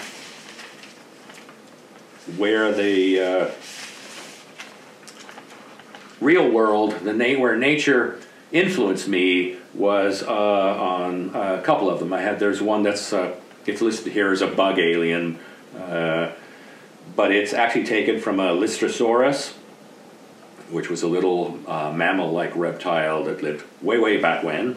where 2.36 2.72
the 2.72 3.20
uh, 3.20 3.50
real 6.20 6.48
world, 6.48 6.92
the 7.00 7.12
na- 7.12 7.38
where 7.40 7.56
nature 7.56 8.20
influenced 8.52 9.08
me 9.08 9.56
was 9.74 10.22
uh, 10.22 10.28
on 10.28 11.30
a 11.34 11.62
couple 11.62 11.88
of 11.88 12.00
them. 12.00 12.12
I 12.12 12.20
had 12.20 12.38
there's 12.38 12.60
one 12.60 12.82
that's 12.82 13.12
it's 13.66 13.80
listed 13.80 14.12
here 14.12 14.32
as 14.32 14.42
a 14.42 14.46
bug 14.46 14.78
alien, 14.78 15.38
uh, 15.76 16.32
but 17.16 17.32
it's 17.32 17.52
actually 17.52 17.84
taken 17.84 18.20
from 18.20 18.40
a 18.40 18.48
Lystrosaurus, 18.48 19.52
which 20.70 20.88
was 20.88 21.02
a 21.02 21.08
little 21.08 21.58
uh, 21.66 21.92
mammal-like 21.92 22.54
reptile 22.56 23.24
that 23.24 23.42
lived 23.42 23.64
way 23.82 23.98
way 23.98 24.16
back 24.16 24.44
when. 24.44 24.76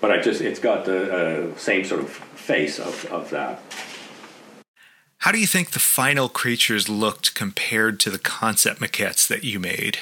But 0.00 0.10
I 0.10 0.20
just 0.20 0.40
it's 0.40 0.60
got 0.60 0.84
the 0.84 1.52
uh, 1.52 1.56
same 1.56 1.84
sort 1.84 2.00
of 2.00 2.10
face 2.10 2.78
of, 2.78 3.06
of 3.06 3.30
that. 3.30 3.62
How 5.18 5.32
do 5.32 5.38
you 5.38 5.46
think 5.46 5.70
the 5.70 5.78
final 5.78 6.28
creatures 6.28 6.90
looked 6.90 7.34
compared 7.34 7.98
to 8.00 8.10
the 8.10 8.18
concept 8.18 8.80
maquettes 8.80 9.26
that 9.26 9.42
you 9.42 9.58
made? 9.58 9.96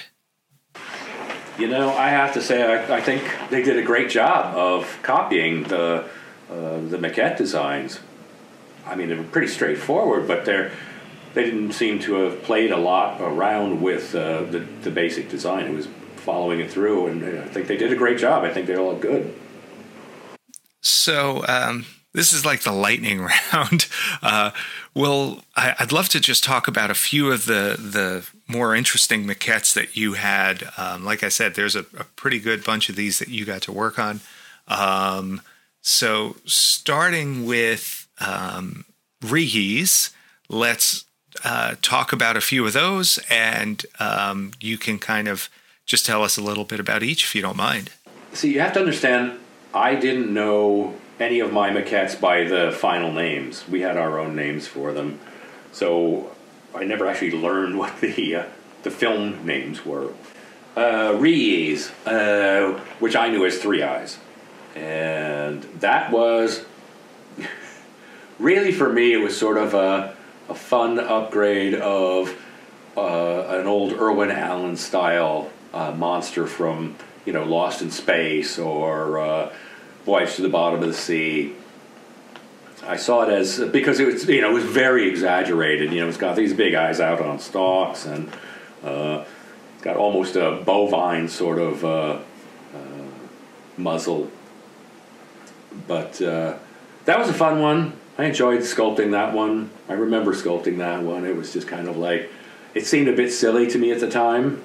You 1.58 1.68
know, 1.68 1.90
I 1.90 2.08
have 2.08 2.32
to 2.34 2.42
say, 2.42 2.64
I, 2.64 2.96
I 2.96 3.00
think 3.00 3.22
they 3.50 3.62
did 3.62 3.78
a 3.78 3.82
great 3.82 4.10
job 4.10 4.56
of 4.56 4.98
copying 5.02 5.62
the 5.64 6.08
the 6.88 6.98
maquette 6.98 7.36
designs. 7.36 8.00
I 8.86 8.96
mean, 8.96 9.08
they 9.08 9.14
were 9.14 9.22
pretty 9.22 9.48
straightforward, 9.48 10.26
but 10.26 10.44
they're 10.44 10.72
they 11.34 11.44
didn't 11.44 11.72
seem 11.72 11.98
to 12.00 12.14
have 12.14 12.42
played 12.42 12.72
a 12.72 12.76
lot 12.76 13.20
around 13.20 13.80
with 13.80 14.14
uh, 14.14 14.42
the 14.42 14.60
the 14.82 14.90
basic 14.90 15.28
design. 15.28 15.66
It 15.66 15.74
was 15.74 15.88
following 16.16 16.60
it 16.60 16.70
through, 16.70 17.06
and 17.06 17.40
I 17.40 17.48
think 17.48 17.66
they 17.66 17.76
did 17.76 17.92
a 17.92 17.96
great 17.96 18.18
job. 18.18 18.44
I 18.44 18.52
think 18.52 18.66
they 18.66 18.76
all 18.76 18.92
look 18.92 19.00
good. 19.00 19.34
So. 20.80 21.44
Um 21.46 21.86
this 22.14 22.32
is 22.32 22.44
like 22.44 22.60
the 22.60 22.72
lightning 22.72 23.20
round. 23.52 23.86
Uh, 24.22 24.50
well, 24.94 25.42
I, 25.56 25.74
would 25.80 25.92
love 25.92 26.08
to 26.10 26.20
just 26.20 26.44
talk 26.44 26.68
about 26.68 26.90
a 26.90 26.94
few 26.94 27.30
of 27.30 27.46
the 27.46 27.76
the 27.78 28.26
more 28.46 28.74
interesting 28.74 29.24
maquettes 29.24 29.72
that 29.74 29.96
you 29.96 30.14
had. 30.14 30.68
Um, 30.76 31.04
like 31.04 31.22
I 31.22 31.28
said, 31.28 31.54
there's 31.54 31.76
a, 31.76 31.86
a, 31.96 32.04
pretty 32.16 32.38
good 32.38 32.64
bunch 32.64 32.90
of 32.90 32.96
these 32.96 33.18
that 33.18 33.28
you 33.28 33.44
got 33.44 33.62
to 33.62 33.72
work 33.72 33.98
on. 33.98 34.20
Um, 34.68 35.40
so, 35.82 36.36
starting 36.46 37.44
with 37.44 38.08
um, 38.20 38.84
let's 40.48 41.04
uh, 41.44 41.74
talk 41.82 42.12
about 42.12 42.36
a 42.36 42.40
few 42.40 42.64
of 42.64 42.72
those, 42.72 43.18
and 43.28 43.84
um, 43.98 44.52
you 44.60 44.78
can 44.78 44.98
kind 44.98 45.26
of 45.26 45.48
just 45.84 46.06
tell 46.06 46.22
us 46.22 46.36
a 46.36 46.40
little 46.40 46.64
bit 46.64 46.78
about 46.78 47.02
each, 47.02 47.24
if 47.24 47.34
you 47.34 47.42
don't 47.42 47.56
mind. 47.56 47.90
See, 48.32 48.52
you 48.52 48.60
have 48.60 48.72
to 48.74 48.80
understand, 48.80 49.38
I 49.74 49.96
didn't 49.96 50.32
know 50.32 50.94
any 51.18 51.40
of 51.40 51.52
my 51.52 51.70
maquettes 51.70 52.18
by 52.18 52.44
the 52.44 52.72
final 52.72 53.12
names. 53.12 53.66
We 53.68 53.80
had 53.80 53.96
our 53.96 54.18
own 54.18 54.36
names 54.36 54.68
for 54.68 54.92
them, 54.92 55.18
so 55.72 56.30
I 56.74 56.84
never 56.84 57.06
actually 57.08 57.32
learned 57.32 57.76
what 57.80 58.00
the 58.00 58.36
uh, 58.36 58.44
the 58.82 58.90
film 58.90 59.44
names 59.44 59.84
were. 59.84 60.12
Uh, 60.74 61.12
uh, 62.06 62.80
which 62.98 63.14
I 63.14 63.28
knew 63.28 63.44
as 63.44 63.58
Three 63.58 63.82
Eyes, 63.82 64.18
and 64.74 65.62
that 65.80 66.10
was 66.10 66.64
really 68.38 68.72
for 68.72 68.92
me. 68.92 69.12
It 69.12 69.18
was 69.18 69.36
sort 69.36 69.58
of 69.58 69.74
a, 69.74 70.16
a 70.48 70.54
fun 70.54 70.98
upgrade 70.98 71.74
of 71.74 72.36
uh, 72.96 73.46
an 73.48 73.66
old 73.66 73.92
Irwin 73.92 74.30
Allen 74.30 74.76
style 74.76 75.50
uh, 75.72 75.92
monster 75.92 76.46
from 76.46 76.96
you 77.24 77.32
know 77.32 77.44
Lost 77.44 77.82
in 77.82 77.90
Space 77.90 78.58
or 78.58 79.18
uh, 79.18 79.52
Voyage 80.04 80.36
to 80.36 80.42
the 80.42 80.48
Bottom 80.48 80.82
of 80.82 80.88
the 80.88 80.94
Sea. 80.94 81.54
I 82.84 82.96
saw 82.96 83.22
it 83.22 83.28
as 83.28 83.60
because 83.60 84.00
it 84.00 84.06
was 84.06 84.28
you 84.28 84.40
know 84.40 84.50
it 84.50 84.54
was 84.54 84.64
very 84.64 85.08
exaggerated. 85.08 85.92
You 85.92 86.00
know, 86.00 86.08
it's 86.08 86.16
got 86.16 86.36
these 86.36 86.52
big 86.52 86.74
eyes 86.74 87.00
out 87.00 87.20
on 87.20 87.38
stalks 87.38 88.06
and 88.06 88.30
uh, 88.82 89.24
got 89.82 89.96
almost 89.96 90.36
a 90.36 90.62
bovine 90.64 91.28
sort 91.28 91.58
of 91.58 91.84
uh, 91.84 92.18
uh, 92.74 93.08
muzzle. 93.76 94.30
But 95.86 96.20
uh, 96.20 96.58
that 97.04 97.18
was 97.18 97.28
a 97.28 97.34
fun 97.34 97.60
one. 97.60 97.94
I 98.18 98.24
enjoyed 98.24 98.60
sculpting 98.60 99.12
that 99.12 99.34
one. 99.34 99.70
I 99.88 99.94
remember 99.94 100.32
sculpting 100.32 100.78
that 100.78 101.02
one. 101.02 101.24
It 101.24 101.34
was 101.34 101.52
just 101.52 101.66
kind 101.66 101.88
of 101.88 101.96
like 101.96 102.30
it 102.74 102.86
seemed 102.86 103.08
a 103.08 103.16
bit 103.16 103.32
silly 103.32 103.66
to 103.68 103.78
me 103.78 103.92
at 103.92 104.00
the 104.00 104.10
time. 104.10 104.62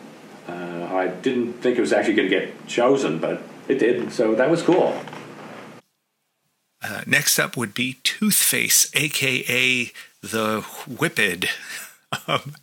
Uh, 0.47 0.87
I 0.91 1.07
didn't 1.07 1.53
think 1.53 1.77
it 1.77 1.81
was 1.81 1.91
actually 1.91 2.15
going 2.15 2.29
to 2.29 2.39
get 2.39 2.67
chosen, 2.67 3.19
but 3.19 3.41
it 3.67 3.79
did. 3.79 4.11
So 4.11 4.35
that 4.35 4.49
was 4.49 4.61
cool. 4.61 4.97
Uh, 6.81 7.01
next 7.05 7.39
up 7.39 7.57
would 7.57 7.73
be 7.73 7.95
Toothface, 8.03 8.95
aka 8.95 9.91
the 10.21 10.61
Whiphid. 10.61 11.49
um, 12.27 12.55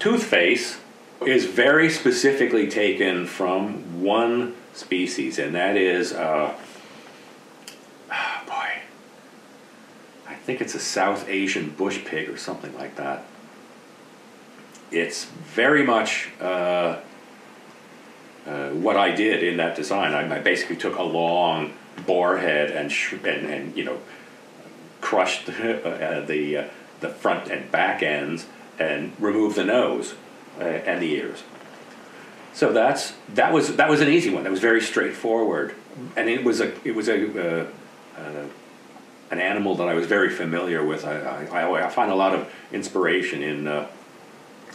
Toothface 0.00 0.78
is 1.24 1.46
very 1.46 1.88
specifically 1.88 2.68
taken 2.68 3.26
from 3.26 4.02
one 4.02 4.54
species, 4.72 5.38
and 5.38 5.54
that 5.54 5.76
is, 5.76 6.12
uh, 6.12 6.54
oh 8.12 8.42
boy, 8.46 8.68
think 10.44 10.60
it's 10.60 10.74
a 10.74 10.80
South 10.80 11.28
Asian 11.28 11.70
bush 11.70 12.04
pig 12.04 12.28
or 12.28 12.36
something 12.36 12.74
like 12.76 12.96
that. 12.96 13.24
It's 14.90 15.24
very 15.24 15.82
much 15.82 16.28
uh, 16.40 17.00
uh, 18.46 18.68
what 18.70 18.96
I 18.96 19.12
did 19.12 19.42
in 19.42 19.56
that 19.56 19.74
design. 19.74 20.12
I, 20.12 20.36
I 20.36 20.40
basically 20.40 20.76
took 20.76 20.98
a 20.98 21.02
long 21.02 21.72
boar 22.06 22.36
head 22.36 22.70
and 22.70 22.92
sh- 22.92 23.14
and, 23.14 23.46
and 23.46 23.76
you 23.76 23.84
know 23.84 23.98
crushed 25.00 25.48
uh, 25.48 26.20
the 26.20 26.56
uh, 26.58 26.68
the 27.00 27.08
front 27.08 27.50
and 27.50 27.70
back 27.72 28.02
ends 28.02 28.46
and 28.78 29.12
removed 29.18 29.56
the 29.56 29.64
nose 29.64 30.14
uh, 30.60 30.64
and 30.64 31.00
the 31.00 31.10
ears. 31.12 31.42
So 32.52 32.72
that's 32.72 33.14
that 33.30 33.52
was 33.52 33.76
that 33.76 33.88
was 33.88 34.02
an 34.02 34.08
easy 34.08 34.28
one. 34.28 34.44
That 34.44 34.50
was 34.50 34.60
very 34.60 34.82
straightforward, 34.82 35.74
and 36.16 36.28
it 36.28 36.44
was 36.44 36.60
a 36.60 36.72
it 36.86 36.94
was 36.94 37.08
a 37.08 37.62
uh, 37.62 37.66
an 39.34 39.40
animal 39.40 39.74
that 39.74 39.88
I 39.88 39.94
was 39.94 40.06
very 40.06 40.30
familiar 40.30 40.84
with. 40.84 41.04
I, 41.04 41.46
I, 41.46 41.86
I 41.86 41.88
find 41.90 42.10
a 42.10 42.14
lot 42.14 42.34
of 42.34 42.50
inspiration 42.72 43.42
in 43.42 43.66
uh, 43.66 43.88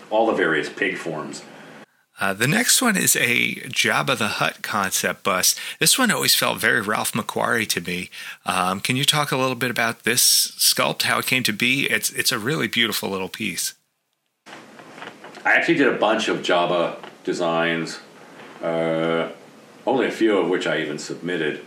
all 0.10 0.28
the 0.28 0.34
various 0.34 0.70
pig 0.70 0.98
forms. 0.98 1.44
Uh, 2.22 2.34
the 2.34 2.48
next 2.48 2.82
one 2.82 2.98
is 2.98 3.16
a 3.16 3.56
Jabba 3.70 4.18
the 4.18 4.28
Hutt 4.28 4.62
concept 4.62 5.24
bust. 5.24 5.58
This 5.80 5.98
one 5.98 6.12
always 6.12 6.36
felt 6.36 6.60
very 6.60 6.82
Ralph 6.82 7.14
McQuarrie 7.14 7.68
to 7.70 7.80
me. 7.80 8.10
Um, 8.46 8.82
can 8.82 8.98
you 8.98 9.06
talk 9.06 9.32
a 9.32 9.38
little 9.38 9.56
bit 9.56 9.72
about 9.72 10.04
this 10.04 10.52
sculpt, 10.58 11.04
how 11.04 11.20
it 11.20 11.26
came 11.26 11.44
to 11.44 11.54
be? 11.54 11.90
It's 11.90 12.10
it's 12.12 12.34
a 12.34 12.40
really 12.40 12.68
beautiful 12.68 13.10
little 13.10 13.30
piece. 13.30 13.74
I 15.46 15.54
actually 15.54 15.76
did 15.76 15.88
a 15.88 15.98
bunch 15.98 16.28
of 16.28 16.40
Jabba 16.40 16.98
designs, 17.24 18.00
uh, 18.62 19.30
only 19.88 20.06
a 20.06 20.12
few 20.12 20.38
of 20.38 20.50
which 20.50 20.68
I 20.68 20.82
even 20.82 21.00
submitted. 21.00 21.62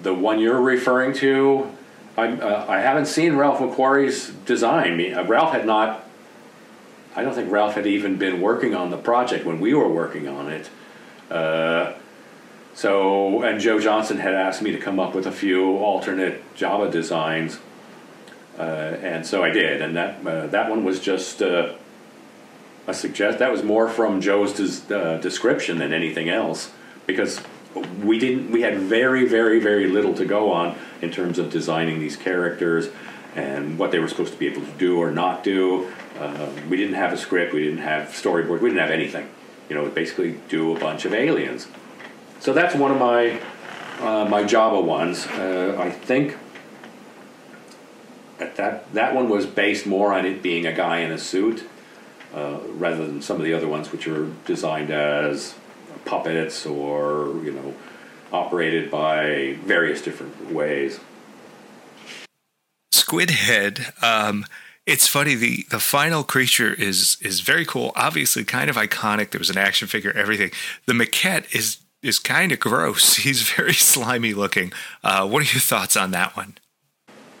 The 0.00 0.14
one 0.14 0.38
you're 0.38 0.60
referring 0.60 1.12
to, 1.14 1.72
I, 2.16 2.28
uh, 2.28 2.66
I 2.68 2.80
haven't 2.80 3.06
seen 3.06 3.36
Ralph 3.36 3.58
McQuarrie's 3.58 4.30
design. 4.44 5.14
Uh, 5.14 5.24
Ralph 5.24 5.52
had 5.52 5.66
not, 5.66 6.04
I 7.16 7.22
don't 7.22 7.34
think 7.34 7.50
Ralph 7.50 7.74
had 7.74 7.86
even 7.86 8.16
been 8.16 8.40
working 8.40 8.74
on 8.74 8.90
the 8.90 8.98
project 8.98 9.46
when 9.46 9.60
we 9.60 9.72
were 9.74 9.88
working 9.88 10.28
on 10.28 10.50
it. 10.50 10.70
Uh, 11.30 11.94
so, 12.74 13.42
and 13.42 13.60
Joe 13.60 13.78
Johnston 13.80 14.18
had 14.18 14.34
asked 14.34 14.62
me 14.62 14.72
to 14.72 14.78
come 14.78 14.98
up 14.98 15.14
with 15.14 15.26
a 15.26 15.32
few 15.32 15.76
alternate 15.78 16.42
Jabba 16.54 16.90
designs. 16.90 17.58
Uh, 18.58 18.62
and 19.02 19.26
so 19.26 19.42
I 19.42 19.50
did, 19.50 19.80
and 19.80 19.96
that 19.96 20.26
uh, 20.26 20.46
that 20.48 20.68
one 20.68 20.84
was 20.84 21.00
just 21.00 21.40
uh, 21.40 21.72
a 22.86 22.92
suggest. 22.92 23.38
That 23.38 23.50
was 23.50 23.62
more 23.62 23.88
from 23.88 24.20
Joe's 24.20 24.52
des- 24.52 25.18
description 25.20 25.78
than 25.78 25.94
anything 25.94 26.28
else, 26.28 26.70
because 27.06 27.40
we 28.02 28.18
didn't. 28.18 28.50
We 28.50 28.62
had 28.62 28.78
very, 28.78 29.26
very, 29.26 29.60
very 29.60 29.86
little 29.86 30.14
to 30.14 30.24
go 30.24 30.52
on 30.52 30.76
in 31.00 31.10
terms 31.10 31.38
of 31.38 31.50
designing 31.50 32.00
these 32.00 32.16
characters 32.16 32.88
and 33.34 33.78
what 33.78 33.90
they 33.90 33.98
were 33.98 34.08
supposed 34.08 34.32
to 34.32 34.38
be 34.38 34.46
able 34.46 34.62
to 34.62 34.72
do 34.72 34.98
or 34.98 35.10
not 35.10 35.42
do. 35.42 35.90
Uh, 36.18 36.50
we 36.68 36.76
didn't 36.76 36.94
have 36.94 37.12
a 37.12 37.16
script. 37.16 37.54
We 37.54 37.64
didn't 37.64 37.78
have 37.78 38.08
storyboard. 38.08 38.60
We 38.60 38.68
didn't 38.68 38.82
have 38.82 38.90
anything. 38.90 39.28
You 39.68 39.76
know, 39.76 39.88
basically 39.88 40.38
do 40.48 40.76
a 40.76 40.78
bunch 40.78 41.04
of 41.04 41.14
aliens. 41.14 41.68
So 42.40 42.52
that's 42.52 42.74
one 42.74 42.90
of 42.90 42.98
my 42.98 43.40
uh, 44.00 44.26
my 44.26 44.44
Jabba 44.44 44.82
ones. 44.84 45.26
Uh, 45.26 45.76
I 45.78 45.90
think 45.90 46.36
that 48.38 48.92
that 48.92 49.14
one 49.14 49.28
was 49.28 49.46
based 49.46 49.86
more 49.86 50.12
on 50.12 50.26
it 50.26 50.42
being 50.42 50.66
a 50.66 50.72
guy 50.72 50.98
in 50.98 51.10
a 51.10 51.18
suit 51.18 51.64
uh, 52.34 52.58
rather 52.68 53.06
than 53.06 53.22
some 53.22 53.36
of 53.36 53.44
the 53.44 53.54
other 53.54 53.68
ones 53.68 53.92
which 53.92 54.06
are 54.08 54.30
designed 54.44 54.90
as 54.90 55.54
puppets 56.04 56.66
or 56.66 57.40
you 57.44 57.52
know 57.52 57.74
operated 58.32 58.90
by 58.90 59.56
various 59.64 60.02
different 60.02 60.52
ways. 60.52 61.00
Squid 62.90 63.30
Head. 63.30 63.92
Um, 64.00 64.46
it's 64.86 65.06
funny. 65.06 65.34
the 65.34 65.66
The 65.70 65.80
final 65.80 66.24
creature 66.24 66.72
is 66.72 67.18
is 67.20 67.40
very 67.40 67.64
cool. 67.64 67.92
Obviously, 67.94 68.44
kind 68.44 68.70
of 68.70 68.76
iconic. 68.76 69.30
There 69.30 69.38
was 69.38 69.50
an 69.50 69.58
action 69.58 69.86
figure. 69.86 70.12
Everything. 70.12 70.50
The 70.86 70.94
maquette 70.94 71.54
is 71.54 71.78
is 72.02 72.18
kind 72.18 72.52
of 72.52 72.60
gross. 72.60 73.16
He's 73.26 73.42
very 73.42 73.74
slimy 73.74 74.34
looking. 74.34 74.72
Uh, 75.04 75.26
what 75.28 75.40
are 75.40 75.52
your 75.52 75.60
thoughts 75.60 75.96
on 75.96 76.10
that 76.12 76.36
one? 76.36 76.56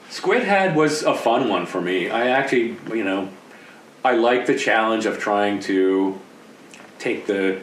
Squid 0.08 0.42
Head 0.44 0.76
was 0.76 1.02
a 1.02 1.14
fun 1.14 1.48
one 1.48 1.64
for 1.64 1.80
me. 1.80 2.10
I 2.10 2.28
actually, 2.28 2.76
you 2.94 3.02
know, 3.02 3.30
I 4.04 4.12
like 4.12 4.44
the 4.44 4.58
challenge 4.58 5.06
of 5.06 5.18
trying 5.18 5.60
to 5.60 6.20
take 6.98 7.26
the 7.26 7.62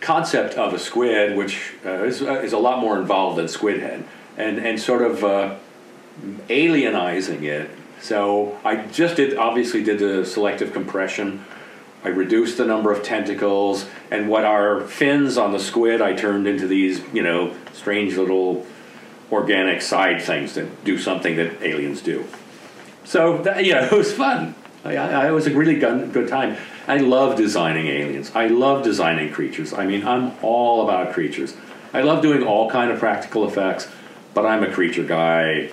concept 0.00 0.54
of 0.54 0.72
a 0.74 0.78
squid, 0.78 1.36
which 1.36 1.74
uh, 1.84 2.04
is, 2.04 2.22
uh, 2.22 2.34
is 2.34 2.52
a 2.52 2.58
lot 2.58 2.80
more 2.80 2.98
involved 2.98 3.38
than 3.38 3.48
Squid 3.48 3.80
Head, 3.80 4.04
and 4.36 4.58
and 4.58 4.80
sort 4.80 5.02
of 5.02 5.24
uh, 5.24 5.56
alienizing 6.48 7.42
it. 7.42 7.70
So 8.00 8.58
I 8.64 8.76
just 8.86 9.16
did 9.16 9.36
obviously 9.36 9.82
did 9.82 9.98
the 9.98 10.24
selective 10.24 10.72
compression. 10.72 11.44
I 12.04 12.08
reduced 12.08 12.58
the 12.58 12.64
number 12.64 12.92
of 12.92 13.02
tentacles, 13.02 13.86
and 14.10 14.28
what 14.28 14.44
are 14.44 14.82
fins 14.82 15.36
on 15.36 15.50
the 15.50 15.58
squid, 15.58 16.00
I 16.00 16.14
turned 16.14 16.46
into 16.46 16.68
these, 16.68 17.02
you 17.12 17.22
know, 17.22 17.54
strange 17.72 18.16
little 18.16 18.64
organic 19.32 19.82
side 19.82 20.22
things 20.22 20.54
that 20.54 20.84
do 20.84 20.96
something 20.96 21.36
that 21.36 21.60
aliens 21.60 22.00
do. 22.00 22.24
So 23.04 23.42
that, 23.42 23.64
yeah, 23.64 23.86
it 23.86 23.92
was 23.92 24.12
fun. 24.12 24.54
I, 24.84 24.96
I, 24.96 25.28
it 25.28 25.32
was 25.32 25.48
a 25.48 25.50
really 25.50 25.74
good, 25.74 26.12
good 26.12 26.28
time. 26.28 26.56
I 26.88 26.96
love 26.96 27.36
designing 27.36 27.86
aliens. 27.86 28.32
I 28.34 28.46
love 28.46 28.82
designing 28.82 29.30
creatures. 29.30 29.74
I 29.74 29.84
mean, 29.86 30.06
I'm 30.06 30.32
all 30.42 30.82
about 30.88 31.12
creatures. 31.12 31.54
I 31.92 32.00
love 32.00 32.22
doing 32.22 32.42
all 32.42 32.70
kind 32.70 32.90
of 32.90 32.98
practical 32.98 33.46
effects, 33.46 33.88
but 34.32 34.46
I'm 34.46 34.64
a 34.64 34.72
creature 34.72 35.04
guy 35.04 35.70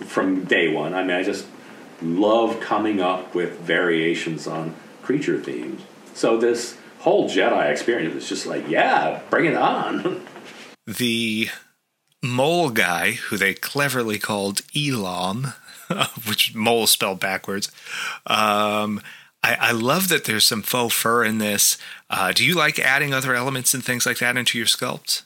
from 0.00 0.44
day 0.44 0.68
one. 0.72 0.94
I 0.94 1.02
mean, 1.02 1.16
I 1.16 1.22
just 1.22 1.46
love 2.02 2.60
coming 2.60 3.00
up 3.00 3.34
with 3.34 3.58
variations 3.60 4.46
on 4.46 4.74
creature 5.02 5.40
themes. 5.40 5.80
So 6.12 6.36
this 6.36 6.76
whole 7.00 7.28
Jedi 7.28 7.70
experience 7.70 8.14
was 8.14 8.28
just 8.28 8.46
like, 8.46 8.68
yeah, 8.68 9.22
bring 9.30 9.46
it 9.46 9.56
on. 9.56 10.22
the 10.86 11.48
mole 12.22 12.70
guy, 12.70 13.12
who 13.12 13.38
they 13.38 13.54
cleverly 13.54 14.18
called 14.18 14.62
Elom, 14.74 15.54
which 16.28 16.54
mole 16.54 16.86
spelled 16.86 17.20
backwards. 17.20 17.70
Um, 18.26 19.00
I, 19.44 19.68
I, 19.68 19.72
love 19.72 20.08
that 20.08 20.24
there's 20.24 20.44
some 20.44 20.62
faux 20.62 20.94
fur 20.94 21.24
in 21.24 21.38
this. 21.38 21.76
Uh, 22.08 22.32
do 22.32 22.44
you 22.44 22.54
like 22.54 22.78
adding 22.78 23.12
other 23.12 23.34
elements 23.34 23.74
and 23.74 23.84
things 23.84 24.06
like 24.06 24.18
that 24.18 24.36
into 24.36 24.56
your 24.56 24.66
sculpts? 24.66 25.22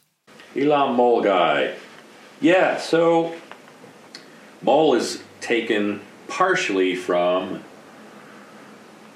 Elom 0.55 0.97
Mole 0.97 1.23
Guy. 1.23 1.75
Yeah, 2.41 2.79
so 2.79 3.35
Mole 4.63 4.95
is 4.95 5.23
taken 5.41 6.01
partially 6.27 6.97
from. 6.97 7.63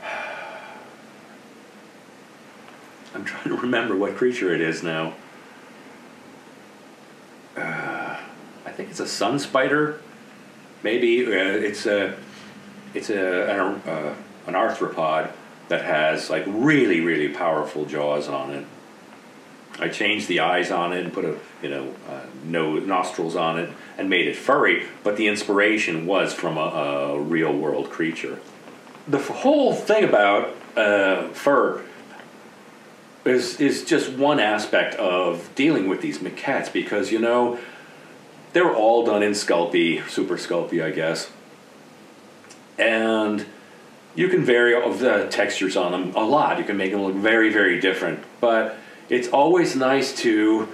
I'm 3.15 3.25
trying 3.25 3.49
to 3.49 3.57
remember 3.57 3.97
what 3.97 4.17
creature 4.17 4.55
it 4.55 4.61
is 4.61 4.83
now. 4.83 5.15
Uh, 7.57 8.19
I 8.65 8.71
think 8.71 8.91
it's 8.91 9.01
a 9.01 9.07
sun 9.07 9.39
spider 9.39 10.01
maybe 10.83 11.27
uh, 11.27 11.31
it's 11.31 11.87
a 11.87 12.15
it's 12.95 13.11
a 13.11 13.51
uh, 13.51 14.15
an 14.47 14.55
arthropod 14.55 15.31
that 15.69 15.85
has 15.85 16.31
like 16.31 16.45
really 16.47 17.01
really 17.01 17.29
powerful 17.29 17.85
jaws 17.85 18.29
on 18.29 18.51
it. 18.51 18.67
I 19.79 19.89
changed 19.89 20.29
the 20.29 20.41
eyes 20.41 20.71
on 20.71 20.93
it 20.93 21.05
and 21.05 21.13
put 21.13 21.25
a 21.25 21.39
you 21.63 21.71
know 21.71 21.95
uh, 22.09 22.27
no 22.45 22.79
nostrils 22.79 23.37
on 23.37 23.59
it 23.59 23.71
and 23.97 24.11
made 24.11 24.27
it 24.27 24.37
furry, 24.37 24.87
but 25.03 25.17
the 25.17 25.29
inspiration 25.29 26.07
was 26.07 26.33
from 26.33 26.59
a, 26.59 26.61
a 26.61 27.21
real 27.21 27.53
world 27.53 27.91
creature. 27.91 28.39
The 29.09 29.19
whole 29.19 29.75
thing 29.75 30.05
about 30.05 30.55
uh, 30.77 31.29
fur 31.29 31.83
is 33.25 33.61
is 33.61 33.85
just 33.85 34.13
one 34.13 34.41
aspect 34.41 34.95
of 34.97 35.51
dealing 35.55 35.89
with 35.89 36.01
these 36.01 36.19
maquettes 36.19 36.73
because 36.73 37.13
you 37.13 37.19
know 37.19 37.59
they 38.53 38.61
were 38.61 38.75
all 38.75 39.05
done 39.05 39.23
in 39.23 39.33
Sculpey, 39.33 40.07
Super 40.09 40.37
Sculpey, 40.37 40.85
I 40.85 40.91
guess. 40.91 41.31
And 42.79 43.47
you 44.15 44.29
can 44.29 44.45
vary 44.45 44.73
the 44.99 45.29
textures 45.31 45.77
on 45.77 45.93
them 45.93 46.15
a 46.15 46.25
lot. 46.25 46.59
You 46.59 46.65
can 46.65 46.77
make 46.77 46.93
them 46.93 47.03
look 47.03 47.15
very, 47.15 47.53
very 47.53 47.81
different. 47.81 48.23
But 48.41 48.77
it's 49.09 49.29
always 49.29 49.75
nice 49.75 50.15
to 50.23 50.69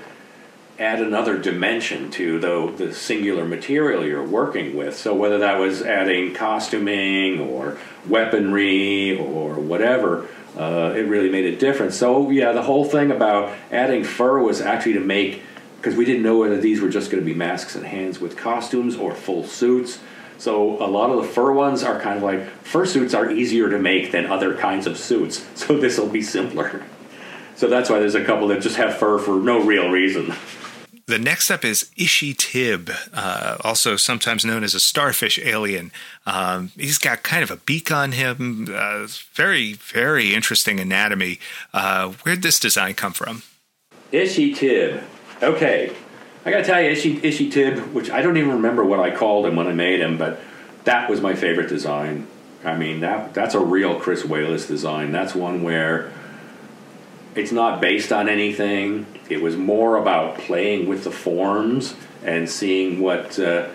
add 0.78 1.00
another 1.00 1.36
dimension 1.36 2.10
to 2.12 2.38
the, 2.38 2.72
the 2.76 2.94
singular 2.94 3.44
material 3.44 4.04
you're 4.04 4.24
working 4.24 4.76
with. 4.76 4.96
So 4.96 5.14
whether 5.14 5.38
that 5.38 5.58
was 5.58 5.82
adding 5.82 6.34
costuming 6.34 7.40
or 7.40 7.78
weaponry 8.06 9.18
or 9.18 9.54
whatever, 9.54 10.28
uh, 10.56 10.94
it 10.96 11.02
really 11.02 11.30
made 11.30 11.46
a 11.46 11.56
difference. 11.56 11.96
So 11.96 12.30
yeah, 12.30 12.52
the 12.52 12.62
whole 12.62 12.84
thing 12.84 13.10
about 13.10 13.56
adding 13.72 14.04
fur 14.04 14.40
was 14.40 14.60
actually 14.60 14.94
to 14.94 15.00
make 15.00 15.42
because 15.76 15.96
we 15.96 16.04
didn't 16.04 16.22
know 16.22 16.38
whether 16.38 16.60
these 16.60 16.80
were 16.80 16.88
just 16.88 17.10
going 17.10 17.22
to 17.22 17.26
be 17.26 17.34
masks 17.34 17.76
and 17.76 17.86
hands 17.86 18.20
with 18.20 18.36
costumes 18.36 18.96
or 18.96 19.14
full 19.14 19.44
suits. 19.44 20.00
So 20.38 20.82
a 20.82 20.86
lot 20.86 21.10
of 21.10 21.22
the 21.22 21.28
fur 21.28 21.52
ones 21.52 21.82
are 21.82 22.00
kind 22.00 22.16
of 22.16 22.22
like 22.22 22.40
fursuits 22.64 23.16
are 23.16 23.30
easier 23.30 23.68
to 23.70 23.78
make 23.78 24.12
than 24.12 24.26
other 24.26 24.56
kinds 24.56 24.86
of 24.86 24.96
suits. 24.96 25.44
So 25.54 25.76
this 25.76 25.98
will 25.98 26.08
be 26.08 26.22
simpler. 26.22 26.84
So 27.56 27.66
that's 27.66 27.90
why 27.90 27.98
there's 27.98 28.14
a 28.14 28.24
couple 28.24 28.48
that 28.48 28.62
just 28.62 28.76
have 28.76 28.96
fur 28.96 29.18
for 29.18 29.40
no 29.40 29.60
real 29.60 29.90
reason. 29.90 30.32
The 31.06 31.18
next 31.18 31.50
up 31.50 31.64
is 31.64 31.90
Ishi 31.96 32.34
Tib, 32.34 32.90
uh, 33.14 33.56
also 33.64 33.96
sometimes 33.96 34.44
known 34.44 34.62
as 34.62 34.74
a 34.74 34.80
starfish 34.80 35.38
alien. 35.38 35.90
Um, 36.26 36.70
he's 36.76 36.98
got 36.98 37.22
kind 37.22 37.42
of 37.42 37.50
a 37.50 37.56
beak 37.56 37.90
on 37.90 38.12
him, 38.12 38.68
uh, 38.70 39.08
very, 39.32 39.72
very 39.72 40.34
interesting 40.34 40.78
anatomy. 40.78 41.40
Uh, 41.72 42.10
where'd 42.22 42.42
this 42.42 42.60
design 42.60 42.92
come 42.92 43.14
from? 43.14 43.42
Ishi 44.12 44.52
Tib. 44.52 45.02
Okay. 45.42 45.94
I 46.48 46.50
gotta 46.50 46.64
tell 46.64 46.80
you, 46.80 46.88
Ishi, 46.88 47.20
Ishi 47.22 47.50
Tib, 47.50 47.78
which 47.92 48.10
I 48.10 48.22
don't 48.22 48.38
even 48.38 48.52
remember 48.52 48.82
what 48.82 49.00
I 49.00 49.14
called 49.14 49.44
him 49.44 49.54
when 49.56 49.66
I 49.66 49.74
made 49.74 50.00
him, 50.00 50.16
but 50.16 50.40
that 50.84 51.10
was 51.10 51.20
my 51.20 51.34
favorite 51.34 51.68
design. 51.68 52.26
I 52.64 52.74
mean, 52.74 53.00
that 53.00 53.34
that's 53.34 53.54
a 53.54 53.60
real 53.60 54.00
Chris 54.00 54.22
Walas 54.22 54.66
design. 54.66 55.12
That's 55.12 55.34
one 55.34 55.62
where 55.62 56.10
it's 57.34 57.52
not 57.52 57.82
based 57.82 58.14
on 58.14 58.30
anything. 58.30 59.04
It 59.28 59.42
was 59.42 59.58
more 59.58 59.98
about 59.98 60.38
playing 60.38 60.88
with 60.88 61.04
the 61.04 61.10
forms 61.10 61.94
and 62.24 62.48
seeing 62.48 63.00
what 63.00 63.38
uh, 63.38 63.68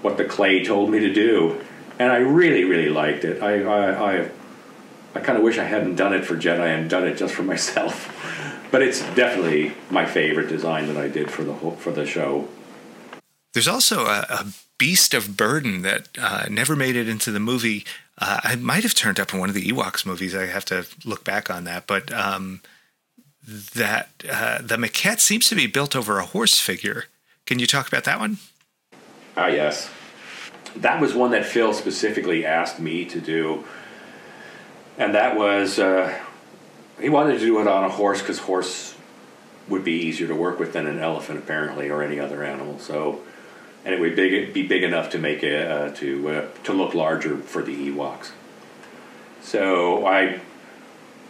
what 0.00 0.16
the 0.16 0.24
clay 0.24 0.64
told 0.64 0.88
me 0.88 1.00
to 1.00 1.12
do, 1.12 1.60
and 1.98 2.10
I 2.10 2.16
really, 2.16 2.64
really 2.64 2.88
liked 2.88 3.26
it. 3.26 3.42
I 3.42 3.64
I, 3.64 4.12
I, 4.12 4.30
I 5.14 5.20
kind 5.20 5.36
of 5.36 5.44
wish 5.44 5.58
I 5.58 5.64
hadn't 5.64 5.96
done 5.96 6.14
it 6.14 6.24
for 6.24 6.36
Jedi 6.36 6.74
and 6.74 6.88
done 6.88 7.06
it 7.06 7.18
just 7.18 7.34
for 7.34 7.42
myself, 7.42 8.08
but 8.70 8.82
it's 8.82 9.00
definitely 9.14 9.72
my 9.90 10.06
favorite 10.06 10.48
design 10.48 10.86
that 10.88 10.96
I 10.96 11.08
did 11.08 11.30
for 11.30 11.44
the 11.44 11.54
whole, 11.54 11.72
for 11.72 11.92
the 11.92 12.06
show. 12.06 12.48
There's 13.52 13.68
also 13.68 14.06
a, 14.06 14.26
a 14.28 14.46
beast 14.78 15.14
of 15.14 15.36
burden 15.36 15.82
that 15.82 16.08
uh, 16.18 16.46
never 16.50 16.74
made 16.74 16.96
it 16.96 17.08
into 17.08 17.30
the 17.30 17.40
movie. 17.40 17.84
Uh, 18.18 18.40
I 18.42 18.56
might 18.56 18.82
have 18.82 18.94
turned 18.94 19.20
up 19.20 19.32
in 19.32 19.40
one 19.40 19.48
of 19.48 19.54
the 19.54 19.70
Ewoks 19.70 20.04
movies. 20.04 20.34
I 20.34 20.46
have 20.46 20.64
to 20.66 20.86
look 21.04 21.24
back 21.24 21.50
on 21.50 21.64
that, 21.64 21.86
but 21.86 22.12
um, 22.12 22.60
that 23.46 24.08
uh, 24.28 24.58
the 24.60 24.76
maquette 24.76 25.20
seems 25.20 25.48
to 25.48 25.54
be 25.54 25.66
built 25.66 25.94
over 25.94 26.18
a 26.18 26.26
horse 26.26 26.58
figure. 26.60 27.04
Can 27.46 27.58
you 27.58 27.66
talk 27.66 27.86
about 27.86 28.04
that 28.04 28.18
one? 28.18 28.38
Ah, 29.36 29.48
yes. 29.48 29.90
That 30.76 31.00
was 31.00 31.14
one 31.14 31.30
that 31.32 31.44
Phil 31.44 31.72
specifically 31.72 32.44
asked 32.44 32.80
me 32.80 33.04
to 33.04 33.20
do. 33.20 33.64
And 34.98 35.14
that 35.14 35.36
was, 35.36 35.78
uh, 35.78 36.18
he 37.00 37.08
wanted 37.08 37.38
to 37.38 37.40
do 37.40 37.60
it 37.60 37.66
on 37.66 37.84
a 37.84 37.88
horse 37.88 38.20
because 38.20 38.38
horse 38.38 38.94
would 39.68 39.84
be 39.84 39.92
easier 39.92 40.28
to 40.28 40.34
work 40.34 40.58
with 40.58 40.72
than 40.72 40.86
an 40.86 40.98
elephant, 40.98 41.38
apparently, 41.38 41.90
or 41.90 42.02
any 42.02 42.20
other 42.20 42.44
animal. 42.44 42.78
So, 42.78 43.20
and 43.84 43.94
it 43.94 44.00
would 44.00 44.14
big, 44.14 44.52
be 44.52 44.66
big 44.66 44.82
enough 44.82 45.10
to 45.10 45.18
make 45.18 45.42
it, 45.42 45.70
uh, 45.70 45.90
to, 45.96 46.28
uh, 46.28 46.48
to 46.64 46.72
look 46.72 46.94
larger 46.94 47.38
for 47.38 47.62
the 47.62 47.90
Ewoks. 47.90 48.32
So 49.42 50.06
I 50.06 50.40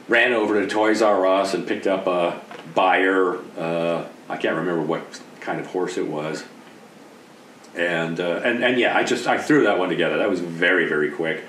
ran 0.09 0.33
over 0.33 0.61
to 0.61 0.69
Toys 0.69 1.03
R 1.03 1.27
Us 1.27 1.55
and 1.55 1.67
picked 1.67 1.87
up 1.87 2.07
a 2.07 2.41
buyer. 2.75 3.39
Uh, 3.57 4.07
I 4.29 4.37
can't 4.37 4.57
remember 4.57 4.83
what 4.83 5.21
kind 5.41 5.61
of 5.61 5.67
horse 5.67 5.97
it 5.97 6.07
was. 6.07 6.45
And, 7.77 8.21
uh, 8.21 8.41
and 8.45 8.63
and 8.63 8.79
yeah, 8.79 8.97
I 8.97 9.03
just 9.03 9.27
I 9.27 9.37
threw 9.37 9.65
that 9.65 9.79
one 9.81 9.89
together. 9.89 10.19
That 10.19 10.31
was 10.31 10.39
very 10.39 10.87
very 10.89 11.11
quick. 11.11 11.43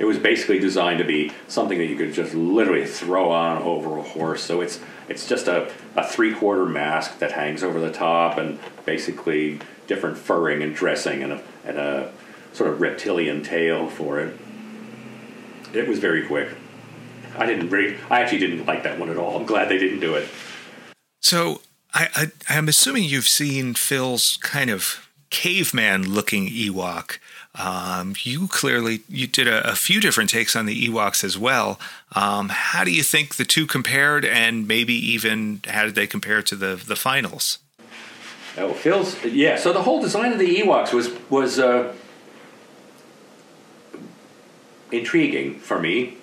It 0.00 0.06
was 0.06 0.18
basically 0.18 0.58
designed 0.58 0.98
to 0.98 1.04
be 1.04 1.30
something 1.46 1.78
that 1.78 1.84
you 1.84 1.94
could 1.94 2.14
just 2.14 2.34
literally 2.34 2.86
throw 2.86 3.30
on 3.30 3.62
over 3.62 3.98
a 3.98 4.02
horse. 4.02 4.42
So 4.42 4.62
it's 4.62 4.80
it's 5.10 5.28
just 5.28 5.46
a, 5.46 5.70
a 5.94 6.06
three 6.06 6.34
quarter 6.34 6.64
mask 6.64 7.18
that 7.18 7.32
hangs 7.32 7.62
over 7.62 7.78
the 7.78 7.92
top 7.92 8.38
and 8.38 8.58
basically 8.86 9.60
different 9.86 10.16
furring 10.16 10.62
and 10.62 10.74
dressing 10.74 11.22
and 11.22 11.32
a, 11.34 11.42
and 11.66 11.78
a 11.78 12.12
sort 12.54 12.70
of 12.70 12.80
reptilian 12.80 13.42
tail 13.42 13.88
for 13.88 14.20
it. 14.20 14.38
It 15.74 15.86
was 15.86 15.98
very 15.98 16.26
quick. 16.26 16.48
I 17.36 17.44
didn't 17.44 17.68
really, 17.68 17.98
I 18.08 18.22
actually 18.22 18.38
didn't 18.38 18.66
like 18.66 18.84
that 18.84 18.98
one 18.98 19.10
at 19.10 19.16
all. 19.18 19.36
I'm 19.36 19.46
glad 19.46 19.68
they 19.68 19.78
didn't 19.78 20.00
do 20.00 20.14
it. 20.14 20.28
So 21.20 21.60
I, 21.92 22.30
I 22.48 22.56
am 22.56 22.68
assuming 22.68 23.04
you've 23.04 23.28
seen 23.28 23.74
Phil's 23.74 24.38
kind 24.38 24.70
of 24.70 25.09
caveman 25.30 26.08
looking 26.08 26.48
Ewok. 26.48 27.18
Um, 27.54 28.14
you 28.22 28.46
clearly 28.48 29.02
you 29.08 29.26
did 29.26 29.48
a, 29.48 29.70
a, 29.70 29.74
few 29.74 30.00
different 30.00 30.30
takes 30.30 30.54
on 30.54 30.66
the 30.66 30.88
Ewoks 30.88 31.24
as 31.24 31.36
well. 31.36 31.80
Um, 32.14 32.48
how 32.48 32.84
do 32.84 32.92
you 32.92 33.02
think 33.02 33.36
the 33.36 33.44
two 33.44 33.66
compared, 33.66 34.24
and 34.24 34.68
maybe 34.68 34.94
even 34.94 35.60
how 35.66 35.84
did 35.84 35.96
they 35.96 36.06
compare 36.06 36.42
to 36.42 36.54
the 36.54 36.76
the 36.76 36.96
finals? 36.96 37.58
Oh, 38.56 38.72
Phil's 38.72 39.24
yeah. 39.24 39.56
So 39.56 39.72
the 39.72 39.82
whole 39.82 40.00
design 40.00 40.32
of 40.32 40.38
the 40.38 40.56
Ewoks 40.58 40.92
was 40.92 41.10
was 41.28 41.58
uh, 41.58 41.92
intriguing 44.92 45.58
for 45.58 45.80
me 45.80 46.18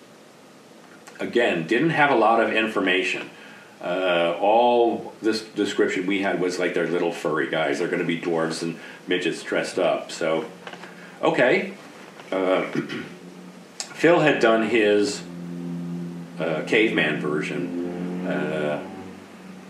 again, 1.20 1.68
didn't 1.68 1.92
have 1.92 2.12
a 2.12 2.16
lot 2.16 2.42
of 2.42 2.52
information. 2.52 3.30
Uh, 3.82 4.36
all 4.42 5.14
this 5.22 5.42
description 5.42 6.08
we 6.08 6.22
had 6.22 6.42
was 6.42 6.58
like 6.58 6.74
they're 6.74 6.88
little 6.88 7.12
furry 7.12 7.50
guys. 7.50 7.80
They're 7.80 7.88
going 7.88 8.02
to 8.02 8.08
be 8.08 8.20
dwarves 8.20 8.64
and 8.64 8.80
midgets 9.08 9.44
dressed 9.44 9.78
up. 9.78 10.12
So, 10.12 10.46
okay. 11.22 11.74
Uh, 12.32 12.64
Phil 13.78 14.20
had 14.20 14.40
done 14.40 14.68
his 14.70 15.22
uh, 16.40 16.64
caveman 16.68 17.20
version, 17.20 18.28
uh, 18.28 18.80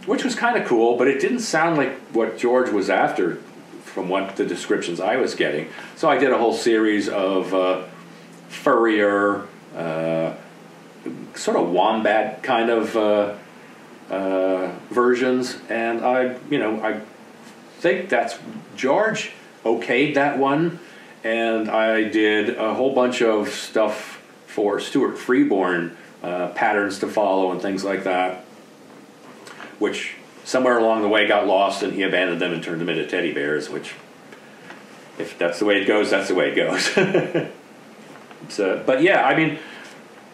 which 0.05 0.23
was 0.23 0.35
kind 0.35 0.57
of 0.57 0.67
cool, 0.67 0.97
but 0.97 1.07
it 1.07 1.21
didn't 1.21 1.39
sound 1.39 1.77
like 1.77 1.93
what 2.13 2.37
George 2.37 2.69
was 2.69 2.89
after 2.89 3.37
from 3.83 4.09
what 4.09 4.35
the 4.35 4.45
descriptions 4.45 4.99
I 4.99 5.15
was 5.15 5.33
getting. 5.33 5.69
So 5.95 6.09
I 6.09 6.17
did 6.17 6.31
a 6.31 6.37
whole 6.37 6.53
series 6.53 7.09
of 7.09 7.53
uh, 7.53 7.83
furrier 8.49 9.47
uh, 9.75 10.33
sort 11.35 11.57
of 11.57 11.69
wombat 11.69 12.43
kind 12.43 12.69
of 12.69 12.95
uh, 12.95 13.35
uh, 14.09 14.71
versions, 14.89 15.57
and 15.69 16.01
I, 16.01 16.37
you 16.49 16.59
know, 16.59 16.81
I 16.81 17.01
think 17.79 18.09
that's 18.09 18.37
George 18.75 19.31
okayed 19.65 20.15
that 20.15 20.37
one, 20.37 20.79
and 21.23 21.69
I 21.69 22.03
did 22.03 22.57
a 22.57 22.73
whole 22.73 22.93
bunch 22.93 23.21
of 23.21 23.49
stuff 23.49 24.21
for 24.45 24.79
Stuart 24.79 25.17
Freeborn, 25.17 25.97
uh, 26.23 26.49
patterns 26.49 26.99
to 26.99 27.07
follow 27.07 27.51
and 27.51 27.61
things 27.61 27.83
like 27.83 28.03
that, 28.05 28.45
which 29.79 30.15
somewhere 30.43 30.77
along 30.77 31.01
the 31.01 31.09
way 31.09 31.27
got 31.27 31.45
lost, 31.45 31.83
and 31.83 31.93
he 31.93 32.03
abandoned 32.03 32.41
them 32.41 32.53
and 32.53 32.63
turned 32.63 32.81
them 32.81 32.89
into 32.89 33.05
teddy 33.05 33.33
bears, 33.33 33.69
which. 33.69 33.93
If 35.19 35.35
that's 35.39 35.57
the 35.57 35.65
way 35.65 35.81
it 35.81 35.87
goes, 35.87 36.11
that's 36.11 36.27
the 36.27 36.35
way 36.35 36.51
it 36.51 36.55
goes. 36.55 36.85
so, 38.49 38.83
but 38.85 39.01
yeah, 39.01 39.23
I 39.23 39.35
mean, 39.35 39.57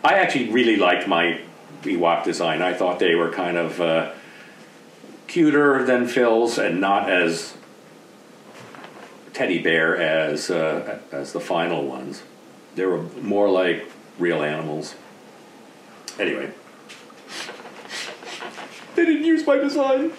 I 0.04 0.16
actually 0.16 0.52
really 0.52 0.76
liked 0.76 1.08
my 1.08 1.40
Ewok 1.84 2.24
design. 2.24 2.62
I 2.62 2.74
thought 2.74 3.00
they 3.00 3.16
were 3.16 3.32
kind 3.32 3.58
of 3.58 3.80
uh, 3.82 4.12
cuter 5.28 5.84
than 5.84 6.08
Phil's 6.08 6.58
and 6.58 6.80
not 6.82 7.10
as 7.10 7.56
teddy 9.34 9.62
bear 9.62 9.98
as 9.98 10.50
uh, 10.50 11.00
as 11.12 11.34
the 11.34 11.40
final 11.40 11.86
ones. 11.86 12.24
They 12.76 12.86
were 12.86 13.02
more 13.22 13.50
like 13.50 13.90
real 14.20 14.44
animals. 14.44 14.96
Anyway, 16.20 16.52
they 18.96 19.06
didn't 19.06 19.26
use 19.26 19.46
my 19.46 19.58
design. 19.58 20.12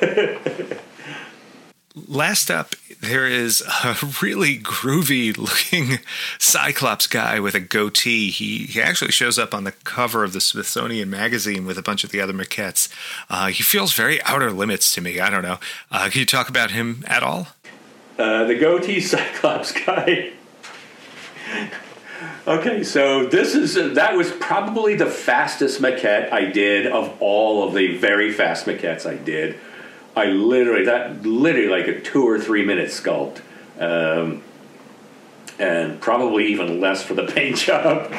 Last 2.06 2.50
up, 2.50 2.74
there 3.00 3.26
is 3.26 3.62
a 3.62 3.96
really 4.22 4.58
groovy 4.58 5.36
looking 5.36 5.98
Cyclops 6.38 7.06
guy 7.06 7.40
with 7.40 7.54
a 7.54 7.60
goatee. 7.60 8.30
He, 8.30 8.66
he 8.66 8.80
actually 8.80 9.12
shows 9.12 9.38
up 9.38 9.54
on 9.54 9.64
the 9.64 9.72
cover 9.72 10.24
of 10.24 10.32
the 10.32 10.40
Smithsonian 10.40 11.10
magazine 11.10 11.66
with 11.66 11.78
a 11.78 11.82
bunch 11.82 12.04
of 12.04 12.10
the 12.10 12.20
other 12.20 12.32
maquettes. 12.32 12.88
Uh, 13.30 13.48
he 13.48 13.62
feels 13.62 13.94
very 13.94 14.22
outer 14.22 14.50
limits 14.52 14.94
to 14.94 15.00
me. 15.00 15.18
I 15.18 15.30
don't 15.30 15.42
know. 15.42 15.58
Uh, 15.90 16.08
can 16.10 16.20
you 16.20 16.26
talk 16.26 16.48
about 16.48 16.70
him 16.70 17.04
at 17.06 17.22
all? 17.22 17.48
Uh, 18.18 18.44
the 18.44 18.54
goatee 18.54 19.00
Cyclops 19.00 19.72
guy. 19.72 20.32
okay, 22.46 22.82
so 22.82 23.26
this 23.26 23.54
is 23.54 23.94
that 23.94 24.16
was 24.16 24.30
probably 24.32 24.94
the 24.94 25.06
fastest 25.06 25.80
maquette 25.80 26.32
I 26.32 26.46
did 26.46 26.86
of 26.86 27.16
all 27.20 27.66
of 27.66 27.74
the 27.74 27.96
very 27.96 28.32
fast 28.32 28.66
maquettes 28.66 29.06
I 29.08 29.16
did. 29.16 29.58
I 30.18 30.26
literally 30.26 30.84
that 30.86 31.24
literally 31.24 31.68
like 31.68 31.86
a 31.86 32.00
two 32.00 32.28
or 32.28 32.40
three 32.40 32.64
minute 32.64 32.88
sculpt, 32.88 33.40
um, 33.78 34.42
and 35.58 36.00
probably 36.00 36.48
even 36.48 36.80
less 36.80 37.02
for 37.02 37.14
the 37.14 37.24
paint 37.34 37.56
job. 37.56 38.12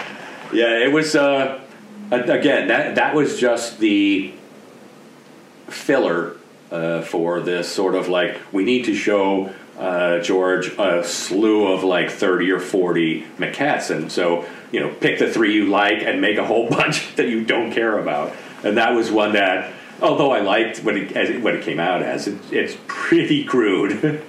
yeah, 0.54 0.80
it 0.80 0.94
was. 0.94 1.16
Uh, 1.16 1.60
again, 2.12 2.70
that 2.70 2.96
that 2.96 3.14
was 3.14 3.38
just 3.40 3.80
the 3.80 4.34
filler 5.68 6.38
uh, 6.72 7.02
for 7.02 7.42
this 7.42 7.70
sort 7.72 7.96
of 7.96 8.08
like 8.08 8.40
we 8.52 8.64
need 8.64 8.86
to 8.86 8.96
show 8.96 9.54
uh, 9.78 10.20
George 10.20 10.70
a 10.80 11.04
slew 11.04 11.68
of 11.68 11.84
like 11.84 12.10
thirty 12.10 12.50
or 12.50 12.60
forty 12.60 13.24
maquettes, 13.38 13.90
and 13.90 14.10
so 14.10 14.46
you 14.72 14.80
know 14.80 14.90
pick 14.90 15.20
the 15.20 15.30
three 15.30 15.54
you 15.54 15.66
like 15.66 16.02
and 16.02 16.22
make 16.22 16.38
a 16.38 16.46
whole 16.46 16.70
bunch 16.78 17.16
that 17.18 17.28
you 17.28 17.44
don't 17.44 17.74
care 17.74 18.00
about, 18.00 18.34
and 18.64 18.78
that 18.78 18.94
was 18.94 19.12
one 19.12 19.34
that 19.34 19.74
although 20.02 20.32
I 20.32 20.42
liked 20.42 20.84
what 20.84 20.98
it, 20.98 21.12
as 21.16 21.30
it, 21.30 21.42
what 21.42 21.56
it 21.56 21.64
came 21.64 21.80
out 21.80 22.02
as, 22.02 22.28
it, 22.28 22.38
it's 22.52 22.78
pretty 22.88 23.44
crude. 23.44 24.24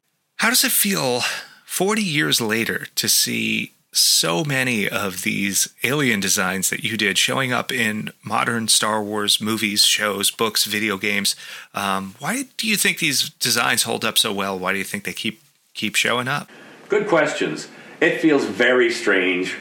How 0.36 0.50
does 0.50 0.64
it 0.64 0.72
feel 0.72 1.22
40 1.64 2.02
years 2.02 2.40
later 2.40 2.86
to 2.94 3.08
see 3.08 3.72
so 3.96 4.44
many 4.44 4.88
of 4.88 5.22
these 5.22 5.72
alien 5.82 6.20
designs 6.20 6.70
that 6.70 6.84
you 6.84 6.96
did 6.96 7.16
showing 7.16 7.52
up 7.52 7.72
in 7.72 8.12
modern 8.22 8.68
Star 8.68 9.02
Wars 9.02 9.40
movies, 9.40 9.84
shows, 9.84 10.30
books, 10.30 10.64
video 10.64 10.98
games. 10.98 11.34
Um, 11.74 12.14
why 12.18 12.44
do 12.56 12.68
you 12.68 12.76
think 12.76 12.98
these 12.98 13.30
designs 13.30 13.84
hold 13.84 14.04
up 14.04 14.18
so 14.18 14.32
well? 14.32 14.58
Why 14.58 14.72
do 14.72 14.78
you 14.78 14.84
think 14.84 15.04
they 15.04 15.12
keep 15.12 15.42
keep 15.74 15.94
showing 15.94 16.28
up? 16.28 16.50
Good 16.88 17.08
questions. 17.08 17.68
It 18.00 18.20
feels 18.20 18.44
very 18.44 18.90
strange 18.90 19.56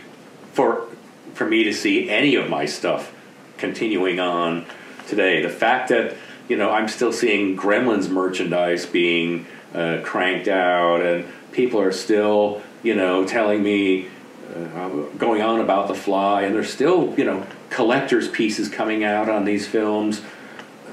for 0.51 0.87
for 1.33 1.45
me 1.45 1.63
to 1.63 1.73
see 1.73 2.09
any 2.09 2.35
of 2.35 2.49
my 2.49 2.65
stuff 2.65 3.13
continuing 3.57 4.19
on 4.19 4.65
today. 5.07 5.41
The 5.41 5.49
fact 5.49 5.89
that 5.89 6.15
you 6.47 6.57
know 6.57 6.71
I'm 6.71 6.87
still 6.87 7.11
seeing 7.11 7.57
Gremlins 7.57 8.09
merchandise 8.09 8.85
being 8.85 9.45
uh, 9.73 9.99
cranked 10.03 10.47
out, 10.47 11.01
and 11.01 11.25
people 11.51 11.79
are 11.79 11.91
still 11.91 12.61
you 12.83 12.95
know 12.95 13.25
telling 13.25 13.63
me 13.63 14.07
uh, 14.55 14.89
going 15.17 15.41
on 15.41 15.59
about 15.59 15.87
the 15.87 15.95
fly, 15.95 16.43
and 16.43 16.55
there's 16.55 16.71
still 16.71 17.13
you 17.17 17.23
know 17.23 17.45
collectors 17.69 18.27
pieces 18.29 18.69
coming 18.69 19.03
out 19.03 19.29
on 19.29 19.45
these 19.45 19.67
films. 19.67 20.21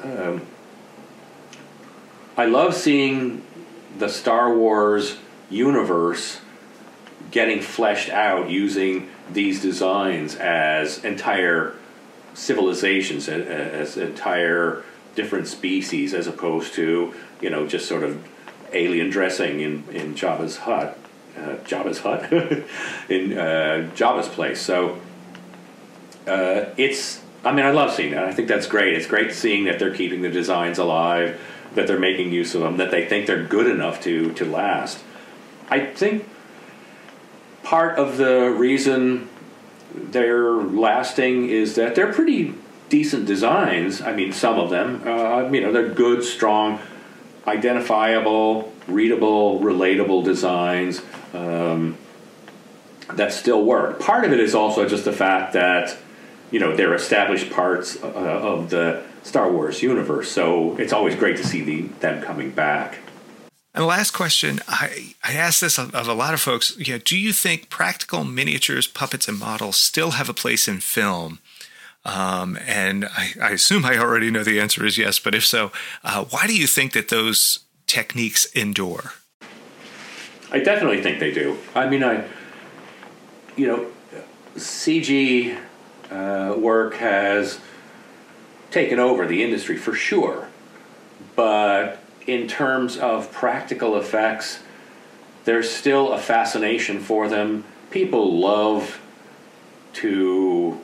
Um, 0.03 0.43
I 2.37 2.47
love 2.47 2.75
seeing 2.75 3.43
the 3.99 4.09
Star 4.09 4.55
Wars 4.55 5.19
universe 5.51 6.41
getting 7.31 7.61
fleshed 7.61 8.09
out 8.09 8.51
using 8.51 9.09
these 9.31 9.61
designs 9.61 10.35
as 10.37 11.05
entire 11.05 11.77
civilizations, 12.35 13.29
as 13.29 13.97
entire 13.97 14.83
different 15.15 15.47
species, 15.47 16.15
as 16.15 16.27
opposed 16.27 16.75
to 16.75 17.15
you 17.41 17.51
know 17.51 17.67
just 17.67 17.87
sort 17.87 18.03
of 18.03 18.23
alien 18.73 19.11
dressing 19.11 19.61
in 19.61 19.85
in 19.93 20.15
Jabba's 20.15 20.59
hut, 20.59 20.99
uh, 21.37 21.57
hut, 22.01 22.33
in 23.09 23.39
uh, 23.39 23.91
place. 24.33 24.61
So 24.61 24.99
uh, 26.27 26.67
it's. 26.77 27.21
I 27.45 27.51
mean, 27.53 27.67
I 27.67 27.73
love 27.73 27.93
seeing 27.93 28.13
that. 28.13 28.25
I 28.25 28.33
think 28.33 28.47
that's 28.47 28.69
great. 28.69 28.95
It's 28.95 29.09
great 29.09 29.33
seeing 29.33 29.65
that 29.65 29.81
they're 29.81 29.95
keeping 29.95 30.23
the 30.23 30.31
designs 30.31 30.79
alive, 30.79 31.41
that 31.75 31.89
they're 31.89 31.99
making 31.99 32.31
use 32.31 32.55
of 32.55 32.61
them, 32.61 32.77
that 32.77 32.93
they 32.93 33.05
think 33.05 33.27
they're 33.27 33.45
good 33.45 33.67
enough 33.67 34.01
to 34.03 34.33
to 34.35 34.45
last. 34.45 35.03
I 35.69 35.81
think 35.87 36.29
part 37.65 37.99
of 37.99 38.17
the 38.17 38.51
reason 38.51 39.29
they're 39.95 40.53
lasting 40.53 41.49
is 41.49 41.75
that 41.77 41.95
they're 41.95 42.13
pretty 42.13 42.55
decent 42.89 43.27
designs. 43.27 44.03
I 44.03 44.15
mean, 44.15 44.33
some 44.33 44.59
of 44.59 44.71
them, 44.71 45.03
uh, 45.07 45.49
you 45.51 45.61
know, 45.61 45.73
they're 45.73 45.89
good, 45.89 46.23
strong, 46.23 46.79
identifiable, 47.47 48.73
readable, 48.87 49.61
relatable 49.61 50.25
designs 50.25 51.01
um, 51.33 51.97
that 53.15 53.33
still 53.33 53.65
work. 53.65 53.99
Part 54.01 54.25
of 54.25 54.33
it 54.33 54.41
is 54.41 54.55
also 54.55 54.89
just 54.89 55.05
the 55.05 55.13
fact 55.13 55.55
that, 55.55 55.97
you 56.51 56.61
know, 56.61 56.77
they're 56.77 56.95
established 56.95 57.51
parts 57.51 58.03
uh, 58.03 58.07
of 58.07 58.71
the 58.71 59.03
Star 59.23 59.51
Wars 59.51 59.83
universe, 59.83 60.31
so 60.31 60.77
it's 60.79 60.93
always 60.93 61.15
great 61.15 61.37
to 61.37 61.47
see 61.47 61.63
the, 61.63 61.83
them 62.01 62.23
coming 62.23 62.51
back. 62.51 62.99
And 63.75 63.83
the 63.83 63.87
last 63.87 64.11
question, 64.11 64.61
I, 64.69 65.15
I 65.25 65.33
asked 65.33 65.63
this 65.63 65.79
of, 65.79 65.95
of 65.95 66.07
a 66.07 66.13
lot 66.13 66.35
of 66.35 66.41
folks. 66.41 66.77
You 66.77 66.95
know, 66.95 66.99
do 66.99 67.19
you 67.19 67.33
think 67.33 67.71
practical 67.71 68.23
miniatures, 68.23 68.87
puppets, 68.87 69.29
and 69.29 69.39
models 69.39 69.77
still 69.77 70.13
have 70.13 70.29
a 70.29 70.35
place 70.35 70.69
in 70.69 70.81
film? 70.81 71.39
Um, 72.05 72.59
and 72.67 73.07
I, 73.07 73.31
I, 73.41 73.51
assume 73.53 73.85
I 73.85 73.97
already 73.97 74.31
know 74.31 74.43
the 74.43 74.61
answer 74.61 74.85
is 74.85 74.99
yes, 74.99 75.21
but 75.21 75.37
if 75.37 75.47
so, 75.47 75.71
uh, 76.03 76.25
why 76.25 76.49
do 76.49 76.55
you 76.55 76.67
think 76.67 76.95
that 76.95 77.09
those 77.09 77.61
techniques 77.87 78.45
endure? 78.47 79.13
I 80.51 80.59
definitely 80.59 81.01
think 81.01 81.21
they 81.21 81.33
do. 81.33 81.59
I 81.77 81.89
mean, 81.89 82.03
I, 82.03 82.29
you 83.57 83.69
know, 83.69 83.87
CG 84.57 85.57
uh, 86.11 86.55
work 86.59 86.95
has 86.95 87.61
taken 88.73 88.99
over 88.99 89.25
the 89.25 89.45
industry 89.45 89.77
for 89.77 89.95
sure, 89.95 90.49
but 91.37 92.02
in 92.27 92.49
terms 92.49 92.97
of 92.97 93.33
practical 93.33 93.97
effects, 93.97 94.61
there's 95.45 95.71
still 95.71 96.13
a 96.13 96.19
fascination 96.19 97.01
for 97.01 97.29
them. 97.29 97.65
People 97.91 98.39
love 98.39 99.01
to 99.95 100.81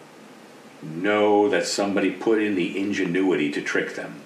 know 0.83 1.49
that 1.49 1.67
somebody 1.67 2.11
put 2.11 2.43
in 2.43 2.55
the 2.55 2.79
ingenuity 2.79 3.51
to 3.53 3.63
trick 3.63 3.95
them. 3.95 4.21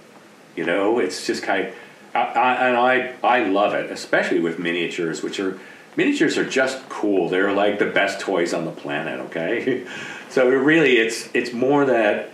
You 0.57 0.65
know, 0.65 0.99
it's 0.99 1.27
just 1.27 1.43
kind 1.43 1.69
of, 1.69 1.75
I, 2.15 2.19
I, 2.19 2.69
and 2.69 2.77
I, 2.77 3.15
I 3.23 3.45
love 3.45 3.75
it, 3.75 3.91
especially 3.91 4.41
with 4.41 4.59
miniatures, 4.59 5.23
which 5.23 5.41
are, 5.41 5.59
miniatures 5.97 6.37
are 6.37 6.49
just 6.49 6.87
cool. 6.89 7.29
They're 7.29 7.53
like 7.53 7.79
the 7.79 7.87
best 7.87 8.21
toys 8.21 8.53
on 8.53 8.65
the 8.65 8.71
planet, 8.71 9.21
okay? 9.21 9.87
so 10.29 10.51
it 10.51 10.57
really, 10.57 10.99
it's, 10.99 11.29
it's 11.35 11.53
more 11.53 11.87
that 11.87 12.31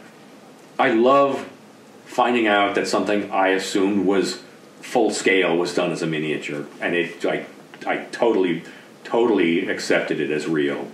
I 0.78 0.92
love 0.92 1.48
finding 2.06 2.46
out 2.46 2.74
that 2.74 2.88
something 2.88 3.30
I 3.30 3.48
assumed 3.48 4.06
was 4.06 4.42
full 4.80 5.10
scale 5.10 5.56
was 5.56 5.74
done 5.74 5.92
as 5.92 6.02
a 6.02 6.06
miniature, 6.06 6.66
and 6.80 6.94
it 6.94 7.24
I 7.24 7.46
I 7.86 7.98
totally 8.12 8.62
totally 9.04 9.68
accepted 9.68 10.20
it 10.20 10.30
as 10.30 10.46
real. 10.46 10.88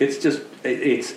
It's 0.00 0.18
just 0.18 0.40
it, 0.64 0.80
it's 0.80 1.14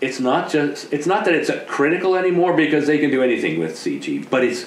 it's 0.00 0.20
not 0.20 0.50
just 0.50 0.92
it's 0.92 1.06
not 1.06 1.24
that 1.24 1.34
it's 1.34 1.50
critical 1.66 2.16
anymore 2.16 2.54
because 2.54 2.86
they 2.86 2.98
can 2.98 3.10
do 3.10 3.22
anything 3.22 3.58
with 3.58 3.72
CG, 3.72 4.28
but 4.28 4.44
it's 4.44 4.66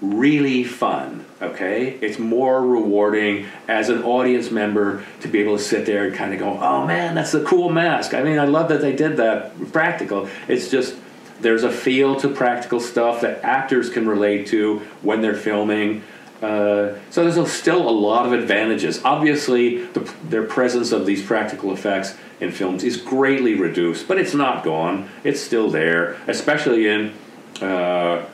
really 0.00 0.64
fun. 0.64 1.24
Okay, 1.42 1.98
it's 2.00 2.18
more 2.18 2.62
rewarding 2.62 3.46
as 3.68 3.90
an 3.90 4.02
audience 4.02 4.50
member 4.50 5.04
to 5.20 5.28
be 5.28 5.38
able 5.40 5.58
to 5.58 5.62
sit 5.62 5.84
there 5.84 6.06
and 6.06 6.14
kind 6.14 6.32
of 6.32 6.38
go, 6.38 6.58
"Oh 6.60 6.86
man, 6.86 7.14
that's 7.14 7.34
a 7.34 7.44
cool 7.44 7.68
mask." 7.68 8.14
I 8.14 8.22
mean, 8.22 8.38
I 8.38 8.46
love 8.46 8.68
that 8.70 8.80
they 8.80 8.94
did 8.94 9.18
that 9.18 9.72
practical. 9.72 10.28
It's 10.48 10.70
just 10.70 10.94
there's 11.40 11.64
a 11.64 11.70
feel 11.70 12.16
to 12.16 12.28
practical 12.28 12.80
stuff 12.80 13.20
that 13.20 13.42
actors 13.44 13.90
can 13.90 14.08
relate 14.08 14.46
to 14.48 14.80
when 15.02 15.20
they're 15.20 15.34
filming. 15.34 16.02
Uh, 16.42 16.92
so 17.10 17.28
there's 17.28 17.50
still 17.50 17.88
a 17.88 17.90
lot 17.90 18.26
of 18.26 18.32
advantages. 18.32 19.02
Obviously, 19.04 19.84
the, 19.86 20.00
their 20.28 20.42
presence 20.42 20.92
of 20.92 21.06
these 21.06 21.22
practical 21.22 21.72
effects 21.72 22.14
in 22.40 22.52
films 22.52 22.84
is 22.84 22.98
greatly 22.98 23.54
reduced, 23.54 24.06
but 24.06 24.18
it's 24.18 24.34
not 24.34 24.62
gone. 24.62 25.08
It's 25.24 25.40
still 25.40 25.70
there, 25.70 26.16
especially 26.26 26.88
in 26.88 27.14
uh, 27.62 28.26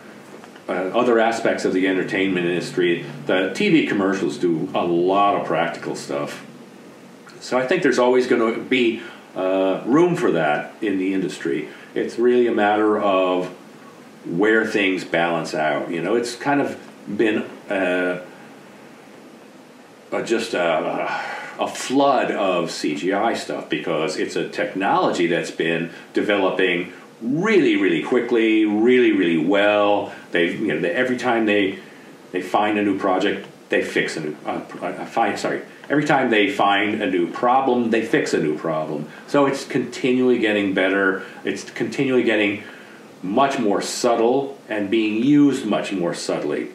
uh, 0.69 0.73
other 0.73 1.21
aspects 1.21 1.65
of 1.65 1.73
the 1.73 1.87
entertainment 1.87 2.47
industry. 2.47 3.05
The 3.27 3.53
TV 3.55 3.89
commercials 3.89 4.37
do 4.39 4.69
a 4.75 4.85
lot 4.85 5.41
of 5.41 5.47
practical 5.47 5.95
stuff. 5.95 6.45
So 7.41 7.59
I 7.59 7.67
think 7.67 7.83
there's 7.83 7.99
always 7.99 8.27
going 8.27 8.55
to 8.55 8.61
be 8.61 9.03
uh, 9.37 9.83
room 9.87 10.17
for 10.17 10.33
that 10.33 10.75
in 10.81 10.99
the 10.99 11.15
industry. 11.15 11.69
It's 11.95 12.19
really 12.19 12.47
a 12.47 12.53
matter 12.53 12.99
of 13.01 13.49
where 14.25 14.67
things 14.67 15.05
balance 15.05 15.55
out. 15.55 15.91
You 15.91 16.03
know, 16.03 16.15
it's 16.15 16.37
kind 16.37 16.61
of 16.61 16.79
been 17.17 17.39
uh, 17.69 18.25
just 20.25 20.55
a, 20.55 21.11
a, 21.59 21.69
flood 21.69 22.31
of 22.31 22.69
CGI 22.69 23.37
stuff 23.37 23.69
because 23.69 24.17
it's 24.17 24.37
a 24.37 24.49
technology 24.49 25.27
that's 25.27 25.51
been 25.51 25.91
developing 26.13 26.93
really, 27.21 27.77
really 27.77 28.03
quickly, 28.03 28.65
really, 28.65 29.13
really 29.13 29.39
well. 29.39 30.15
They, 30.31 30.55
you 30.55 30.79
know, 30.79 30.89
every 30.89 31.17
time 31.17 31.47
they 31.47 31.79
they 32.31 32.41
find 32.41 32.79
a 32.79 32.83
new 32.83 32.99
project, 32.99 33.47
they 33.69 33.83
fix 33.83 34.17
a 34.17 34.21
new. 34.21 34.37
Uh, 34.47 34.63
uh 34.81 35.05
find 35.05 35.39
sorry, 35.39 35.63
every 35.93 36.05
time 36.07 36.31
they 36.31 36.51
find 36.51 37.03
a 37.03 37.11
new 37.11 37.31
problem, 37.31 37.91
they 37.91 38.03
fix 38.03 38.33
a 38.33 38.41
new 38.41 38.57
problem. 38.57 39.07
So 39.27 39.45
it's 39.45 39.67
continually 39.67 40.39
getting 40.39 40.73
better. 40.73 41.23
It's 41.45 41.71
continually 41.71 42.23
getting 42.23 42.65
much 43.23 43.59
more 43.59 43.83
subtle 43.83 44.59
and 44.71 44.91
being 44.91 45.23
used 45.23 45.67
much 45.67 45.93
more 45.93 46.15
subtly. 46.15 46.71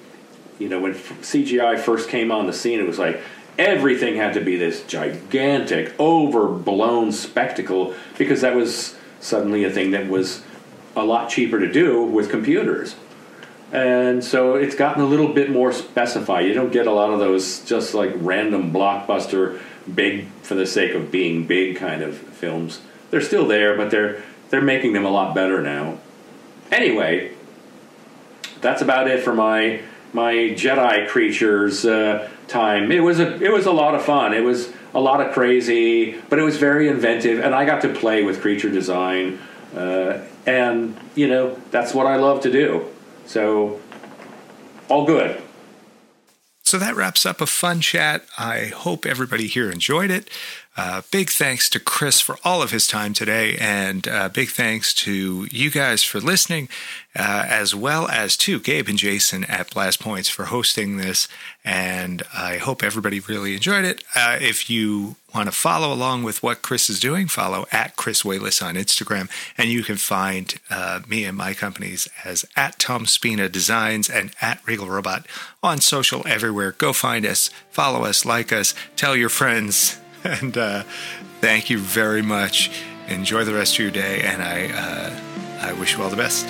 You 0.60 0.70
know, 0.70 0.80
when 0.80 0.94
CGI 0.94 1.80
first 1.80 2.10
came 2.10 2.32
on 2.32 2.46
the 2.46 2.54
scene, 2.54 2.80
it 2.80 2.86
was 2.86 3.00
like 3.00 3.20
everything 3.58 4.18
had 4.18 4.36
to 4.36 4.42
be 4.42 4.56
this 4.56 4.84
gigantic, 4.84 6.00
overblown 6.00 7.12
spectacle 7.12 7.96
because 8.20 8.42
that 8.42 8.56
was 8.56 8.96
suddenly 9.20 9.64
a 9.64 9.72
thing 9.72 9.92
that 9.92 10.08
was 10.08 10.44
a 10.96 11.04
lot 11.04 11.28
cheaper 11.28 11.60
to 11.60 11.72
do 11.72 12.04
with 12.04 12.30
computers 12.30 12.96
and 13.72 14.24
so 14.24 14.56
it's 14.56 14.76
gotten 14.76 15.04
a 15.04 15.06
little 15.06 15.34
bit 15.34 15.50
more 15.50 15.74
specified. 15.74 16.46
You 16.46 16.54
don't 16.54 16.72
get 16.72 16.88
a 16.88 16.92
lot 16.92 17.12
of 17.12 17.20
those 17.20 17.62
just 17.66 17.94
like 17.94 18.12
random 18.16 18.72
blockbuster, 18.72 19.60
big 19.94 20.28
for 20.42 20.56
the 20.56 20.66
sake 20.66 20.94
of 20.94 21.12
being 21.12 21.46
big 21.46 21.76
kind 21.76 22.02
of 22.02 22.18
films. 22.18 22.82
They're 23.10 23.22
still 23.22 23.48
there, 23.48 23.76
but 23.76 23.92
they're 23.92 24.24
they're 24.50 24.62
making 24.62 24.94
them 24.94 25.06
a 25.06 25.10
lot 25.10 25.36
better 25.36 25.62
now. 25.62 25.98
Anyway, 26.72 27.34
that's 28.62 28.82
about 28.82 29.08
it 29.08 29.22
for 29.22 29.34
my 29.34 29.82
my 30.14 30.34
Jedi 30.34 31.08
creatures 31.10 31.86
uh, 31.86 32.30
time. 32.48 32.92
It 32.92 33.02
was 33.02 33.20
a 33.20 33.44
it 33.44 33.52
was 33.52 33.66
a 33.66 33.72
lot 33.72 33.96
of 33.96 34.04
fun. 34.04 34.34
It 34.34 34.44
was 34.44 34.72
a 34.94 35.02
lot 35.02 35.20
of 35.20 35.34
crazy, 35.34 36.16
but 36.30 36.40
it 36.40 36.44
was 36.44 36.58
very 36.58 36.88
inventive, 36.88 37.40
and 37.40 37.54
I 37.54 37.66
got 37.66 37.82
to 37.82 37.90
play 37.90 38.24
with 38.24 38.42
creature 38.42 38.70
design. 38.70 39.40
Uh, 39.76 40.22
and 40.46 40.98
you 41.16 41.28
know 41.28 41.60
that's 41.72 41.94
what 41.94 42.08
I 42.08 42.16
love 42.16 42.42
to 42.44 42.52
do. 42.52 42.88
So, 43.28 43.80
all 44.90 45.06
good. 45.06 45.42
So 46.64 46.78
that 46.78 46.96
wraps 46.96 47.26
up 47.26 47.40
a 47.40 47.46
fun 47.46 47.82
chat. 47.82 48.26
I 48.38 48.66
hope 48.66 49.06
everybody 49.06 49.48
here 49.48 49.70
enjoyed 49.70 50.12
it. 50.12 50.30
Uh, 50.78 51.02
big 51.10 51.32
thanks 51.32 51.72
to 51.72 51.80
Chris 51.80 52.22
for 52.22 52.38
all 52.44 52.62
of 52.62 52.70
his 52.70 52.86
time 52.86 53.12
today, 53.12 53.58
and 53.58 54.08
uh, 54.08 54.30
big 54.30 54.50
thanks 54.50 54.94
to 54.94 55.48
you 55.50 55.72
guys 55.72 56.04
for 56.04 56.20
listening, 56.20 56.70
uh, 57.16 57.46
as 57.50 57.74
well 57.74 58.08
as 58.10 58.38
to 58.38 58.60
Gabe 58.60 58.88
and 58.88 58.98
Jason 58.98 59.44
at 59.46 59.72
Blast 59.72 60.00
Points 60.00 60.30
for 60.30 60.46
hosting 60.46 60.98
this. 60.98 61.28
And 61.66 62.22
I 62.32 62.58
hope 62.58 62.84
everybody 62.84 63.20
really 63.20 63.56
enjoyed 63.56 63.86
it. 63.86 64.04
Uh, 64.16 64.38
if 64.40 64.70
you 64.70 65.16
want 65.34 65.48
to 65.48 65.52
follow 65.52 65.92
along 65.92 66.22
with 66.22 66.44
what 66.44 66.62
Chris 66.62 66.92
is 66.92 67.00
doing, 67.00 67.26
follow 67.28 67.66
at 67.72 67.96
Chris 67.96 68.22
Walas 68.22 68.64
on 68.64 68.76
Instagram, 68.76 69.32
and 69.58 69.70
you 69.70 69.82
can 69.82 69.98
find 69.98 70.60
uh, 70.70 71.00
me 71.08 71.26
and 71.26 71.36
my 71.36 71.56
companies 71.56 72.08
as 72.24 72.46
at 72.56 72.78
Tom 72.78 73.08
Spina 73.08 73.50
Designs 73.50 74.12
and 74.12 74.30
at 74.42 74.62
Regal 74.68 74.88
Robot 74.88 75.26
on 75.64 75.80
social 75.80 76.22
everywhere. 76.28 76.74
Go 76.74 76.94
find 76.94 77.26
us, 77.26 77.50
follow 77.72 78.06
us, 78.06 78.26
like 78.26 78.54
us, 78.54 78.76
tell 78.96 79.16
your 79.16 79.30
friends 79.30 79.98
and 80.42 80.58
uh, 80.58 80.84
thank 81.40 81.70
you 81.70 81.80
very 81.80 82.22
much. 82.22 82.70
Enjoy 83.08 83.46
the 83.46 83.54
rest 83.54 83.74
of 83.76 83.80
your 83.80 83.92
day, 83.92 84.22
and 84.24 84.42
I 84.42 84.68
uh, 84.74 85.70
I 85.70 85.74
wish 85.74 85.96
you 85.96 86.04
all 86.04 86.10
the 86.10 86.18
best. 86.18 86.46